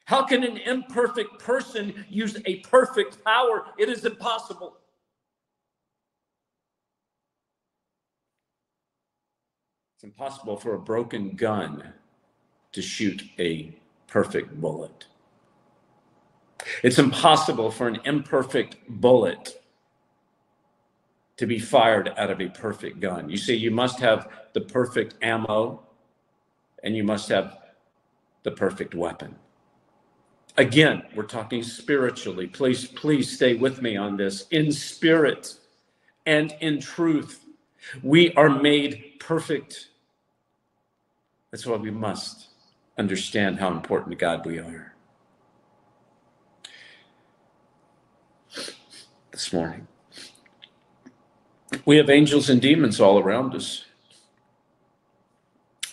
How 0.06 0.24
can 0.24 0.44
an 0.44 0.58
imperfect 0.58 1.38
person 1.40 2.06
use 2.10 2.38
a 2.46 2.60
perfect 2.60 3.24
power? 3.24 3.66
It 3.78 3.90
is 3.90 4.06
impossible. 4.06 4.78
It's 9.96 10.04
impossible 10.06 10.56
for 10.56 10.76
a 10.76 10.80
broken 10.80 11.36
gun 11.36 11.94
to 12.72 12.82
shoot 12.82 13.24
a 13.40 13.76
perfect 14.08 14.60
bullet. 14.60 15.06
It's 16.84 17.00
impossible 17.00 17.72
for 17.72 17.88
an 17.88 18.00
imperfect 18.06 18.78
bullet 18.88 19.62
to 21.38 21.48
be 21.48 21.58
fired 21.58 22.12
out 22.18 22.30
of 22.30 22.42
a 22.42 22.50
perfect 22.50 23.00
gun. 23.00 23.30
You 23.30 23.38
see, 23.38 23.56
you 23.56 23.72
must 23.72 24.00
have 24.00 24.28
the 24.54 24.62
perfect 24.62 25.16
ammo 25.22 25.82
and 26.84 26.96
you 26.96 27.04
must 27.04 27.30
have 27.30 27.58
the 28.44 28.52
perfect 28.52 28.94
weapon. 28.94 29.36
Again, 30.58 31.04
we're 31.16 31.24
talking 31.24 31.64
spiritually. 31.64 32.48
Please, 32.48 32.88
please 32.88 33.32
stay 33.32 33.56
with 33.56 33.82
me 33.82 33.96
on 33.96 34.18
this. 34.18 34.48
In 34.52 34.72
spirit 34.72 35.56
and 36.26 36.54
in 36.60 36.82
truth, 36.82 37.46
we 38.04 38.34
are 38.34 38.50
made 38.50 39.14
perfect. 39.20 39.88
That's 41.52 41.66
why 41.66 41.78
we 41.78 41.92
must 41.92 42.49
understand 43.00 43.60
how 43.60 43.72
important 43.72 44.12
to 44.12 44.18
God 44.18 44.46
we 44.46 44.60
are. 44.60 44.94
This 49.32 49.54
morning, 49.54 49.88
we 51.86 51.96
have 51.96 52.10
angels 52.10 52.50
and 52.50 52.62
demons 52.62 53.00
all 53.00 53.18
around 53.18 53.56
us. 53.56 53.86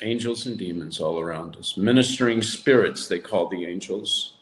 Angels 0.03 0.47
and 0.47 0.59
demons 0.59 1.01
all 1.01 1.21
around 1.21 1.57
us. 1.57 1.77
Ministering 1.77 2.43
spirits, 2.43 3.07
they 3.07 3.21
call 3.21 3.49
the 3.49 3.65
angels. 3.65 4.35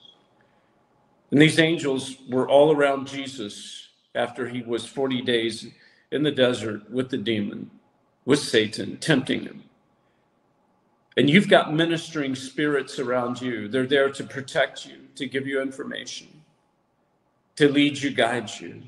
And 1.31 1.41
these 1.41 1.59
angels 1.59 2.17
were 2.31 2.49
all 2.49 2.75
around 2.75 3.07
Jesus 3.07 3.89
after 4.15 4.49
he 4.49 4.63
was 4.63 4.87
40 4.87 5.21
days 5.21 5.67
in 6.11 6.23
the 6.23 6.31
desert 6.31 6.91
with 6.91 7.11
the 7.11 7.19
demon, 7.19 7.71
with 8.25 8.39
Satan, 8.39 8.97
tempting 8.97 9.43
him. 9.43 9.65
And 11.17 11.31
you've 11.31 11.49
got 11.49 11.73
ministering 11.73 12.35
spirits 12.35 12.99
around 12.99 13.41
you. 13.41 13.69
They're 13.69 13.87
there 13.87 14.11
to 14.11 14.25
protect 14.25 14.85
you, 14.85 14.97
to 15.15 15.27
give 15.27 15.47
you 15.47 15.63
information, 15.63 16.27
to 17.57 17.69
lead 17.69 18.01
you, 18.01 18.11
guide 18.11 18.51
you. 18.59 18.83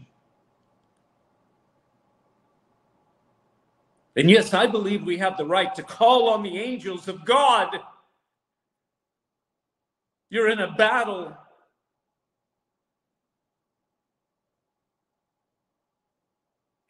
And 4.17 4.31
yes, 4.31 4.55
I 4.55 4.67
believe 4.67 5.05
we 5.05 5.19
have 5.19 5.37
the 5.37 5.45
right 5.45 5.73
to 5.75 5.83
call 5.83 6.31
on 6.31 6.43
the 6.43 6.59
angels 6.59 7.07
of 7.07 7.25
God. 7.25 7.79
You're 10.31 10.51
in 10.51 10.59
a 10.59 10.73
battle 10.73 11.37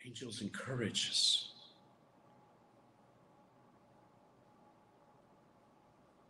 Angels 0.06 0.40
encourage 0.40 1.10
us. 1.10 1.45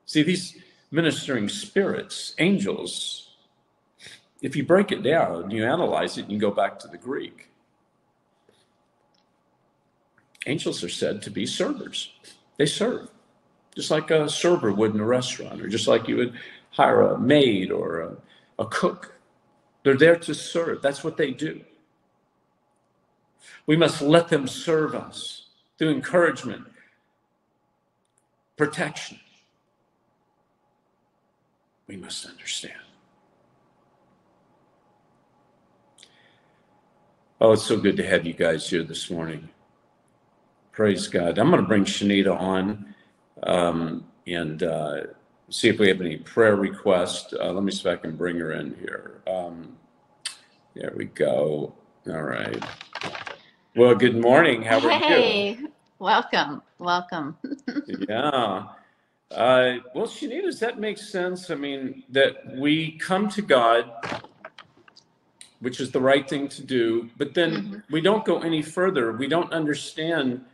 See, 0.06 0.22
these 0.22 0.56
ministering 0.90 1.48
spirits, 1.48 2.34
angels, 2.38 3.34
if 4.40 4.54
you 4.54 4.64
break 4.64 4.92
it 4.92 5.02
down, 5.02 5.42
and 5.42 5.52
you 5.52 5.64
analyze 5.64 6.16
it, 6.16 6.22
and 6.22 6.32
you 6.32 6.38
go 6.38 6.50
back 6.52 6.78
to 6.80 6.88
the 6.88 6.96
Greek. 6.96 7.50
Angels 10.46 10.84
are 10.84 10.88
said 10.88 11.22
to 11.22 11.30
be 11.30 11.44
servers. 11.44 12.12
They 12.56 12.66
serve, 12.66 13.10
just 13.74 13.90
like 13.90 14.12
a 14.12 14.28
server 14.28 14.72
would 14.72 14.94
in 14.94 15.00
a 15.00 15.04
restaurant, 15.04 15.60
or 15.60 15.68
just 15.68 15.88
like 15.88 16.06
you 16.06 16.16
would 16.16 16.34
hire 16.70 17.02
a 17.02 17.18
maid 17.18 17.72
or 17.72 18.00
a, 18.00 18.16
a 18.60 18.66
cook. 18.66 19.14
They're 19.82 19.96
there 19.96 20.16
to 20.16 20.34
serve. 20.34 20.82
That's 20.82 21.02
what 21.02 21.16
they 21.16 21.32
do. 21.32 21.62
We 23.66 23.76
must 23.76 24.00
let 24.00 24.28
them 24.28 24.46
serve 24.46 24.94
us 24.94 25.46
through 25.78 25.90
encouragement, 25.90 26.66
protection. 28.56 29.18
We 31.88 31.96
must 31.96 32.26
understand. 32.26 32.74
Oh, 37.40 37.52
it's 37.52 37.62
so 37.64 37.78
good 37.78 37.96
to 37.98 38.06
have 38.06 38.26
you 38.26 38.32
guys 38.32 38.68
here 38.68 38.82
this 38.82 39.10
morning. 39.10 39.48
Praise 40.72 41.06
God. 41.08 41.38
I'm 41.38 41.50
going 41.50 41.62
to 41.62 41.68
bring 41.68 41.84
Shanita 41.84 42.38
on 42.38 42.94
um, 43.44 44.04
and 44.26 44.62
uh, 44.62 45.02
see 45.50 45.68
if 45.68 45.78
we 45.78 45.88
have 45.88 46.00
any 46.00 46.16
prayer 46.18 46.56
requests. 46.56 47.32
Uh, 47.34 47.52
let 47.52 47.62
me 47.64 47.72
see 47.72 47.88
if 47.88 47.98
I 47.98 48.00
can 48.00 48.16
bring 48.16 48.38
her 48.38 48.52
in 48.52 48.74
here. 48.76 49.22
Um, 49.28 49.76
there 50.74 50.92
we 50.96 51.06
go. 51.06 51.74
All 52.08 52.22
right. 52.22 52.62
Well, 53.76 53.94
good 53.94 54.16
morning. 54.20 54.62
How 54.62 54.80
are 54.80 54.92
Hey, 54.92 55.58
you? 55.58 55.72
welcome, 55.98 56.62
welcome. 56.78 57.36
Yeah. 58.08 58.64
Uh, 59.32 59.78
well, 59.94 60.06
Shanita, 60.06 60.42
does 60.44 60.60
that 60.60 60.78
make 60.80 60.98
sense? 60.98 61.50
I 61.50 61.54
mean, 61.56 62.04
that 62.10 62.56
we 62.56 62.98
come 62.98 63.28
to 63.30 63.42
God, 63.42 63.92
which 65.60 65.80
is 65.80 65.90
the 65.92 66.00
right 66.00 66.28
thing 66.28 66.48
to 66.48 66.62
do, 66.64 67.10
but 67.18 67.34
then 67.34 67.52
Mhm. 67.52 67.82
we 67.90 68.00
don't 68.00 68.24
go 68.24 68.40
any 68.40 68.62
further. 68.62 69.12
We 69.12 69.28
don't 69.28 69.52
understand 69.52 70.44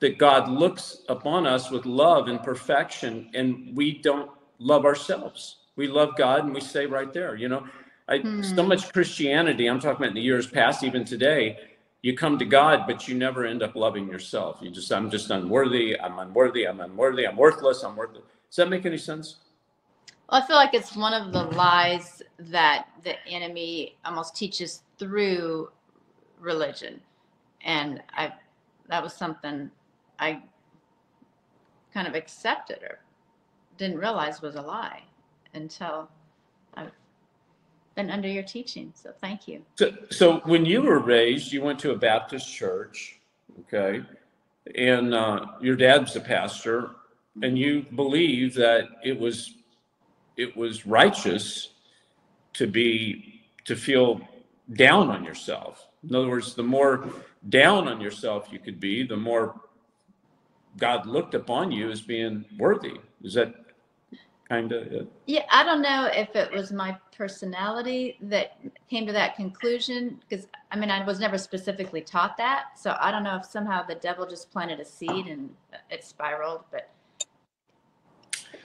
that 0.00 0.18
God 0.18 0.48
looks 0.48 1.02
upon 1.08 1.46
us 1.46 1.70
with 1.70 1.86
love 1.86 2.28
and 2.28 2.42
perfection, 2.42 3.30
and 3.34 3.76
we 3.76 3.98
don't 3.98 4.30
love 4.58 4.84
ourselves. 4.86 5.58
We 5.76 5.88
love 5.88 6.16
God, 6.16 6.44
and 6.44 6.54
we 6.54 6.60
stay 6.60 6.86
right 6.86 7.12
there. 7.12 7.36
You 7.36 7.48
know, 7.48 7.66
I, 8.08 8.24
so 8.42 8.62
Hmm. 8.62 8.68
much 8.68 8.92
Christianity, 8.92 9.66
I'm 9.68 9.80
talking 9.80 9.98
about 9.98 10.10
in 10.10 10.14
the 10.14 10.22
years 10.22 10.46
past, 10.46 10.84
even 10.84 11.04
today, 11.04 11.58
you 12.02 12.16
come 12.16 12.38
to 12.38 12.44
God, 12.44 12.84
but 12.86 13.06
you 13.06 13.14
never 13.14 13.46
end 13.46 13.62
up 13.62 13.76
loving 13.76 14.08
yourself. 14.08 14.58
You 14.60 14.70
just, 14.70 14.92
I'm 14.92 15.08
just 15.08 15.30
unworthy. 15.30 15.98
I'm 15.98 16.18
unworthy. 16.18 16.66
I'm 16.66 16.80
unworthy. 16.80 17.26
I'm 17.26 17.36
worthless. 17.36 17.84
I'm 17.84 17.96
worthless. 17.96 18.24
Does 18.50 18.56
that 18.56 18.68
make 18.68 18.84
any 18.84 18.98
sense? 18.98 19.36
Well, 20.30 20.42
I 20.42 20.46
feel 20.46 20.56
like 20.56 20.74
it's 20.74 20.96
one 20.96 21.14
of 21.14 21.32
the 21.32 21.44
lies 21.56 22.22
that 22.38 22.88
the 23.04 23.14
enemy 23.26 23.96
almost 24.04 24.34
teaches 24.34 24.82
through 24.98 25.70
religion. 26.40 27.00
And 27.64 28.02
I 28.16 28.32
that 28.88 29.02
was 29.02 29.14
something 29.14 29.70
I 30.18 30.42
kind 31.94 32.08
of 32.08 32.14
accepted 32.14 32.82
or 32.82 32.98
didn't 33.78 33.98
realize 33.98 34.42
was 34.42 34.56
a 34.56 34.62
lie 34.62 35.02
until 35.54 36.08
been 37.94 38.10
under 38.10 38.28
your 38.28 38.42
teaching. 38.42 38.92
So 38.94 39.12
thank 39.20 39.46
you. 39.48 39.62
So, 39.76 39.92
so 40.10 40.36
when 40.44 40.64
you 40.64 40.82
were 40.82 40.98
raised, 40.98 41.52
you 41.52 41.62
went 41.62 41.78
to 41.80 41.92
a 41.92 41.96
Baptist 41.96 42.52
church, 42.52 43.18
okay, 43.60 44.02
and 44.74 45.14
uh, 45.14 45.46
your 45.60 45.76
dad's 45.76 46.14
a 46.16 46.20
pastor, 46.20 46.90
and 47.42 47.58
you 47.58 47.86
believe 47.94 48.54
that 48.54 48.88
it 49.04 49.18
was 49.18 49.54
it 50.36 50.56
was 50.56 50.86
righteous 50.86 51.70
to 52.54 52.66
be 52.66 53.42
to 53.64 53.76
feel 53.76 54.20
down 54.74 55.10
on 55.10 55.24
yourself. 55.24 55.88
In 56.08 56.14
other 56.14 56.28
words, 56.28 56.54
the 56.54 56.62
more 56.62 57.08
down 57.48 57.88
on 57.88 58.00
yourself 58.00 58.48
you 58.50 58.58
could 58.58 58.80
be, 58.80 59.06
the 59.06 59.16
more 59.16 59.60
God 60.78 61.06
looked 61.06 61.34
upon 61.34 61.70
you 61.70 61.90
as 61.90 62.00
being 62.00 62.44
worthy. 62.58 62.98
Is 63.22 63.34
that 63.34 63.54
kind 64.52 64.72
of 64.72 64.92
it? 64.92 65.08
Yeah, 65.26 65.44
I 65.50 65.64
don't 65.64 65.80
know 65.80 66.10
if 66.12 66.36
it 66.36 66.52
was 66.52 66.72
my 66.72 66.96
personality 67.16 68.18
that 68.22 68.58
came 68.90 69.06
to 69.06 69.12
that 69.12 69.34
conclusion 69.34 70.20
because 70.20 70.46
I 70.70 70.76
mean 70.76 70.90
I 70.90 71.04
was 71.04 71.18
never 71.18 71.38
specifically 71.38 72.02
taught 72.02 72.36
that, 72.36 72.78
so 72.78 72.96
I 73.00 73.10
don't 73.10 73.24
know 73.24 73.36
if 73.36 73.46
somehow 73.46 73.82
the 73.82 73.94
devil 73.94 74.26
just 74.26 74.50
planted 74.50 74.78
a 74.80 74.84
seed 74.84 75.26
and 75.26 75.50
it 75.90 76.04
spiraled. 76.04 76.64
But 76.70 76.90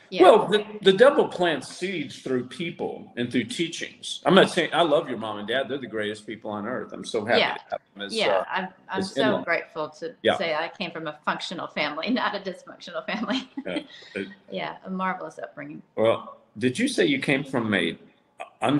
yeah, 0.09 0.23
Well, 0.23 0.47
the, 0.47 0.65
the 0.81 0.93
devil 0.93 1.27
plants 1.27 1.67
seeds 1.67 2.19
through 2.19 2.45
people 2.47 3.11
and 3.17 3.31
through 3.31 3.45
teachings. 3.45 4.21
I'm 4.25 4.35
not 4.35 4.49
saying 4.49 4.69
I 4.73 4.81
love 4.83 5.09
your 5.09 5.17
mom 5.17 5.39
and 5.39 5.47
dad; 5.47 5.67
they're 5.69 5.77
the 5.77 5.87
greatest 5.87 6.25
people 6.27 6.51
on 6.51 6.65
earth. 6.65 6.93
I'm 6.93 7.03
so 7.05 7.25
happy 7.25 7.39
Yeah. 7.39 7.53
to 7.55 7.61
have 7.71 7.79
them 7.93 8.01
as. 8.05 8.13
yeah, 8.13 8.27
uh, 8.37 8.43
I'm 8.49 8.67
I'm 8.89 9.03
so 9.03 9.21
in-law. 9.21 9.43
grateful 9.43 9.89
to 9.99 10.15
Yeah. 10.21 10.37
say 10.37 10.55
I 10.55 10.69
came 10.77 10.91
from 10.91 11.07
a 11.07 11.17
functional 11.25 11.67
family, 11.67 12.09
not 12.21 12.35
a 12.35 12.39
dysfunctional 12.39 13.05
family. 13.05 13.49
Yeah, 13.65 13.79
yeah, 14.51 14.77
a 14.85 14.89
marvelous 14.89 15.39
upbringing. 15.39 15.81
well, 15.95 16.37
did 16.57 16.79
you 16.79 16.87
say 16.87 17.05
you 17.05 17.19
came 17.19 17.43
from 17.43 17.73
a 17.73 17.97
un, 18.61 18.79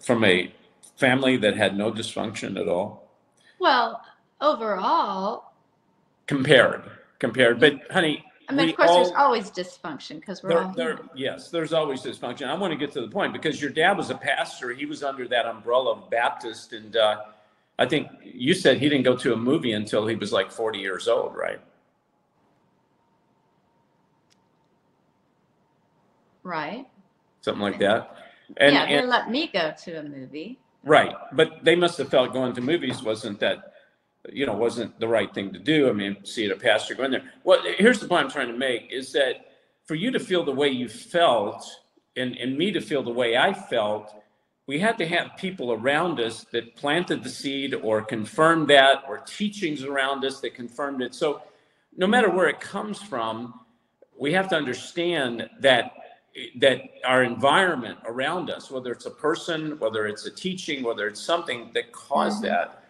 from 0.00 0.24
a 0.24 0.52
family 0.96 1.36
that 1.38 1.56
had 1.56 1.76
no 1.76 1.90
dysfunction 1.92 2.58
at 2.60 2.68
all? 2.68 3.08
Well, 3.58 4.02
overall, 4.40 5.52
Compared, 6.26 6.82
compared, 7.20 7.60
but 7.60 7.74
honey, 7.90 8.24
I 8.48 8.52
mean, 8.52 8.66
we 8.66 8.72
of 8.72 8.76
course, 8.76 8.90
there's 8.90 9.10
always 9.16 9.50
dysfunction 9.50 10.20
because 10.20 10.42
we're 10.42 10.50
There, 10.50 10.62
all 10.62 10.72
there, 10.72 10.98
yes, 11.14 11.50
there's 11.50 11.72
always 11.72 12.02
dysfunction. 12.02 12.46
I 12.48 12.54
want 12.54 12.72
to 12.72 12.78
get 12.78 12.92
to 12.92 13.00
the 13.00 13.08
point 13.08 13.32
because 13.32 13.60
your 13.60 13.70
dad 13.70 13.96
was 13.96 14.10
a 14.10 14.14
pastor. 14.14 14.72
He 14.72 14.86
was 14.86 15.02
under 15.02 15.26
that 15.28 15.46
umbrella 15.46 15.92
of 15.92 16.10
Baptist, 16.10 16.72
and 16.72 16.96
uh, 16.96 17.22
I 17.78 17.86
think 17.86 18.08
you 18.22 18.54
said 18.54 18.78
he 18.78 18.88
didn't 18.88 19.04
go 19.04 19.16
to 19.16 19.32
a 19.32 19.36
movie 19.36 19.72
until 19.72 20.06
he 20.06 20.14
was 20.14 20.32
like 20.32 20.52
40 20.52 20.78
years 20.78 21.08
old, 21.08 21.34
right? 21.34 21.60
right. 26.46 26.86
Something 27.42 27.62
like 27.62 27.78
that. 27.80 28.16
And, 28.56 28.74
yeah, 28.74 28.86
they 28.86 28.94
and 28.94 29.08
let 29.08 29.30
me 29.30 29.50
go 29.52 29.74
to 29.84 29.98
a 29.98 30.02
movie. 30.02 30.58
right, 30.84 31.14
but 31.32 31.64
they 31.64 31.74
must 31.74 31.98
have 31.98 32.08
felt 32.08 32.32
going 32.32 32.54
to 32.54 32.60
movies 32.60 33.02
wasn't 33.02 33.40
that, 33.40 33.72
you 34.32 34.46
know, 34.46 34.54
wasn't 34.54 34.98
the 35.00 35.08
right 35.08 35.32
thing 35.34 35.52
to 35.52 35.58
do. 35.58 35.88
I 35.88 35.92
mean, 35.92 36.16
see 36.24 36.48
a 36.50 36.56
pastor 36.56 36.94
go 36.94 37.04
in 37.04 37.10
there. 37.12 37.32
Well, 37.44 37.60
here's 37.78 38.00
the 38.00 38.08
point 38.08 38.24
I'm 38.24 38.30
trying 38.30 38.48
to 38.52 38.58
make 38.58 38.90
is 38.90 39.12
that 39.12 39.52
for 39.84 39.94
you 39.94 40.10
to 40.10 40.20
feel 40.20 40.44
the 40.44 40.52
way 40.52 40.68
you 40.68 40.88
felt 40.88 41.64
and, 42.16 42.36
and 42.36 42.56
me 42.56 42.72
to 42.72 42.80
feel 42.80 43.02
the 43.02 43.10
way 43.10 43.36
I 43.36 43.52
felt, 43.52 44.12
we 44.66 44.78
had 44.78 44.98
to 44.98 45.06
have 45.06 45.36
people 45.36 45.72
around 45.72 46.18
us 46.18 46.44
that 46.52 46.74
planted 46.76 47.22
the 47.22 47.30
seed 47.30 47.74
or 47.74 48.02
confirmed 48.02 48.68
that 48.68 49.04
or 49.08 49.18
teachings 49.18 49.84
around 49.84 50.24
us 50.24 50.40
that 50.40 50.54
confirmed 50.54 51.02
it. 51.02 51.14
So 51.14 51.42
no 51.96 52.06
matter 52.06 52.30
where 52.30 52.48
it 52.48 52.60
comes 52.60 53.00
from, 53.00 53.60
we 54.18 54.32
have 54.32 54.48
to 54.50 54.56
understand 54.56 55.48
that 55.60 55.92
that 56.56 56.82
our 57.06 57.22
environment 57.22 57.98
around 58.06 58.50
us, 58.50 58.70
whether 58.70 58.92
it's 58.92 59.06
a 59.06 59.10
person, 59.10 59.78
whether 59.78 60.06
it's 60.06 60.26
a 60.26 60.30
teaching, 60.30 60.82
whether 60.84 61.06
it's 61.06 61.20
something 61.20 61.70
that 61.72 61.92
caused 61.92 62.40
Mhm. 62.42 62.48
that. 62.48 62.82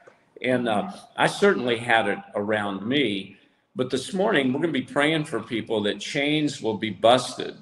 And 0.43 0.69
uh, 0.69 0.93
I 1.17 1.27
certainly 1.27 1.79
had 1.79 2.09
it 2.09 2.19
around 2.35 2.87
me. 2.87 3.37
But 3.75 3.91
this 3.91 4.15
morning, 4.15 4.53
we're 4.53 4.61
going 4.61 4.73
to 4.73 4.81
be 4.81 4.87
praying 4.87 5.25
for 5.25 5.41
people 5.41 5.83
that 5.83 6.01
chains 6.01 6.63
will 6.63 6.79
be 6.79 6.91
busted, 6.91 7.57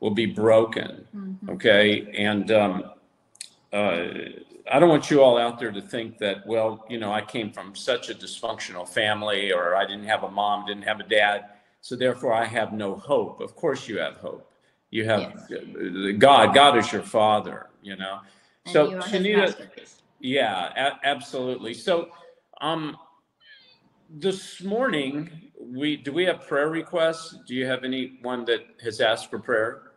will 0.00 0.10
be 0.10 0.26
broken. 0.26 1.06
Mhm. 1.14 1.50
Okay. 1.50 2.10
And 2.16 2.50
um, 2.50 2.84
uh, 3.72 4.06
I 4.72 4.78
don't 4.78 4.88
want 4.88 5.10
you 5.10 5.22
all 5.22 5.36
out 5.36 5.58
there 5.58 5.72
to 5.72 5.82
think 5.82 6.18
that, 6.18 6.46
well, 6.46 6.86
you 6.88 6.98
know, 6.98 7.12
I 7.12 7.22
came 7.22 7.52
from 7.52 7.74
such 7.74 8.08
a 8.08 8.14
dysfunctional 8.14 8.88
family 8.88 9.52
or 9.52 9.74
I 9.74 9.84
didn't 9.84 10.04
have 10.06 10.22
a 10.22 10.30
mom, 10.30 10.64
didn't 10.66 10.84
have 10.84 11.00
a 11.00 11.04
dad. 11.04 11.46
So 11.82 11.96
therefore, 11.96 12.32
I 12.32 12.44
have 12.44 12.72
no 12.72 12.94
hope. 12.94 13.40
Of 13.40 13.56
course, 13.56 13.88
you 13.88 13.98
have 13.98 14.16
hope. 14.16 14.50
You 14.90 15.04
have 15.06 15.20
uh, 15.50 16.12
God. 16.18 16.54
God 16.54 16.76
is 16.76 16.92
your 16.92 17.02
father, 17.02 17.68
you 17.82 17.96
know. 17.96 18.20
And 18.66 18.72
So, 18.72 18.90
you 18.90 18.96
Shanita. 18.96 19.66
Yeah, 20.20 20.72
a- 20.76 21.06
absolutely. 21.06 21.74
So, 21.74 22.10
um, 22.60 22.96
this 24.08 24.62
morning, 24.62 25.52
we 25.58 25.96
do 25.96 26.12
we 26.12 26.24
have 26.24 26.46
prayer 26.46 26.68
requests? 26.68 27.36
Do 27.46 27.54
you 27.54 27.66
have 27.66 27.84
anyone 27.84 28.44
that 28.46 28.60
has 28.82 29.00
asked 29.00 29.30
for 29.30 29.38
prayer? 29.38 29.92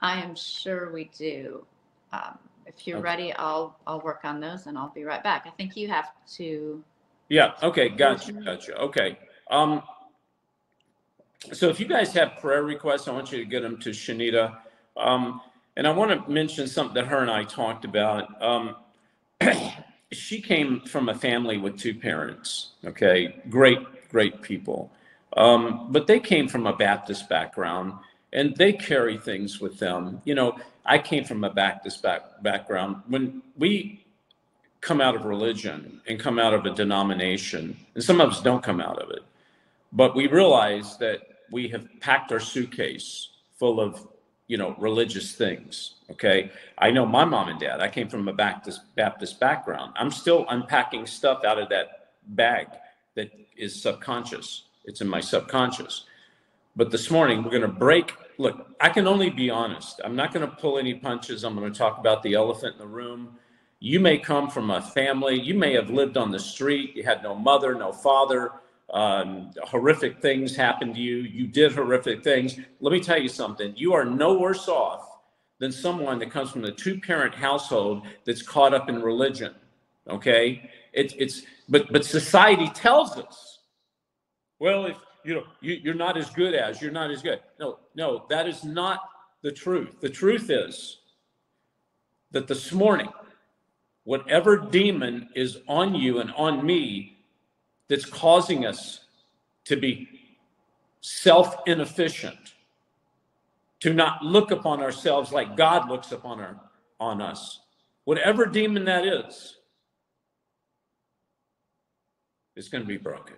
I 0.00 0.20
am 0.20 0.34
sure 0.36 0.92
we 0.92 1.10
do. 1.16 1.66
Um, 2.12 2.38
if 2.66 2.86
you're 2.86 2.98
Okay. 2.98 3.04
ready, 3.04 3.32
I'll 3.34 3.78
I'll 3.86 4.00
work 4.00 4.20
on 4.24 4.40
those 4.40 4.66
and 4.66 4.78
I'll 4.78 4.92
be 4.94 5.04
right 5.04 5.22
back. 5.22 5.44
I 5.46 5.50
think 5.50 5.76
you 5.76 5.88
have 5.88 6.10
to. 6.36 6.82
Yeah, 7.28 7.54
okay, 7.62 7.88
gotcha, 7.88 8.32
gotcha, 8.32 8.76
okay. 8.76 9.18
Um, 9.50 9.82
so 11.52 11.68
if 11.68 11.80
you 11.80 11.86
guys 11.86 12.12
have 12.12 12.36
prayer 12.36 12.62
requests, 12.62 13.08
I 13.08 13.12
want 13.12 13.32
you 13.32 13.38
to 13.38 13.44
get 13.44 13.62
them 13.62 13.78
to 13.80 13.90
Shanita. 13.90 14.56
Um, 14.96 15.40
and 15.76 15.86
I 15.86 15.90
want 15.90 16.10
to 16.10 16.30
mention 16.30 16.68
something 16.68 16.94
that 16.94 17.06
her 17.06 17.18
and 17.18 17.30
I 17.30 17.44
talked 17.44 17.84
about. 17.84 18.40
Um, 18.42 18.76
she 20.12 20.40
came 20.40 20.80
from 20.80 21.08
a 21.08 21.14
family 21.14 21.58
with 21.58 21.78
two 21.78 21.94
parents, 21.94 22.70
okay, 22.84 23.42
great, 23.48 23.78
great 24.10 24.42
people. 24.42 24.90
Um, 25.36 25.88
but 25.90 26.06
they 26.06 26.20
came 26.20 26.48
from 26.48 26.66
a 26.66 26.76
Baptist 26.76 27.28
background 27.28 27.94
and 28.32 28.56
they 28.56 28.72
carry 28.72 29.18
things 29.18 29.60
with 29.60 29.78
them. 29.78 30.20
You 30.24 30.34
know, 30.34 30.58
I 30.84 30.98
came 30.98 31.24
from 31.24 31.44
a 31.44 31.50
Baptist 31.50 32.02
back, 32.02 32.42
background. 32.42 33.02
When 33.08 33.42
we 33.56 34.04
come 34.80 35.00
out 35.00 35.16
of 35.16 35.24
religion 35.24 36.00
and 36.06 36.20
come 36.20 36.38
out 36.38 36.52
of 36.52 36.66
a 36.66 36.70
denomination, 36.70 37.76
and 37.94 38.04
some 38.04 38.20
of 38.20 38.30
us 38.30 38.42
don't 38.42 38.62
come 38.62 38.80
out 38.80 39.00
of 39.00 39.10
it, 39.10 39.22
but 39.92 40.14
we 40.14 40.26
realize 40.26 40.98
that 40.98 41.20
we 41.50 41.68
have 41.68 41.88
packed 42.00 42.32
our 42.32 42.40
suitcase 42.40 43.28
full 43.58 43.80
of, 43.80 44.06
you 44.46 44.56
know, 44.58 44.74
religious 44.78 45.34
things. 45.34 45.94
Okay. 46.10 46.50
I 46.78 46.90
know 46.90 47.06
my 47.06 47.24
mom 47.24 47.48
and 47.48 47.58
dad, 47.58 47.80
I 47.80 47.88
came 47.88 48.08
from 48.08 48.28
a 48.28 48.32
Baptist, 48.32 48.82
Baptist 48.94 49.40
background. 49.40 49.92
I'm 49.96 50.10
still 50.10 50.44
unpacking 50.50 51.06
stuff 51.06 51.44
out 51.44 51.58
of 51.58 51.68
that 51.70 52.10
bag 52.28 52.68
that 53.14 53.30
is 53.56 53.80
subconscious. 53.80 54.64
It's 54.84 55.00
in 55.00 55.08
my 55.08 55.20
subconscious. 55.20 56.04
But 56.76 56.90
this 56.90 57.10
morning, 57.10 57.42
we're 57.42 57.50
going 57.50 57.62
to 57.62 57.68
break. 57.68 58.14
Look, 58.36 58.66
I 58.80 58.88
can 58.88 59.06
only 59.06 59.30
be 59.30 59.48
honest. 59.48 60.00
I'm 60.04 60.16
not 60.16 60.34
going 60.34 60.48
to 60.48 60.56
pull 60.56 60.78
any 60.78 60.94
punches. 60.94 61.44
I'm 61.44 61.54
going 61.54 61.72
to 61.72 61.78
talk 61.78 61.98
about 61.98 62.22
the 62.22 62.34
elephant 62.34 62.74
in 62.74 62.78
the 62.78 62.86
room 62.86 63.38
You 63.84 64.00
may 64.00 64.16
come 64.16 64.48
from 64.48 64.70
a 64.70 64.80
family, 64.80 65.38
you 65.38 65.52
may 65.52 65.74
have 65.74 65.90
lived 65.90 66.16
on 66.16 66.30
the 66.30 66.38
street, 66.38 66.96
you 66.96 67.02
had 67.02 67.22
no 67.22 67.34
mother, 67.34 67.74
no 67.74 67.92
father, 67.92 68.52
um, 68.92 69.50
horrific 69.62 70.20
things 70.20 70.54
happened 70.54 70.94
to 70.94 71.00
you, 71.00 71.16
you 71.16 71.46
did 71.46 71.72
horrific 71.72 72.22
things. 72.22 72.56
Let 72.80 72.92
me 72.92 73.00
tell 73.00 73.20
you 73.20 73.28
something 73.28 73.72
you 73.76 73.94
are 73.94 74.04
no 74.04 74.38
worse 74.38 74.68
off 74.68 75.08
than 75.58 75.72
someone 75.72 76.18
that 76.18 76.30
comes 76.30 76.50
from 76.50 76.64
a 76.64 76.72
two 76.72 77.00
parent 77.00 77.34
household 77.34 78.06
that's 78.24 78.42
caught 78.42 78.74
up 78.74 78.88
in 78.88 79.00
religion. 79.02 79.54
Okay? 80.08 80.70
It, 80.92 81.14
it's, 81.18 81.42
but, 81.68 81.90
but 81.92 82.04
society 82.04 82.68
tells 82.68 83.16
us, 83.16 83.60
well, 84.58 84.86
if 84.86 84.96
you 85.24 85.34
know, 85.34 85.44
you, 85.60 85.74
you're 85.82 85.94
not 85.94 86.16
as 86.16 86.30
good 86.30 86.54
as, 86.54 86.80
you're 86.82 86.92
not 86.92 87.10
as 87.10 87.22
good. 87.22 87.40
No, 87.58 87.78
no, 87.94 88.26
that 88.28 88.46
is 88.46 88.62
not 88.62 89.00
the 89.42 89.50
truth. 89.50 90.00
The 90.00 90.08
truth 90.08 90.50
is 90.50 90.98
that 92.30 92.46
this 92.46 92.72
morning, 92.72 93.08
whatever 94.04 94.56
demon 94.56 95.30
is 95.34 95.58
on 95.66 95.94
you 95.94 96.20
and 96.20 96.30
on 96.32 96.64
me 96.64 97.13
that's 97.88 98.04
causing 98.06 98.64
us 98.66 99.00
to 99.66 99.76
be 99.76 100.08
self 101.00 101.56
inefficient, 101.66 102.54
to 103.80 103.92
not 103.92 104.22
look 104.22 104.50
upon 104.50 104.80
ourselves 104.80 105.32
like 105.32 105.56
God 105.56 105.88
looks 105.88 106.12
upon 106.12 106.40
our 106.40 106.60
on 107.00 107.20
us, 107.20 107.60
whatever 108.04 108.46
demon 108.46 108.84
that 108.84 109.04
is, 109.04 109.58
is 112.56 112.68
going 112.68 112.82
to 112.82 112.88
be 112.88 112.96
broken. 112.96 113.36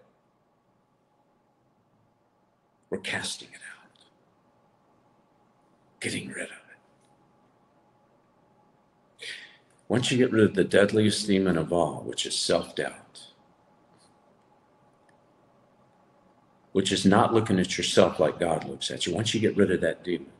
We're 2.90 2.98
casting 2.98 3.48
it 3.48 3.60
out, 3.74 4.04
getting 6.00 6.28
rid 6.28 6.44
of 6.44 6.50
it. 9.20 9.26
Once 9.88 10.10
you 10.10 10.18
get 10.18 10.32
rid 10.32 10.44
of 10.44 10.54
the 10.54 10.64
deadliest 10.64 11.26
demon 11.26 11.56
of 11.56 11.72
all, 11.72 12.02
which 12.04 12.26
is 12.26 12.36
self 12.36 12.74
doubt, 12.76 13.25
which 16.76 16.92
is 16.92 17.06
not 17.06 17.32
looking 17.32 17.58
at 17.58 17.78
yourself 17.78 18.20
like 18.20 18.38
God 18.38 18.68
looks 18.68 18.90
at 18.90 19.06
you, 19.06 19.14
once 19.14 19.32
you 19.32 19.40
get 19.40 19.56
rid 19.56 19.70
of 19.70 19.80
that 19.80 20.04
demon, 20.04 20.30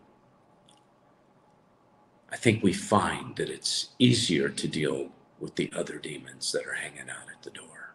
I 2.31 2.37
think 2.37 2.63
we 2.63 2.75
find 2.75 3.35
that 3.37 3.49
it's 3.49 3.95
easier 3.99 4.51
to 4.51 4.69
deal 4.69 5.09
with 5.41 5.55
the 5.55 5.73
other 5.75 5.97
demons 5.97 6.53
that 6.53 6.67
are 6.67 6.75
hanging 6.75 7.09
out 7.09 7.31
at 7.35 7.43
the 7.43 7.49
door. 7.49 7.95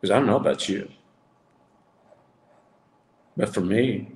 Because 0.00 0.10
I 0.10 0.18
don't 0.18 0.26
know 0.26 0.34
about 0.34 0.68
you, 0.68 0.88
but 3.36 3.54
for 3.54 3.60
me, 3.60 4.10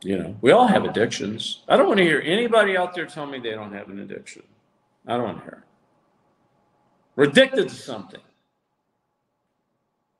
you 0.00 0.16
know, 0.16 0.36
we 0.40 0.52
all 0.52 0.68
have 0.68 0.84
addictions. 0.84 1.64
I 1.66 1.76
don't 1.76 1.88
want 1.88 1.98
to 1.98 2.04
hear 2.04 2.22
anybody 2.24 2.76
out 2.76 2.94
there 2.94 3.06
tell 3.06 3.26
me 3.26 3.40
they 3.40 3.50
don't 3.50 3.72
have 3.72 3.88
an 3.88 3.98
addiction. 3.98 4.44
I 5.08 5.16
don't 5.16 5.24
want 5.24 5.38
to 5.38 5.42
hear. 5.42 5.64
It. 5.64 5.68
We're 7.16 7.24
addicted 7.24 7.68
to 7.68 7.74
something. 7.74 8.20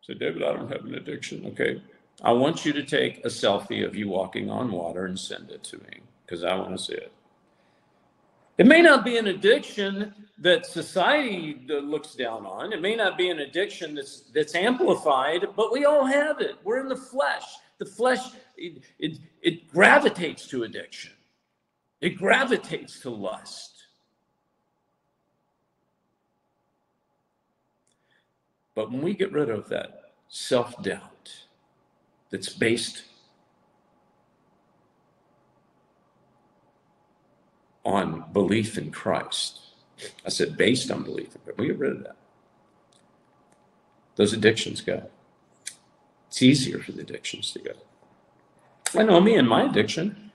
So, 0.07 0.13
David, 0.13 0.43
I 0.43 0.53
don't 0.53 0.71
have 0.71 0.85
an 0.85 0.97
addiction. 0.97 1.47
Okay. 1.47 1.81
I 2.23 2.33
want 2.33 2.67
you 2.67 2.75
to 2.75 2.83
take 2.83 3.25
a 3.25 3.29
selfie 3.29 3.87
of 3.87 3.97
you 3.97 4.09
walking 4.09 4.51
on 4.51 4.71
water 4.71 5.07
and 5.07 5.19
send 5.19 5.51
it 5.51 5.65
to 5.65 5.79
me 5.79 6.01
because 6.25 6.45
I 6.45 6.55
want 6.55 6.77
to 6.77 6.83
see 6.83 6.93
it. 6.93 7.11
It 8.59 8.67
may 8.67 8.83
not 8.83 9.03
be 9.03 9.17
an 9.17 9.29
addiction 9.29 10.15
that 10.39 10.67
society 10.67 11.67
uh, 11.71 11.79
looks 11.79 12.15
down 12.15 12.45
on. 12.45 12.75
It 12.75 12.83
may 12.83 12.95
not 12.95 13.17
be 13.17 13.31
an 13.31 13.41
addiction 13.41 13.95
that's 13.95 14.31
that's 14.33 14.55
amplified, 14.55 15.47
but 15.57 15.73
we 15.73 15.87
all 15.87 16.05
have 16.05 16.41
it. 16.41 16.57
We're 16.63 16.81
in 16.81 16.89
the 16.89 16.97
flesh. 16.97 17.45
The 17.79 17.87
flesh 17.87 18.21
it, 18.57 18.85
it, 18.99 19.19
it 19.43 19.73
gravitates 19.73 20.47
to 20.49 20.65
addiction. 20.65 21.13
It 22.03 22.11
gravitates 22.11 23.01
to 23.01 23.11
lust. 23.11 23.74
But 28.75 28.91
when 28.91 29.03
we 29.03 29.15
get 29.15 29.33
rid 29.33 29.51
of 29.51 29.69
that 29.69 30.13
self-doubt 30.29 31.33
that's 32.31 32.49
based 32.49 33.05
on 37.85 38.25
belief 38.33 38.77
in 38.79 38.91
Christ. 38.91 39.61
I 40.27 40.31
said 40.31 40.57
based 40.57 40.91
on 40.91 41.05
belief 41.05 41.35
in 41.35 41.41
Christ. 41.43 41.59
We 41.59 41.67
get 41.69 41.79
rid 41.79 41.93
of 41.93 42.03
that. 42.05 42.17
Those 44.17 44.33
addictions 44.33 44.81
go. 44.81 45.09
It's 46.29 46.43
easier 46.43 46.81
for 46.81 46.93
the 46.93 47.03
addictions 47.03 47.53
to 47.53 47.61
go. 47.61 47.73
I 48.97 49.05
know 49.05 49.21
me 49.21 49.37
and 49.37 49.49
my 49.49 49.65
addiction. 49.65 50.33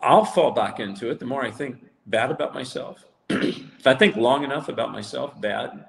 I'll 0.00 0.24
fall 0.24 0.52
back 0.52 0.78
into 0.78 1.10
it 1.10 1.18
the 1.18 1.24
more 1.24 1.44
I 1.44 1.50
think 1.50 1.78
bad 2.06 2.30
about 2.30 2.54
myself. 2.54 3.04
if 3.28 3.86
I 3.86 3.94
think 3.94 4.16
long 4.16 4.44
enough 4.44 4.68
about 4.68 4.92
myself 4.92 5.40
bad, 5.40 5.86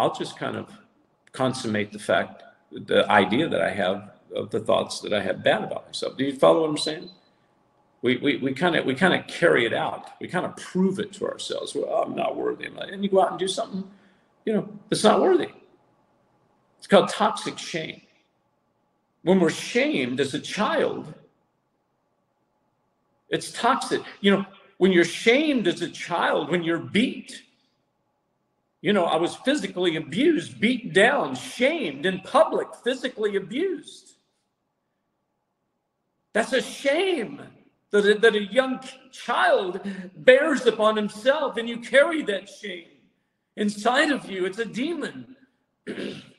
I'll 0.00 0.14
just 0.14 0.36
kind 0.36 0.56
of 0.56 0.66
consummate 1.32 1.92
the 1.92 1.98
fact, 1.98 2.42
the 2.72 3.08
idea 3.10 3.48
that 3.48 3.60
I 3.60 3.70
have 3.70 4.10
of 4.34 4.50
the 4.50 4.60
thoughts 4.60 5.00
that 5.00 5.12
I 5.12 5.20
have 5.22 5.44
bad 5.44 5.64
about 5.64 5.86
myself. 5.86 6.16
Do 6.16 6.24
you 6.24 6.34
follow 6.34 6.62
what 6.62 6.70
I'm 6.70 6.78
saying? 6.78 7.10
we 8.02 8.38
we 8.38 8.54
kind 8.54 8.76
of 8.76 8.86
we 8.86 8.94
kind 8.94 9.14
of 9.14 9.26
carry 9.26 9.66
it 9.66 9.74
out. 9.74 10.12
We 10.20 10.28
kind 10.28 10.46
of 10.46 10.56
prove 10.56 10.98
it 10.98 11.12
to 11.14 11.26
ourselves. 11.26 11.74
Well, 11.74 12.02
I'm 12.02 12.14
not 12.14 12.36
worthy. 12.36 12.66
And 12.66 13.04
you 13.04 13.10
go 13.10 13.22
out 13.22 13.30
and 13.30 13.38
do 13.38 13.48
something, 13.48 13.84
you 14.46 14.54
know, 14.54 14.68
that's 14.88 15.04
not 15.04 15.20
worthy. 15.20 15.48
It's 16.78 16.86
called 16.86 17.10
toxic 17.10 17.58
shame. 17.58 18.00
When 19.22 19.38
we're 19.38 19.50
shamed 19.50 20.18
as 20.18 20.32
a 20.32 20.40
child, 20.40 21.12
it's 23.28 23.52
toxic. 23.52 24.02
You 24.22 24.30
know, 24.30 24.46
when 24.78 24.92
you're 24.92 25.04
shamed 25.04 25.68
as 25.68 25.82
a 25.82 25.90
child, 25.90 26.50
when 26.50 26.62
you're 26.62 26.78
beat, 26.78 27.42
you 28.82 28.92
know, 28.92 29.04
I 29.04 29.16
was 29.16 29.36
physically 29.36 29.96
abused, 29.96 30.58
beaten 30.58 30.92
down, 30.92 31.34
shamed 31.34 32.06
in 32.06 32.20
public, 32.20 32.68
physically 32.82 33.36
abused. 33.36 34.14
That's 36.32 36.52
a 36.52 36.62
shame 36.62 37.42
that 37.90 38.06
a, 38.06 38.18
that 38.20 38.34
a 38.34 38.42
young 38.42 38.80
child 39.12 39.80
bears 40.16 40.66
upon 40.66 40.96
himself, 40.96 41.56
and 41.56 41.68
you 41.68 41.78
carry 41.78 42.22
that 42.22 42.48
shame 42.48 42.88
inside 43.56 44.10
of 44.10 44.30
you. 44.30 44.46
It's 44.46 44.58
a 44.58 44.64
demon. 44.64 45.36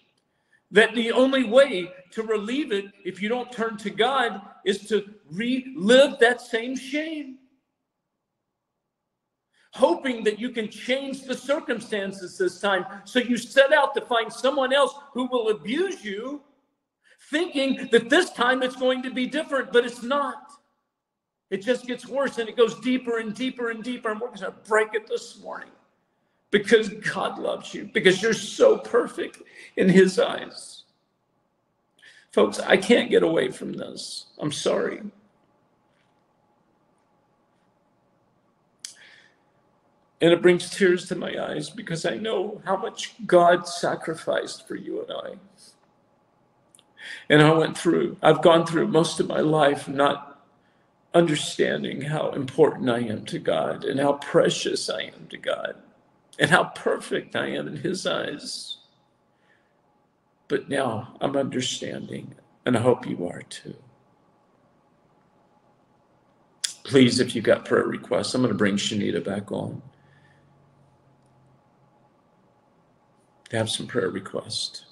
that 0.72 0.96
the 0.96 1.12
only 1.12 1.44
way 1.44 1.92
to 2.12 2.24
relieve 2.24 2.72
it, 2.72 2.86
if 3.04 3.22
you 3.22 3.30
don't 3.30 3.52
turn 3.52 3.78
to 3.78 3.90
God, 3.90 4.42
is 4.66 4.88
to 4.88 5.04
relive 5.30 6.18
that 6.20 6.42
same 6.42 6.76
shame. 6.76 7.38
Hoping 9.74 10.24
that 10.26 10.38
you 10.40 10.50
can 10.50 10.70
change 10.70 11.24
the 11.24 11.36
circumstances 11.36 12.38
this 12.38 12.60
time. 12.60 12.86
So 13.06 13.20
you 13.20 13.38
set 13.38 13.72
out 13.72 13.96
to 13.96 14.02
find 14.02 14.32
someone 14.32 14.74
else 14.74 14.94
who 15.14 15.28
will 15.28 15.50
abuse 15.50 16.04
you, 16.04 16.42
thinking 17.30 17.88
that 17.92 18.10
this 18.10 18.32
time 18.32 18.64
it's 18.64 18.76
going 18.76 19.02
to 19.04 19.12
be 19.12 19.28
different, 19.28 19.72
but 19.72 19.86
it's 19.86 20.04
not. 20.04 20.52
It 21.50 21.62
just 21.62 21.86
gets 21.86 22.08
worse 22.08 22.38
and 22.38 22.50
it 22.50 22.58
goes 22.58 22.80
deeper 22.80 23.20
and 23.20 23.34
deeper 23.34 23.70
and 23.70 23.84
deeper. 23.84 24.12
And 24.12 24.20
we're 24.20 24.28
going 24.28 24.40
to 24.40 24.54
break 24.68 24.94
it 24.94 25.08
this 25.08 25.40
morning 25.42 25.70
because 26.50 26.90
God 26.90 27.40
loves 27.40 27.74
you, 27.74 27.90
because 27.94 28.22
you're 28.22 28.34
so 28.34 28.78
perfect 28.78 29.42
in 29.78 29.88
His 29.88 30.20
eyes. 30.20 30.84
Folks, 32.32 32.60
I 32.60 32.78
can't 32.78 33.10
get 33.10 33.24
away 33.24 33.52
from 33.52 33.74
this. 33.74 34.28
I'm 34.40 34.52
sorry. 34.52 35.02
And 40.22 40.32
it 40.32 40.42
brings 40.42 40.70
tears 40.70 41.08
to 41.08 41.16
my 41.16 41.36
eyes 41.44 41.70
because 41.70 42.06
I 42.06 42.16
know 42.16 42.62
how 42.64 42.78
much 42.78 43.16
God 43.26 43.68
sacrificed 43.68 44.68
for 44.68 44.76
you 44.76 45.02
and 45.02 45.12
I. 45.12 45.34
And 47.28 47.42
I 47.42 47.52
went 47.54 47.78
through, 47.78 48.18
I've 48.22 48.44
gone 48.44 48.66
through 48.66 48.88
most 48.88 49.20
of 49.20 49.28
my 49.28 49.40
life 49.40 49.88
not 49.88 50.32
understanding 51.14 52.02
how 52.02 52.30
important 52.32 52.90
I 52.90 53.00
am 53.00 53.26
to 53.26 53.40
God 53.40 53.84
and 53.84 54.00
how 54.00 54.14
precious 54.14 54.90
I 54.90 55.02
am 55.04 55.28
to 55.30 55.38
God 55.38 55.76
and 56.40 56.50
how 56.52 56.66
perfect 56.66 57.36
I 57.36 57.48
am 57.48 57.68
in 57.68 57.78
His 57.78 58.06
eyes. 58.06 58.78
But 60.48 60.70
now 60.70 61.16
I'm 61.22 61.36
understanding, 61.36 62.36
and 62.66 62.78
I 62.78 62.82
hope 62.82 63.08
you 63.08 63.28
are 63.28 63.42
too. 63.44 63.76
Please, 66.84 67.20
if 67.20 67.36
you've 67.36 67.46
got 67.46 67.66
prayer 67.66 67.86
requests, 67.86 68.34
I'm 68.34 68.42
going 68.42 68.52
to 68.52 68.58
bring 68.58 68.76
Shanita 68.76 69.24
back 69.24 69.52
on. 69.52 69.82
To 73.52 73.58
have 73.58 73.70
some 73.70 73.86
prayer 73.86 74.10
requests. 74.10 74.86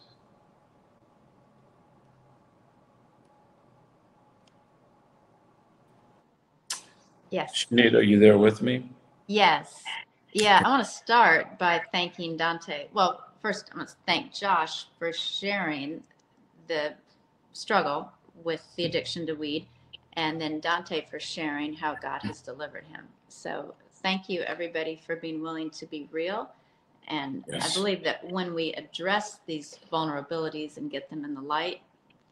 Yes. 7.29 7.67
Sinead, 7.71 7.93
are 7.93 8.01
you 8.01 8.19
there 8.19 8.37
with 8.37 8.61
me? 8.61 8.89
Yes. 9.27 9.81
Yeah, 10.33 10.61
I 10.65 10.67
want 10.67 10.83
to 10.83 10.91
start 10.91 11.57
by 11.57 11.81
thanking 11.93 12.35
Dante. 12.35 12.87
Well, 12.91 13.23
first, 13.41 13.69
I 13.73 13.77
want 13.77 13.87
to 13.87 13.95
thank 14.05 14.33
Josh 14.33 14.87
for 14.97 15.13
sharing 15.13 16.03
the 16.67 16.95
struggle 17.53 18.11
with 18.43 18.61
the 18.75 18.83
addiction 18.83 19.25
to 19.27 19.35
weed 19.35 19.67
and 20.17 20.41
then 20.41 20.59
Dante 20.59 21.05
for 21.09 21.17
sharing 21.17 21.71
how 21.71 21.95
God 21.95 22.23
has 22.23 22.41
delivered 22.41 22.83
him. 22.83 23.07
So 23.29 23.73
thank 24.03 24.27
you, 24.27 24.41
everybody, 24.41 25.01
for 25.05 25.15
being 25.15 25.41
willing 25.41 25.69
to 25.69 25.85
be 25.85 26.09
real. 26.11 26.49
And 27.09 27.43
Yes. 27.47 27.71
I 27.71 27.79
believe 27.79 28.03
that 28.03 28.23
when 28.29 28.53
we 28.53 28.73
address 28.73 29.39
these 29.45 29.77
vulnerabilities 29.91 30.77
and 30.77 30.91
get 30.91 31.09
them 31.09 31.25
in 31.25 31.33
the 31.33 31.41
light, 31.41 31.81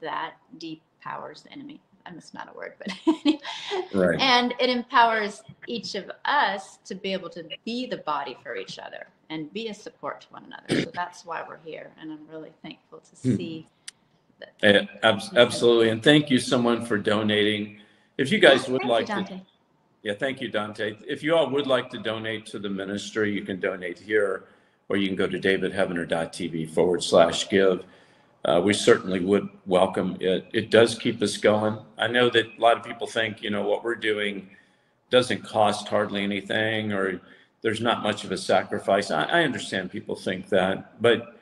that 0.02 0.36
depowers 0.60 1.44
the 1.44 1.52
enemy. 1.52 1.80
I 2.06 2.12
must 2.12 2.34
not 2.34 2.50
a 2.54 2.58
word, 2.58 2.76
but 2.78 2.88
Right. 3.94 4.18
and 4.22 4.54
it 4.60 4.70
empowers 4.70 5.42
each 5.68 5.96
of 5.96 6.10
us 6.24 6.78
to 6.86 6.96
be 6.96 7.12
able 7.12 7.30
to 7.32 7.44
be 7.66 7.86
the 7.86 7.98
body 7.98 8.38
for 8.42 8.56
each 8.56 8.80
other 8.80 9.08
and 9.30 9.52
be 9.52 9.68
a 9.68 9.74
support 9.74 10.22
to 10.22 10.28
one 10.30 10.46
another. 10.46 10.84
So 10.86 10.92
that's 10.94 11.26
why 11.26 11.44
we're 11.48 11.60
here, 11.66 11.92
and 12.00 12.12
I'm 12.12 12.26
really 12.30 12.52
thankful 12.62 13.00
to 13.00 13.16
Hmm. 13.30 13.36
see. 13.36 13.68
That. 14.40 14.54
Eh, 14.62 14.86
abs- 15.04 15.34
Absolutely. 15.36 15.90
And 15.90 16.02
thank 16.04 16.30
you, 16.30 16.38
someone, 16.40 16.86
for 16.86 16.98
donating. 16.98 17.82
If 18.18 18.32
you 18.32 18.40
guys 18.40 18.70
would 18.70 18.84
Thank 18.84 19.10
you, 19.10 19.16
like 19.16 19.28
to, 19.28 19.42
yeah, 20.04 20.14
thank 20.14 20.40
you, 20.40 20.48
Dante. 20.50 20.96
If 21.08 21.24
you 21.24 21.36
all 21.36 21.50
would 21.50 21.68
like 21.68 21.90
to 21.90 21.98
donate 21.98 22.46
to 22.48 22.60
the 22.60 22.70
ministry, 22.70 23.34
you 23.34 23.42
can 23.42 23.60
donate 23.60 24.00
here, 24.00 24.46
or 24.90 24.98
you 24.98 25.08
can 25.08 25.16
go 25.16 25.28
to 25.28 25.40
davidheavener.tv 25.40 26.70
forward 26.70 27.04
slash 27.04 27.50
give. 27.50 27.84
Uh, 28.46 28.62
we 28.64 28.74
certainly 28.74 29.20
would 29.20 29.50
welcome 29.66 30.18
it. 30.20 30.46
It 30.54 30.72
does 30.72 30.98
keep 30.98 31.22
us 31.22 31.38
going. 31.38 31.78
I 31.98 32.08
know 32.08 32.30
that 32.30 32.46
a 32.46 32.62
lot 32.62 32.78
of 32.78 32.84
people 32.84 33.08
think, 33.08 33.42
you 33.42 33.50
know, 33.50 33.68
what 33.68 33.84
we're 33.84 33.96
doing 33.96 34.50
doesn't 35.10 35.44
cost 35.44 35.88
hardly 35.88 36.24
anything, 36.24 36.94
or 36.94 37.20
there's 37.62 37.82
not 37.82 38.04
much 38.04 38.24
of 38.24 38.32
a 38.32 38.38
sacrifice. 38.38 39.12
I, 39.12 39.24
I 39.24 39.44
understand 39.44 39.92
people 39.92 40.16
think 40.16 40.50
that, 40.50 41.02
but 41.02 41.37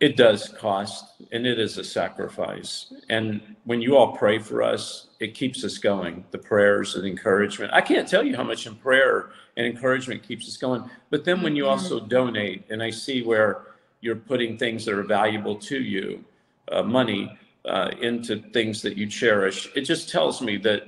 it 0.00 0.16
does 0.16 0.48
cost 0.48 1.22
and 1.32 1.46
it 1.46 1.58
is 1.58 1.76
a 1.78 1.84
sacrifice. 1.84 2.92
And 3.08 3.56
when 3.64 3.80
you 3.80 3.96
all 3.96 4.16
pray 4.16 4.38
for 4.38 4.62
us, 4.62 5.08
it 5.18 5.34
keeps 5.34 5.64
us 5.64 5.78
going. 5.78 6.24
The 6.30 6.38
prayers 6.38 6.94
and 6.94 7.04
encouragement. 7.04 7.72
I 7.72 7.80
can't 7.80 8.08
tell 8.08 8.22
you 8.22 8.36
how 8.36 8.44
much 8.44 8.66
in 8.66 8.76
prayer 8.76 9.30
and 9.56 9.66
encouragement 9.66 10.22
keeps 10.22 10.46
us 10.46 10.56
going. 10.56 10.88
But 11.10 11.24
then 11.24 11.42
when 11.42 11.56
you 11.56 11.66
also 11.66 11.98
donate, 11.98 12.64
and 12.70 12.82
I 12.82 12.90
see 12.90 13.22
where 13.22 13.62
you're 14.00 14.16
putting 14.16 14.56
things 14.56 14.84
that 14.84 14.94
are 14.94 15.02
valuable 15.02 15.56
to 15.56 15.82
you, 15.82 16.24
uh, 16.70 16.82
money, 16.82 17.36
uh, 17.64 17.90
into 18.00 18.36
things 18.52 18.80
that 18.82 18.96
you 18.96 19.06
cherish, 19.06 19.68
it 19.74 19.82
just 19.82 20.08
tells 20.08 20.40
me 20.40 20.56
that 20.58 20.84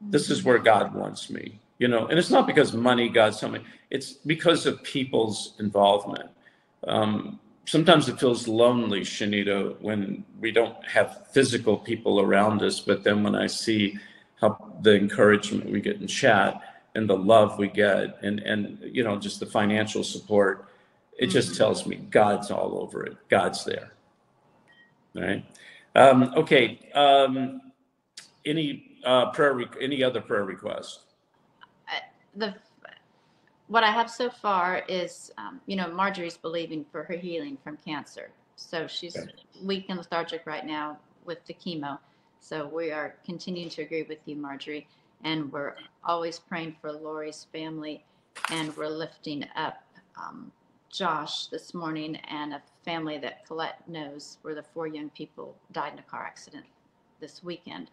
this 0.00 0.30
is 0.30 0.44
where 0.44 0.58
God 0.58 0.94
wants 0.94 1.30
me, 1.30 1.58
you 1.78 1.88
know, 1.88 2.06
and 2.06 2.18
it's 2.18 2.30
not 2.30 2.46
because 2.46 2.72
money 2.72 3.08
God's 3.08 3.38
something, 3.40 3.64
it's 3.90 4.12
because 4.12 4.66
of 4.66 4.82
people's 4.82 5.54
involvement. 5.58 6.30
Um, 6.86 7.38
sometimes 7.64 8.08
it 8.08 8.18
feels 8.18 8.48
lonely, 8.48 9.00
Shanita, 9.00 9.80
when 9.80 10.24
we 10.40 10.50
don't 10.50 10.84
have 10.86 11.28
physical 11.32 11.76
people 11.76 12.20
around 12.20 12.62
us, 12.62 12.80
but 12.80 13.04
then 13.04 13.22
when 13.22 13.34
I 13.34 13.46
see 13.46 13.98
how 14.40 14.74
the 14.82 14.96
encouragement 14.96 15.70
we 15.70 15.80
get 15.80 16.00
in 16.00 16.06
chat 16.06 16.60
and 16.94 17.08
the 17.08 17.16
love 17.16 17.58
we 17.58 17.68
get 17.68 18.18
and, 18.22 18.40
and, 18.40 18.78
you 18.82 19.04
know, 19.04 19.18
just 19.18 19.40
the 19.40 19.46
financial 19.46 20.02
support, 20.02 20.68
it 21.18 21.28
just 21.28 21.56
tells 21.56 21.86
me 21.86 21.96
God's 21.96 22.50
all 22.50 22.78
over 22.80 23.04
it. 23.04 23.16
God's 23.28 23.64
there. 23.64 23.92
All 25.16 25.22
right. 25.22 25.44
Um, 25.94 26.32
okay. 26.36 26.90
Um, 26.94 27.60
any 28.44 28.98
uh, 29.04 29.30
prayer? 29.30 29.52
Re- 29.52 29.66
any 29.80 30.02
other 30.02 30.20
prayer 30.20 30.44
requests? 30.44 31.00
the 32.34 32.54
what 33.72 33.82
I 33.82 33.90
have 33.90 34.10
so 34.10 34.28
far 34.28 34.82
is, 34.86 35.32
um, 35.38 35.58
you 35.64 35.76
know, 35.76 35.88
Marjorie's 35.88 36.36
believing 36.36 36.84
for 36.92 37.04
her 37.04 37.14
healing 37.14 37.56
from 37.64 37.78
cancer. 37.78 38.30
So 38.56 38.86
she's 38.86 39.16
Okay. 39.16 39.32
weak 39.62 39.86
and 39.88 39.96
lethargic 39.98 40.44
right 40.44 40.66
now 40.66 40.98
with 41.24 41.42
the 41.46 41.54
chemo. 41.54 41.98
So 42.38 42.66
we 42.66 42.90
are 42.90 43.14
continuing 43.24 43.70
to 43.70 43.80
agree 43.80 44.02
with 44.02 44.18
you, 44.26 44.36
Marjorie, 44.36 44.86
and 45.24 45.50
we're 45.50 45.76
always 46.04 46.38
praying 46.38 46.76
for 46.82 46.92
Lori's 46.92 47.46
family, 47.50 48.04
and 48.50 48.76
we're 48.76 48.88
lifting 48.88 49.48
up 49.56 49.82
um, 50.18 50.52
Josh 50.90 51.46
this 51.46 51.72
morning 51.72 52.16
and 52.28 52.52
a 52.52 52.62
family 52.84 53.16
that 53.20 53.46
Colette 53.46 53.88
knows, 53.88 54.36
where 54.42 54.54
the 54.54 54.62
four 54.62 54.86
young 54.86 55.08
people 55.10 55.56
died 55.72 55.94
in 55.94 55.98
a 55.98 56.02
car 56.02 56.24
accident 56.26 56.66
this 57.20 57.42
weekend. 57.42 57.90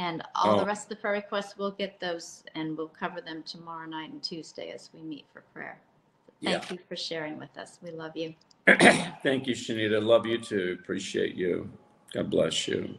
And 0.00 0.22
all 0.34 0.56
the 0.56 0.62
Oh. 0.62 0.66
rest 0.66 0.84
of 0.84 0.88
the 0.88 0.96
prayer 0.96 1.12
requests, 1.12 1.58
we'll 1.58 1.72
get 1.72 2.00
those 2.00 2.42
and 2.54 2.74
we'll 2.76 2.88
cover 2.88 3.20
them 3.20 3.42
tomorrow 3.42 3.86
night 3.86 4.10
and 4.10 4.22
Tuesday 4.22 4.70
as 4.70 4.88
we 4.94 5.02
meet 5.02 5.26
for 5.30 5.42
prayer. 5.52 5.78
Thank 6.42 6.70
you 6.70 6.78
for 6.88 6.96
sharing 6.96 7.38
with 7.38 7.54
us. 7.58 7.78
We 7.82 7.90
love 7.90 8.16
you. 8.16 8.34
Thank 9.22 9.46
you, 9.46 9.54
Shanita. 9.54 10.02
Love 10.02 10.24
you 10.24 10.38
too. 10.38 10.78
Appreciate 10.80 11.34
you. 11.34 11.70
God 12.14 12.30
bless 12.30 12.66
you. 12.66 12.98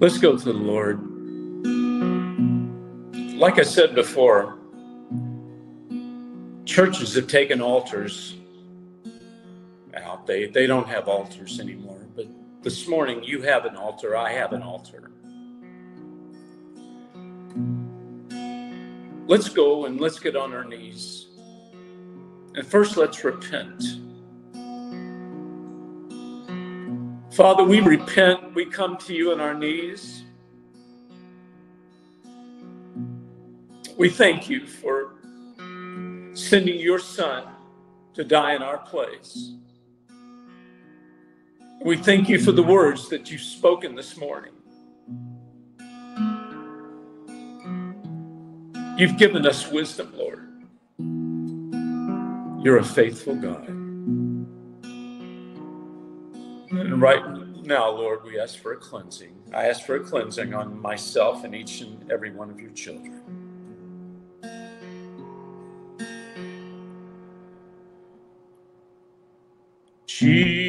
Let's 0.00 0.16
go 0.16 0.34
to 0.38 0.44
the 0.44 0.52
Lord. 0.54 0.98
Like 3.34 3.58
I 3.58 3.64
said 3.64 3.94
before, 3.94 4.56
churches 6.64 7.14
have 7.16 7.26
taken 7.26 7.60
altars 7.60 8.36
out. 9.94 10.26
They, 10.26 10.46
they 10.46 10.66
don't 10.66 10.88
have 10.88 11.06
altars 11.06 11.60
anymore. 11.60 11.95
This 12.66 12.88
morning, 12.88 13.22
you 13.22 13.42
have 13.42 13.64
an 13.64 13.76
altar. 13.76 14.16
I 14.16 14.32
have 14.32 14.52
an 14.52 14.60
altar. 14.60 15.12
Let's 19.28 19.48
go 19.48 19.86
and 19.86 20.00
let's 20.00 20.18
get 20.18 20.34
on 20.34 20.52
our 20.52 20.64
knees. 20.64 21.28
And 22.56 22.66
first, 22.66 22.96
let's 22.96 23.22
repent. 23.22 23.84
Father, 27.34 27.62
we 27.62 27.78
repent. 27.82 28.52
We 28.56 28.64
come 28.66 28.96
to 28.96 29.14
you 29.14 29.30
on 29.30 29.40
our 29.40 29.54
knees. 29.54 30.24
We 33.96 34.10
thank 34.10 34.50
you 34.50 34.66
for 34.66 35.12
sending 36.34 36.80
your 36.80 36.98
son 36.98 37.44
to 38.14 38.24
die 38.24 38.56
in 38.56 38.62
our 38.62 38.78
place. 38.78 39.52
We 41.84 41.96
thank 41.96 42.28
you 42.28 42.38
for 42.40 42.52
the 42.52 42.62
words 42.62 43.08
that 43.10 43.30
you've 43.30 43.40
spoken 43.40 43.94
this 43.94 44.16
morning. 44.16 44.52
You've 48.96 49.16
given 49.18 49.46
us 49.46 49.70
wisdom, 49.70 50.12
Lord. 50.16 50.48
You're 52.64 52.78
a 52.78 52.84
faithful 52.84 53.36
God. 53.36 53.68
And 56.70 57.00
right 57.00 57.22
now, 57.62 57.90
Lord, 57.90 58.24
we 58.24 58.40
ask 58.40 58.58
for 58.60 58.72
a 58.72 58.76
cleansing. 58.76 59.36
I 59.52 59.68
ask 59.68 59.84
for 59.84 59.96
a 59.96 60.00
cleansing 60.00 60.54
on 60.54 60.80
myself 60.80 61.44
and 61.44 61.54
each 61.54 61.82
and 61.82 62.10
every 62.10 62.30
one 62.30 62.50
of 62.50 62.58
your 62.60 62.70
children. 62.70 63.22
Jesus 70.06 70.65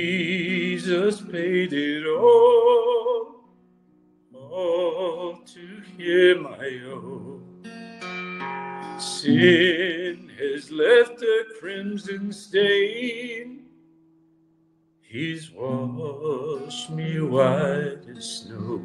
paid 0.88 1.74
it 1.74 2.08
all, 2.08 3.44
all 4.34 5.38
to 5.46 5.82
hear 5.98 6.40
my 6.40 6.80
own. 6.90 7.44
Sin 8.98 10.32
has 10.40 10.72
left 10.72 11.22
a 11.22 11.44
crimson 11.60 12.32
stain. 12.32 13.66
He's 15.02 15.52
washed 15.52 16.90
me 16.92 17.20
white 17.20 18.08
as 18.16 18.26
snow. 18.26 18.82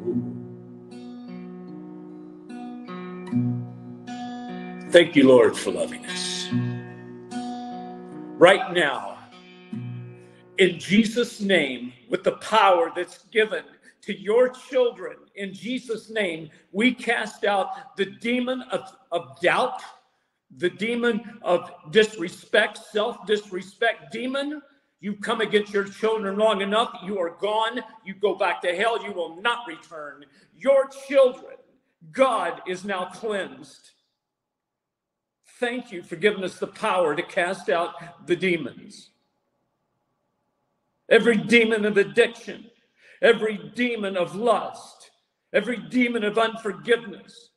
Thank 4.91 5.15
you, 5.15 5.27
Lord, 5.27 5.55
for 5.57 5.71
loving 5.71 6.05
us. 6.05 6.49
Right 8.37 8.73
now, 8.73 9.12
in 10.63 10.79
Jesus' 10.79 11.41
name, 11.41 11.91
with 12.09 12.23
the 12.23 12.37
power 12.37 12.89
that's 12.95 13.25
given 13.25 13.65
to 14.01 14.17
your 14.17 14.47
children, 14.49 15.17
in 15.35 15.53
Jesus' 15.53 16.09
name, 16.09 16.49
we 16.71 16.93
cast 16.93 17.43
out 17.43 17.97
the 17.97 18.05
demon 18.05 18.61
of, 18.71 18.95
of 19.11 19.41
doubt, 19.41 19.81
the 20.57 20.69
demon 20.69 21.39
of 21.41 21.69
disrespect, 21.91 22.77
self 22.77 23.25
disrespect 23.25 24.13
demon. 24.13 24.61
You 25.01 25.15
come 25.17 25.41
against 25.41 25.73
your 25.73 25.83
children 25.83 26.37
long 26.37 26.61
enough, 26.61 26.95
you 27.03 27.19
are 27.19 27.35
gone. 27.41 27.81
You 28.05 28.13
go 28.13 28.35
back 28.35 28.61
to 28.61 28.73
hell, 28.73 29.03
you 29.03 29.11
will 29.11 29.41
not 29.41 29.67
return. 29.67 30.23
Your 30.55 30.87
children, 31.09 31.57
God 32.13 32.61
is 32.65 32.85
now 32.85 33.09
cleansed. 33.13 33.91
Thank 35.59 35.91
you 35.91 36.03
for 36.03 36.15
giving 36.15 36.43
us 36.45 36.57
the 36.57 36.67
power 36.67 37.15
to 37.15 37.23
cast 37.23 37.69
out 37.69 38.27
the 38.27 38.35
demons. 38.37 39.09
Every 41.09 41.37
demon 41.37 41.85
of 41.85 41.97
addiction, 41.97 42.65
every 43.21 43.57
demon 43.75 44.17
of 44.17 44.35
lust, 44.35 45.11
every 45.51 45.77
demon 45.77 46.23
of 46.23 46.37
unforgiveness, 46.37 47.49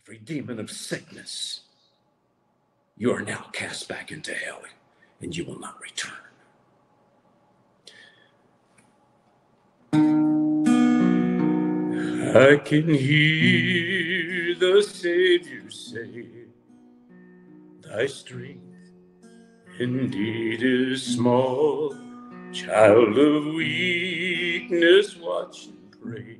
every 0.00 0.18
demon 0.18 0.58
of 0.58 0.70
sickness, 0.70 1.60
you 2.96 3.12
are 3.12 3.22
now 3.22 3.46
cast 3.52 3.88
back 3.88 4.10
into 4.10 4.32
hell 4.32 4.62
and 5.20 5.36
you 5.36 5.44
will 5.44 5.58
not 5.58 5.80
return. 5.80 6.12
I 12.34 12.56
can 12.56 12.88
hear 12.88 14.54
the 14.54 14.82
Savior 14.82 15.70
say, 15.70 16.28
Thy 17.82 18.06
strength 18.06 18.71
indeed 19.78 20.62
is 20.62 21.02
small. 21.02 21.94
Child 22.52 23.18
of 23.18 23.46
weakness, 23.54 25.16
watch 25.16 25.66
and 25.66 26.00
pray. 26.02 26.38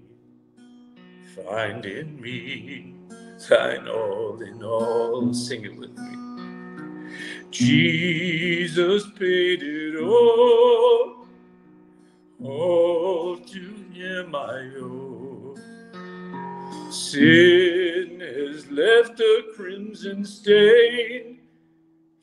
Find 1.35 1.87
in 1.87 2.21
me 2.21 2.95
thine 3.49 3.89
all 3.89 4.41
in 4.43 4.63
all. 4.63 5.33
Sing 5.33 5.65
it 5.65 5.77
with 5.77 5.97
me. 5.97 7.49
Jesus 7.51 9.05
paid 9.19 9.63
it 9.63 10.01
all. 10.03 11.27
All 12.43 13.39
to 13.39 13.75
him 13.93 14.35
I 14.35 14.71
owe. 14.81 15.57
Sin 16.91 18.21
has 18.21 18.71
left 18.71 19.21
a 19.21 19.43
crimson 19.55 20.25
stain. 20.25 21.42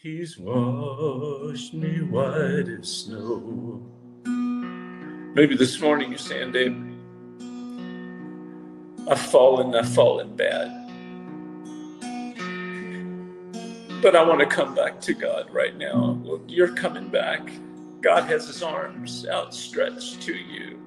He's 0.01 0.37
washed 0.39 1.73
me 1.73 2.01
white 2.03 2.69
as 2.69 2.87
snow. 2.87 3.85
Maybe 4.23 5.57
this 5.57 5.81
morning 5.81 6.11
you're 6.11 6.17
saying, 6.17 6.53
Dave, 6.53 6.73
I've 9.09 9.19
fallen, 9.19 9.75
I've 9.75 9.93
fallen 9.93 10.37
bad. 10.37 10.69
But 14.01 14.15
I 14.15 14.23
want 14.23 14.39
to 14.39 14.45
come 14.45 14.73
back 14.73 15.01
to 15.01 15.13
God 15.13 15.49
right 15.51 15.77
now. 15.77 16.17
Look, 16.23 16.43
you're 16.47 16.73
coming 16.75 17.09
back. 17.09 17.51
God 17.99 18.23
has 18.23 18.47
his 18.47 18.63
arms 18.63 19.27
outstretched 19.27 20.21
to 20.21 20.33
you. 20.33 20.79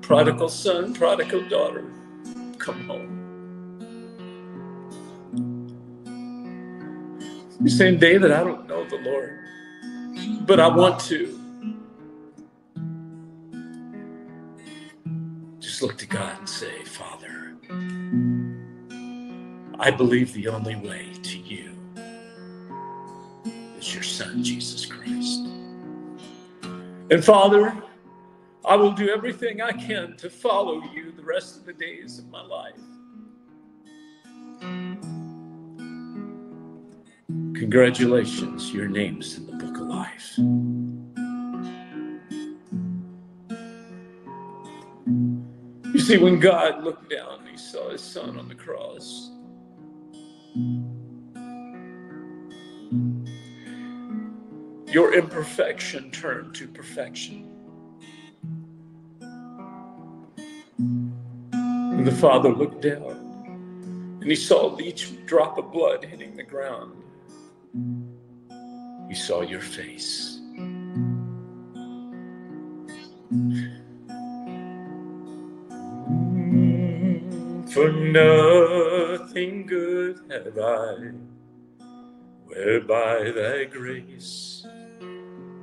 Prodigal 0.00 0.48
son, 0.48 0.94
prodigal 0.94 1.46
daughter, 1.50 1.92
come 2.56 2.82
home. 2.86 3.19
You're 7.60 7.68
saying, 7.68 7.98
David, 7.98 8.30
I 8.30 8.42
don't 8.42 8.66
know 8.66 8.84
the 8.84 8.96
Lord, 8.96 9.38
but 10.46 10.58
I 10.58 10.66
want 10.66 10.98
to. 11.00 11.38
Just 15.58 15.82
look 15.82 15.98
to 15.98 16.06
God 16.06 16.38
and 16.38 16.48
say, 16.48 16.82
Father, 16.84 17.54
I 19.78 19.90
believe 19.90 20.32
the 20.32 20.48
only 20.48 20.76
way 20.76 21.12
to 21.22 21.38
you 21.38 21.74
is 23.78 23.92
your 23.92 24.02
Son, 24.02 24.42
Jesus 24.42 24.86
Christ. 24.86 25.40
And 27.10 27.22
Father, 27.22 27.76
I 28.64 28.74
will 28.76 28.92
do 28.92 29.10
everything 29.10 29.60
I 29.60 29.72
can 29.72 30.16
to 30.16 30.30
follow 30.30 30.82
you 30.94 31.12
the 31.12 31.22
rest 31.22 31.58
of 31.58 31.66
the 31.66 31.74
days 31.74 32.18
of 32.18 32.30
my 32.30 32.42
life. 32.42 32.80
Congratulations, 37.60 38.72
your 38.72 38.88
name's 38.88 39.36
in 39.36 39.44
the 39.44 39.52
book 39.52 39.76
of 39.76 39.86
life. 39.86 40.32
You 45.92 46.00
see, 46.00 46.16
when 46.16 46.40
God 46.40 46.82
looked 46.82 47.10
down, 47.10 47.46
he 47.50 47.58
saw 47.58 47.90
his 47.90 48.00
son 48.00 48.38
on 48.38 48.48
the 48.48 48.54
cross. 48.54 49.30
Your 54.90 55.12
imperfection 55.12 56.10
turned 56.12 56.54
to 56.54 56.66
perfection. 56.66 57.46
And 60.72 62.06
the 62.06 62.12
father 62.12 62.54
looked 62.54 62.80
down 62.80 64.18
and 64.22 64.30
he 64.30 64.34
saw 64.34 64.80
each 64.80 65.26
drop 65.26 65.58
of 65.58 65.70
blood 65.70 66.02
hitting 66.06 66.34
the 66.38 66.42
ground. 66.42 66.99
He 69.10 69.16
saw 69.16 69.42
your 69.42 69.60
face. 69.60 70.38
Mm, 76.46 77.68
for 77.72 77.90
nothing 77.90 79.66
good 79.66 80.20
have 80.30 80.56
I, 80.56 81.10
whereby 82.46 83.32
thy 83.32 83.64
grace, 83.64 84.64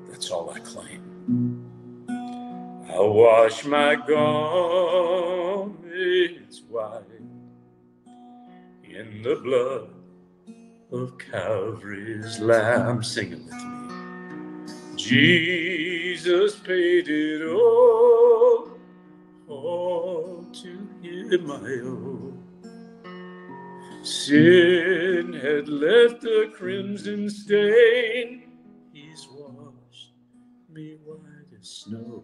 that's 0.10 0.30
all 0.30 0.50
I 0.50 0.60
claim. 0.60 1.64
I'll 2.90 3.14
wash 3.14 3.64
my 3.64 3.96
garments 3.96 4.58
white 6.68 7.06
in 8.84 9.22
the 9.24 9.38
blood 9.38 9.97
of 10.92 11.18
Calvary's 11.18 12.40
Lamb. 12.40 13.04
Sing 13.04 13.34
it 13.34 13.40
with 13.44 13.54
me. 13.54 14.96
Jesus 14.96 16.56
paid 16.58 17.08
it 17.08 17.48
all, 17.48 18.70
all 19.48 20.46
to 20.52 20.90
him 21.02 21.52
I 21.52 21.80
owe. 21.86 22.34
Sin 24.04 25.34
had 25.34 25.68
left 25.68 26.24
a 26.24 26.52
crimson 26.56 27.30
stain, 27.30 28.52
he's 28.94 29.28
washed 29.32 30.14
me 30.70 30.98
white 31.06 31.60
as 31.60 31.68
snow. 31.68 32.24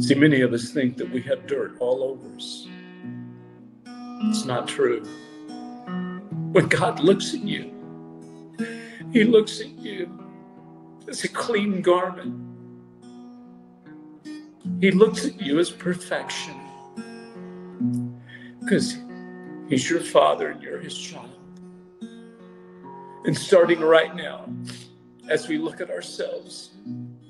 See, 0.00 0.14
many 0.14 0.42
of 0.42 0.52
us 0.52 0.70
think 0.70 0.96
that 0.98 1.10
we 1.10 1.22
have 1.22 1.46
dirt 1.46 1.76
all 1.80 2.02
over 2.02 2.36
us. 2.36 2.66
It's 4.28 4.44
not 4.44 4.68
true. 4.68 5.04
When 6.56 6.68
God 6.68 7.00
looks 7.00 7.34
at 7.34 7.42
you, 7.42 7.70
He 9.12 9.24
looks 9.24 9.60
at 9.60 9.78
you 9.78 10.08
as 11.06 11.22
a 11.22 11.28
clean 11.28 11.82
garment. 11.82 12.34
He 14.80 14.90
looks 14.90 15.26
at 15.26 15.38
you 15.38 15.58
as 15.58 15.68
perfection 15.68 16.54
because 18.60 18.96
He's 19.68 19.90
your 19.90 20.00
Father 20.00 20.48
and 20.48 20.62
you're 20.62 20.80
His 20.80 20.96
child. 20.96 21.28
And 23.26 23.36
starting 23.36 23.80
right 23.80 24.16
now, 24.16 24.48
as 25.28 25.48
we 25.48 25.58
look 25.58 25.82
at 25.82 25.90
ourselves, 25.90 26.70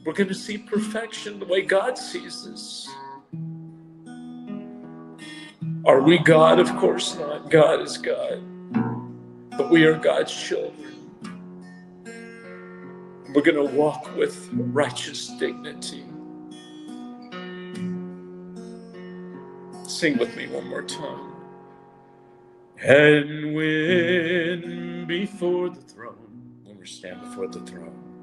we're 0.05 0.13
going 0.13 0.29
to 0.29 0.35
see 0.35 0.57
perfection 0.57 1.41
the 1.41 1.47
way 1.47 1.63
God 1.63 1.99
sees 1.99 2.47
us. 2.47 2.89
Are 5.85 6.01
we 6.01 6.17
God? 6.19 6.61
Of 6.61 6.69
course 6.77 7.17
not. 7.17 7.51
God 7.51 7.81
is 7.81 7.99
God. 7.99 8.41
But 9.57 9.71
we 9.71 9.85
are 9.85 9.99
God's 9.99 10.35
children. 10.35 10.95
We're 13.35 13.43
going 13.43 13.57
to 13.57 13.77
walk 13.77 14.17
with 14.17 14.49
righteous 14.53 15.29
dignity. 15.39 16.05
Sing 19.85 20.19
with 20.19 20.37
me 20.37 20.47
one 20.49 20.69
more 20.69 20.83
time. 20.83 21.33
And 22.83 23.55
when 23.55 25.07
before 25.07 25.71
the 25.71 25.81
throne, 25.81 26.61
when 26.65 26.79
we 26.79 26.87
stand 26.87 27.23
before 27.23 27.49
the 27.49 27.61
throne, 27.61 28.19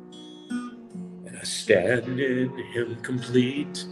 and 1.25 1.37
I 1.37 1.43
stand 1.43 2.19
in 2.19 2.57
Him 2.73 2.95
complete, 3.01 3.85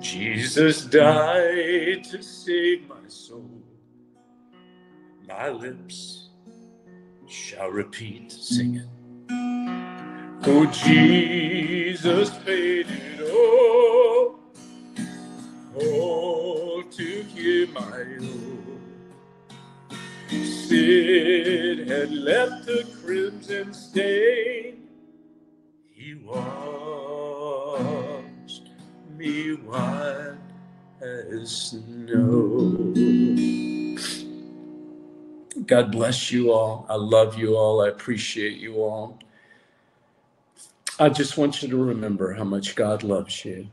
Jesus 0.00 0.84
died 0.86 2.04
to 2.04 2.22
save 2.22 2.88
my 2.88 3.08
soul. 3.08 3.61
My 5.28 5.48
lips 5.50 6.28
shall 7.28 7.68
repeat, 7.68 8.32
singing. 8.32 8.88
Oh, 10.44 10.66
Jesus 10.66 12.30
paid 12.38 12.86
it 12.88 13.20
all, 13.30 14.40
all 15.76 16.82
to 16.82 17.22
Him 17.22 17.72
my 17.72 18.04
owe. 18.20 18.80
Sin 20.28 21.86
had 21.86 22.10
left 22.10 22.68
a 22.68 22.84
crimson 23.02 23.72
stain. 23.72 24.88
He 25.86 26.14
washed 26.14 27.52
me 29.16 29.52
white 29.54 30.38
as 31.00 31.50
snow. 31.50 32.92
God 35.66 35.92
bless 35.92 36.32
you 36.32 36.52
all. 36.52 36.86
I 36.88 36.94
love 36.96 37.38
you 37.38 37.56
all. 37.56 37.82
I 37.82 37.88
appreciate 37.88 38.58
you 38.58 38.76
all. 38.76 39.18
I 40.98 41.08
just 41.08 41.36
want 41.36 41.62
you 41.62 41.68
to 41.68 41.76
remember 41.76 42.34
how 42.34 42.44
much 42.44 42.74
God 42.74 43.02
loves 43.02 43.44
you. 43.44 43.68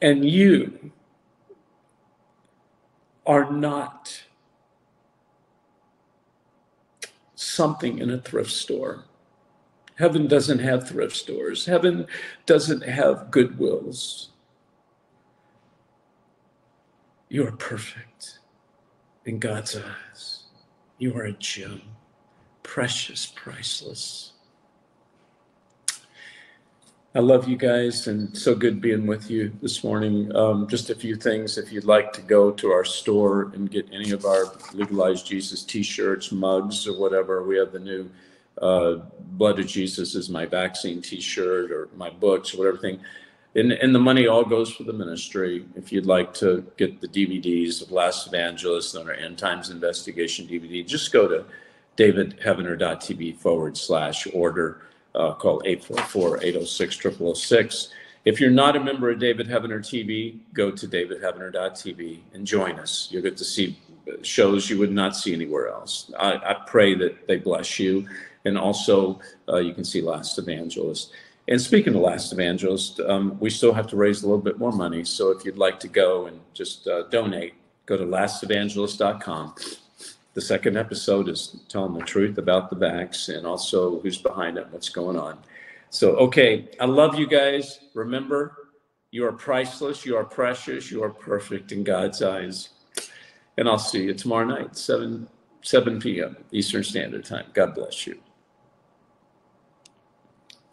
And 0.00 0.28
you 0.28 0.92
are 3.26 3.50
not 3.50 4.22
something 7.34 7.98
in 7.98 8.10
a 8.10 8.18
thrift 8.18 8.50
store. 8.50 9.04
Heaven 9.96 10.26
doesn't 10.26 10.58
have 10.58 10.88
thrift 10.88 11.16
stores. 11.16 11.66
Heaven 11.66 12.06
doesn't 12.44 12.82
have 12.82 13.28
goodwills. 13.30 14.28
You 17.28 17.46
are 17.46 17.52
perfect 17.52 18.35
in 19.26 19.38
God's 19.40 19.76
eyes. 19.76 20.44
You 20.98 21.14
are 21.16 21.24
a 21.24 21.32
gem, 21.32 21.82
precious, 22.62 23.26
priceless. 23.26 24.32
I 27.14 27.20
love 27.20 27.48
you 27.48 27.56
guys 27.56 28.08
and 28.08 28.36
so 28.36 28.54
good 28.54 28.80
being 28.80 29.06
with 29.06 29.30
you 29.30 29.52
this 29.62 29.82
morning. 29.82 30.34
Um, 30.36 30.68
just 30.68 30.90
a 30.90 30.94
few 30.94 31.16
things. 31.16 31.58
If 31.58 31.72
you'd 31.72 31.84
like 31.84 32.12
to 32.12 32.20
go 32.20 32.50
to 32.52 32.70
our 32.70 32.84
store 32.84 33.50
and 33.54 33.70
get 33.70 33.88
any 33.90 34.10
of 34.10 34.24
our 34.26 34.52
Legalized 34.74 35.26
Jesus 35.26 35.64
t 35.64 35.82
shirts, 35.82 36.30
mugs, 36.30 36.86
or 36.86 36.98
whatever, 36.98 37.42
we 37.42 37.56
have 37.56 37.72
the 37.72 37.78
new 37.78 38.10
uh, 38.60 38.96
Blood 39.18 39.58
of 39.58 39.66
Jesus 39.66 40.14
is 40.14 40.28
my 40.28 40.46
vaccine 40.46 41.02
t 41.02 41.20
shirt 41.20 41.70
or 41.70 41.88
my 41.96 42.10
books 42.10 42.54
or 42.54 42.58
whatever 42.58 42.76
thing. 42.76 43.00
And, 43.56 43.72
and 43.72 43.92
the 43.94 43.98
money 43.98 44.26
all 44.26 44.44
goes 44.44 44.70
for 44.70 44.82
the 44.82 44.92
ministry. 44.92 45.64
If 45.74 45.90
you'd 45.90 46.04
like 46.04 46.34
to 46.34 46.70
get 46.76 47.00
the 47.00 47.08
DVDs 47.08 47.80
of 47.82 47.90
Last 47.90 48.26
Evangelist 48.26 48.94
and 48.94 49.08
our 49.08 49.14
End 49.14 49.38
Times 49.38 49.70
Investigation 49.70 50.46
DVD, 50.46 50.86
just 50.86 51.10
go 51.10 51.26
to 51.26 51.46
davidheavener.tv 51.96 53.38
forward 53.38 53.78
slash 53.78 54.26
order 54.34 54.82
uh, 55.14 55.32
call 55.32 55.62
844-806-0006. 55.62 57.88
If 58.26 58.40
you're 58.40 58.50
not 58.50 58.76
a 58.76 58.80
member 58.80 59.10
of 59.10 59.18
David 59.18 59.48
Heavener 59.48 59.80
TV, 59.80 60.38
go 60.52 60.70
to 60.70 60.86
davidheavener.tv 60.86 62.18
and 62.34 62.46
join 62.46 62.78
us. 62.78 63.08
You'll 63.10 63.22
get 63.22 63.38
to 63.38 63.44
see 63.44 63.78
shows 64.22 64.70
you 64.70 64.78
would 64.78 64.92
not 64.92 65.16
see 65.16 65.32
anywhere 65.32 65.68
else. 65.68 66.12
I, 66.18 66.34
I 66.34 66.54
pray 66.66 66.94
that 66.94 67.26
they 67.26 67.38
bless 67.38 67.78
you. 67.78 68.08
And 68.44 68.56
also, 68.56 69.20
uh, 69.48 69.56
you 69.56 69.74
can 69.74 69.84
see 69.84 70.00
Last 70.00 70.38
Evangelist. 70.38 71.10
And 71.48 71.60
speaking 71.60 71.94
of 71.94 72.00
Last 72.00 72.32
Evangelist, 72.32 73.00
um, 73.00 73.38
we 73.38 73.50
still 73.50 73.72
have 73.72 73.86
to 73.88 73.96
raise 73.96 74.22
a 74.22 74.26
little 74.26 74.42
bit 74.42 74.58
more 74.58 74.72
money. 74.72 75.04
So 75.04 75.30
if 75.30 75.44
you'd 75.44 75.58
like 75.58 75.78
to 75.80 75.88
go 75.88 76.26
and 76.26 76.40
just 76.54 76.88
uh, 76.88 77.04
donate, 77.04 77.54
go 77.86 77.96
to 77.96 78.04
lastevangelist.com 78.04 79.54
the 80.36 80.42
second 80.42 80.76
episode 80.76 81.30
is 81.30 81.56
telling 81.66 81.94
the 81.94 82.04
truth 82.04 82.36
about 82.36 82.68
the 82.68 82.76
backs 82.76 83.30
and 83.30 83.46
also 83.46 83.98
who's 84.00 84.18
behind 84.18 84.58
it, 84.58 84.66
what's 84.70 84.90
going 84.90 85.18
on. 85.18 85.38
So, 85.88 86.14
okay, 86.16 86.68
I 86.78 86.84
love 86.84 87.18
you 87.18 87.26
guys. 87.26 87.80
Remember, 87.94 88.68
you 89.12 89.24
are 89.24 89.32
priceless, 89.32 90.04
you 90.04 90.14
are 90.14 90.24
precious, 90.24 90.90
you 90.90 91.02
are 91.02 91.08
perfect 91.08 91.72
in 91.72 91.84
God's 91.84 92.20
eyes. 92.20 92.68
And 93.56 93.66
I'll 93.66 93.78
see 93.78 94.02
you 94.02 94.12
tomorrow 94.12 94.44
night, 94.44 94.76
7 94.76 95.26
7 95.62 96.00
p.m. 96.00 96.36
Eastern 96.52 96.84
Standard 96.84 97.24
Time. 97.24 97.46
God 97.54 97.74
bless 97.74 98.06
you. 98.06 98.18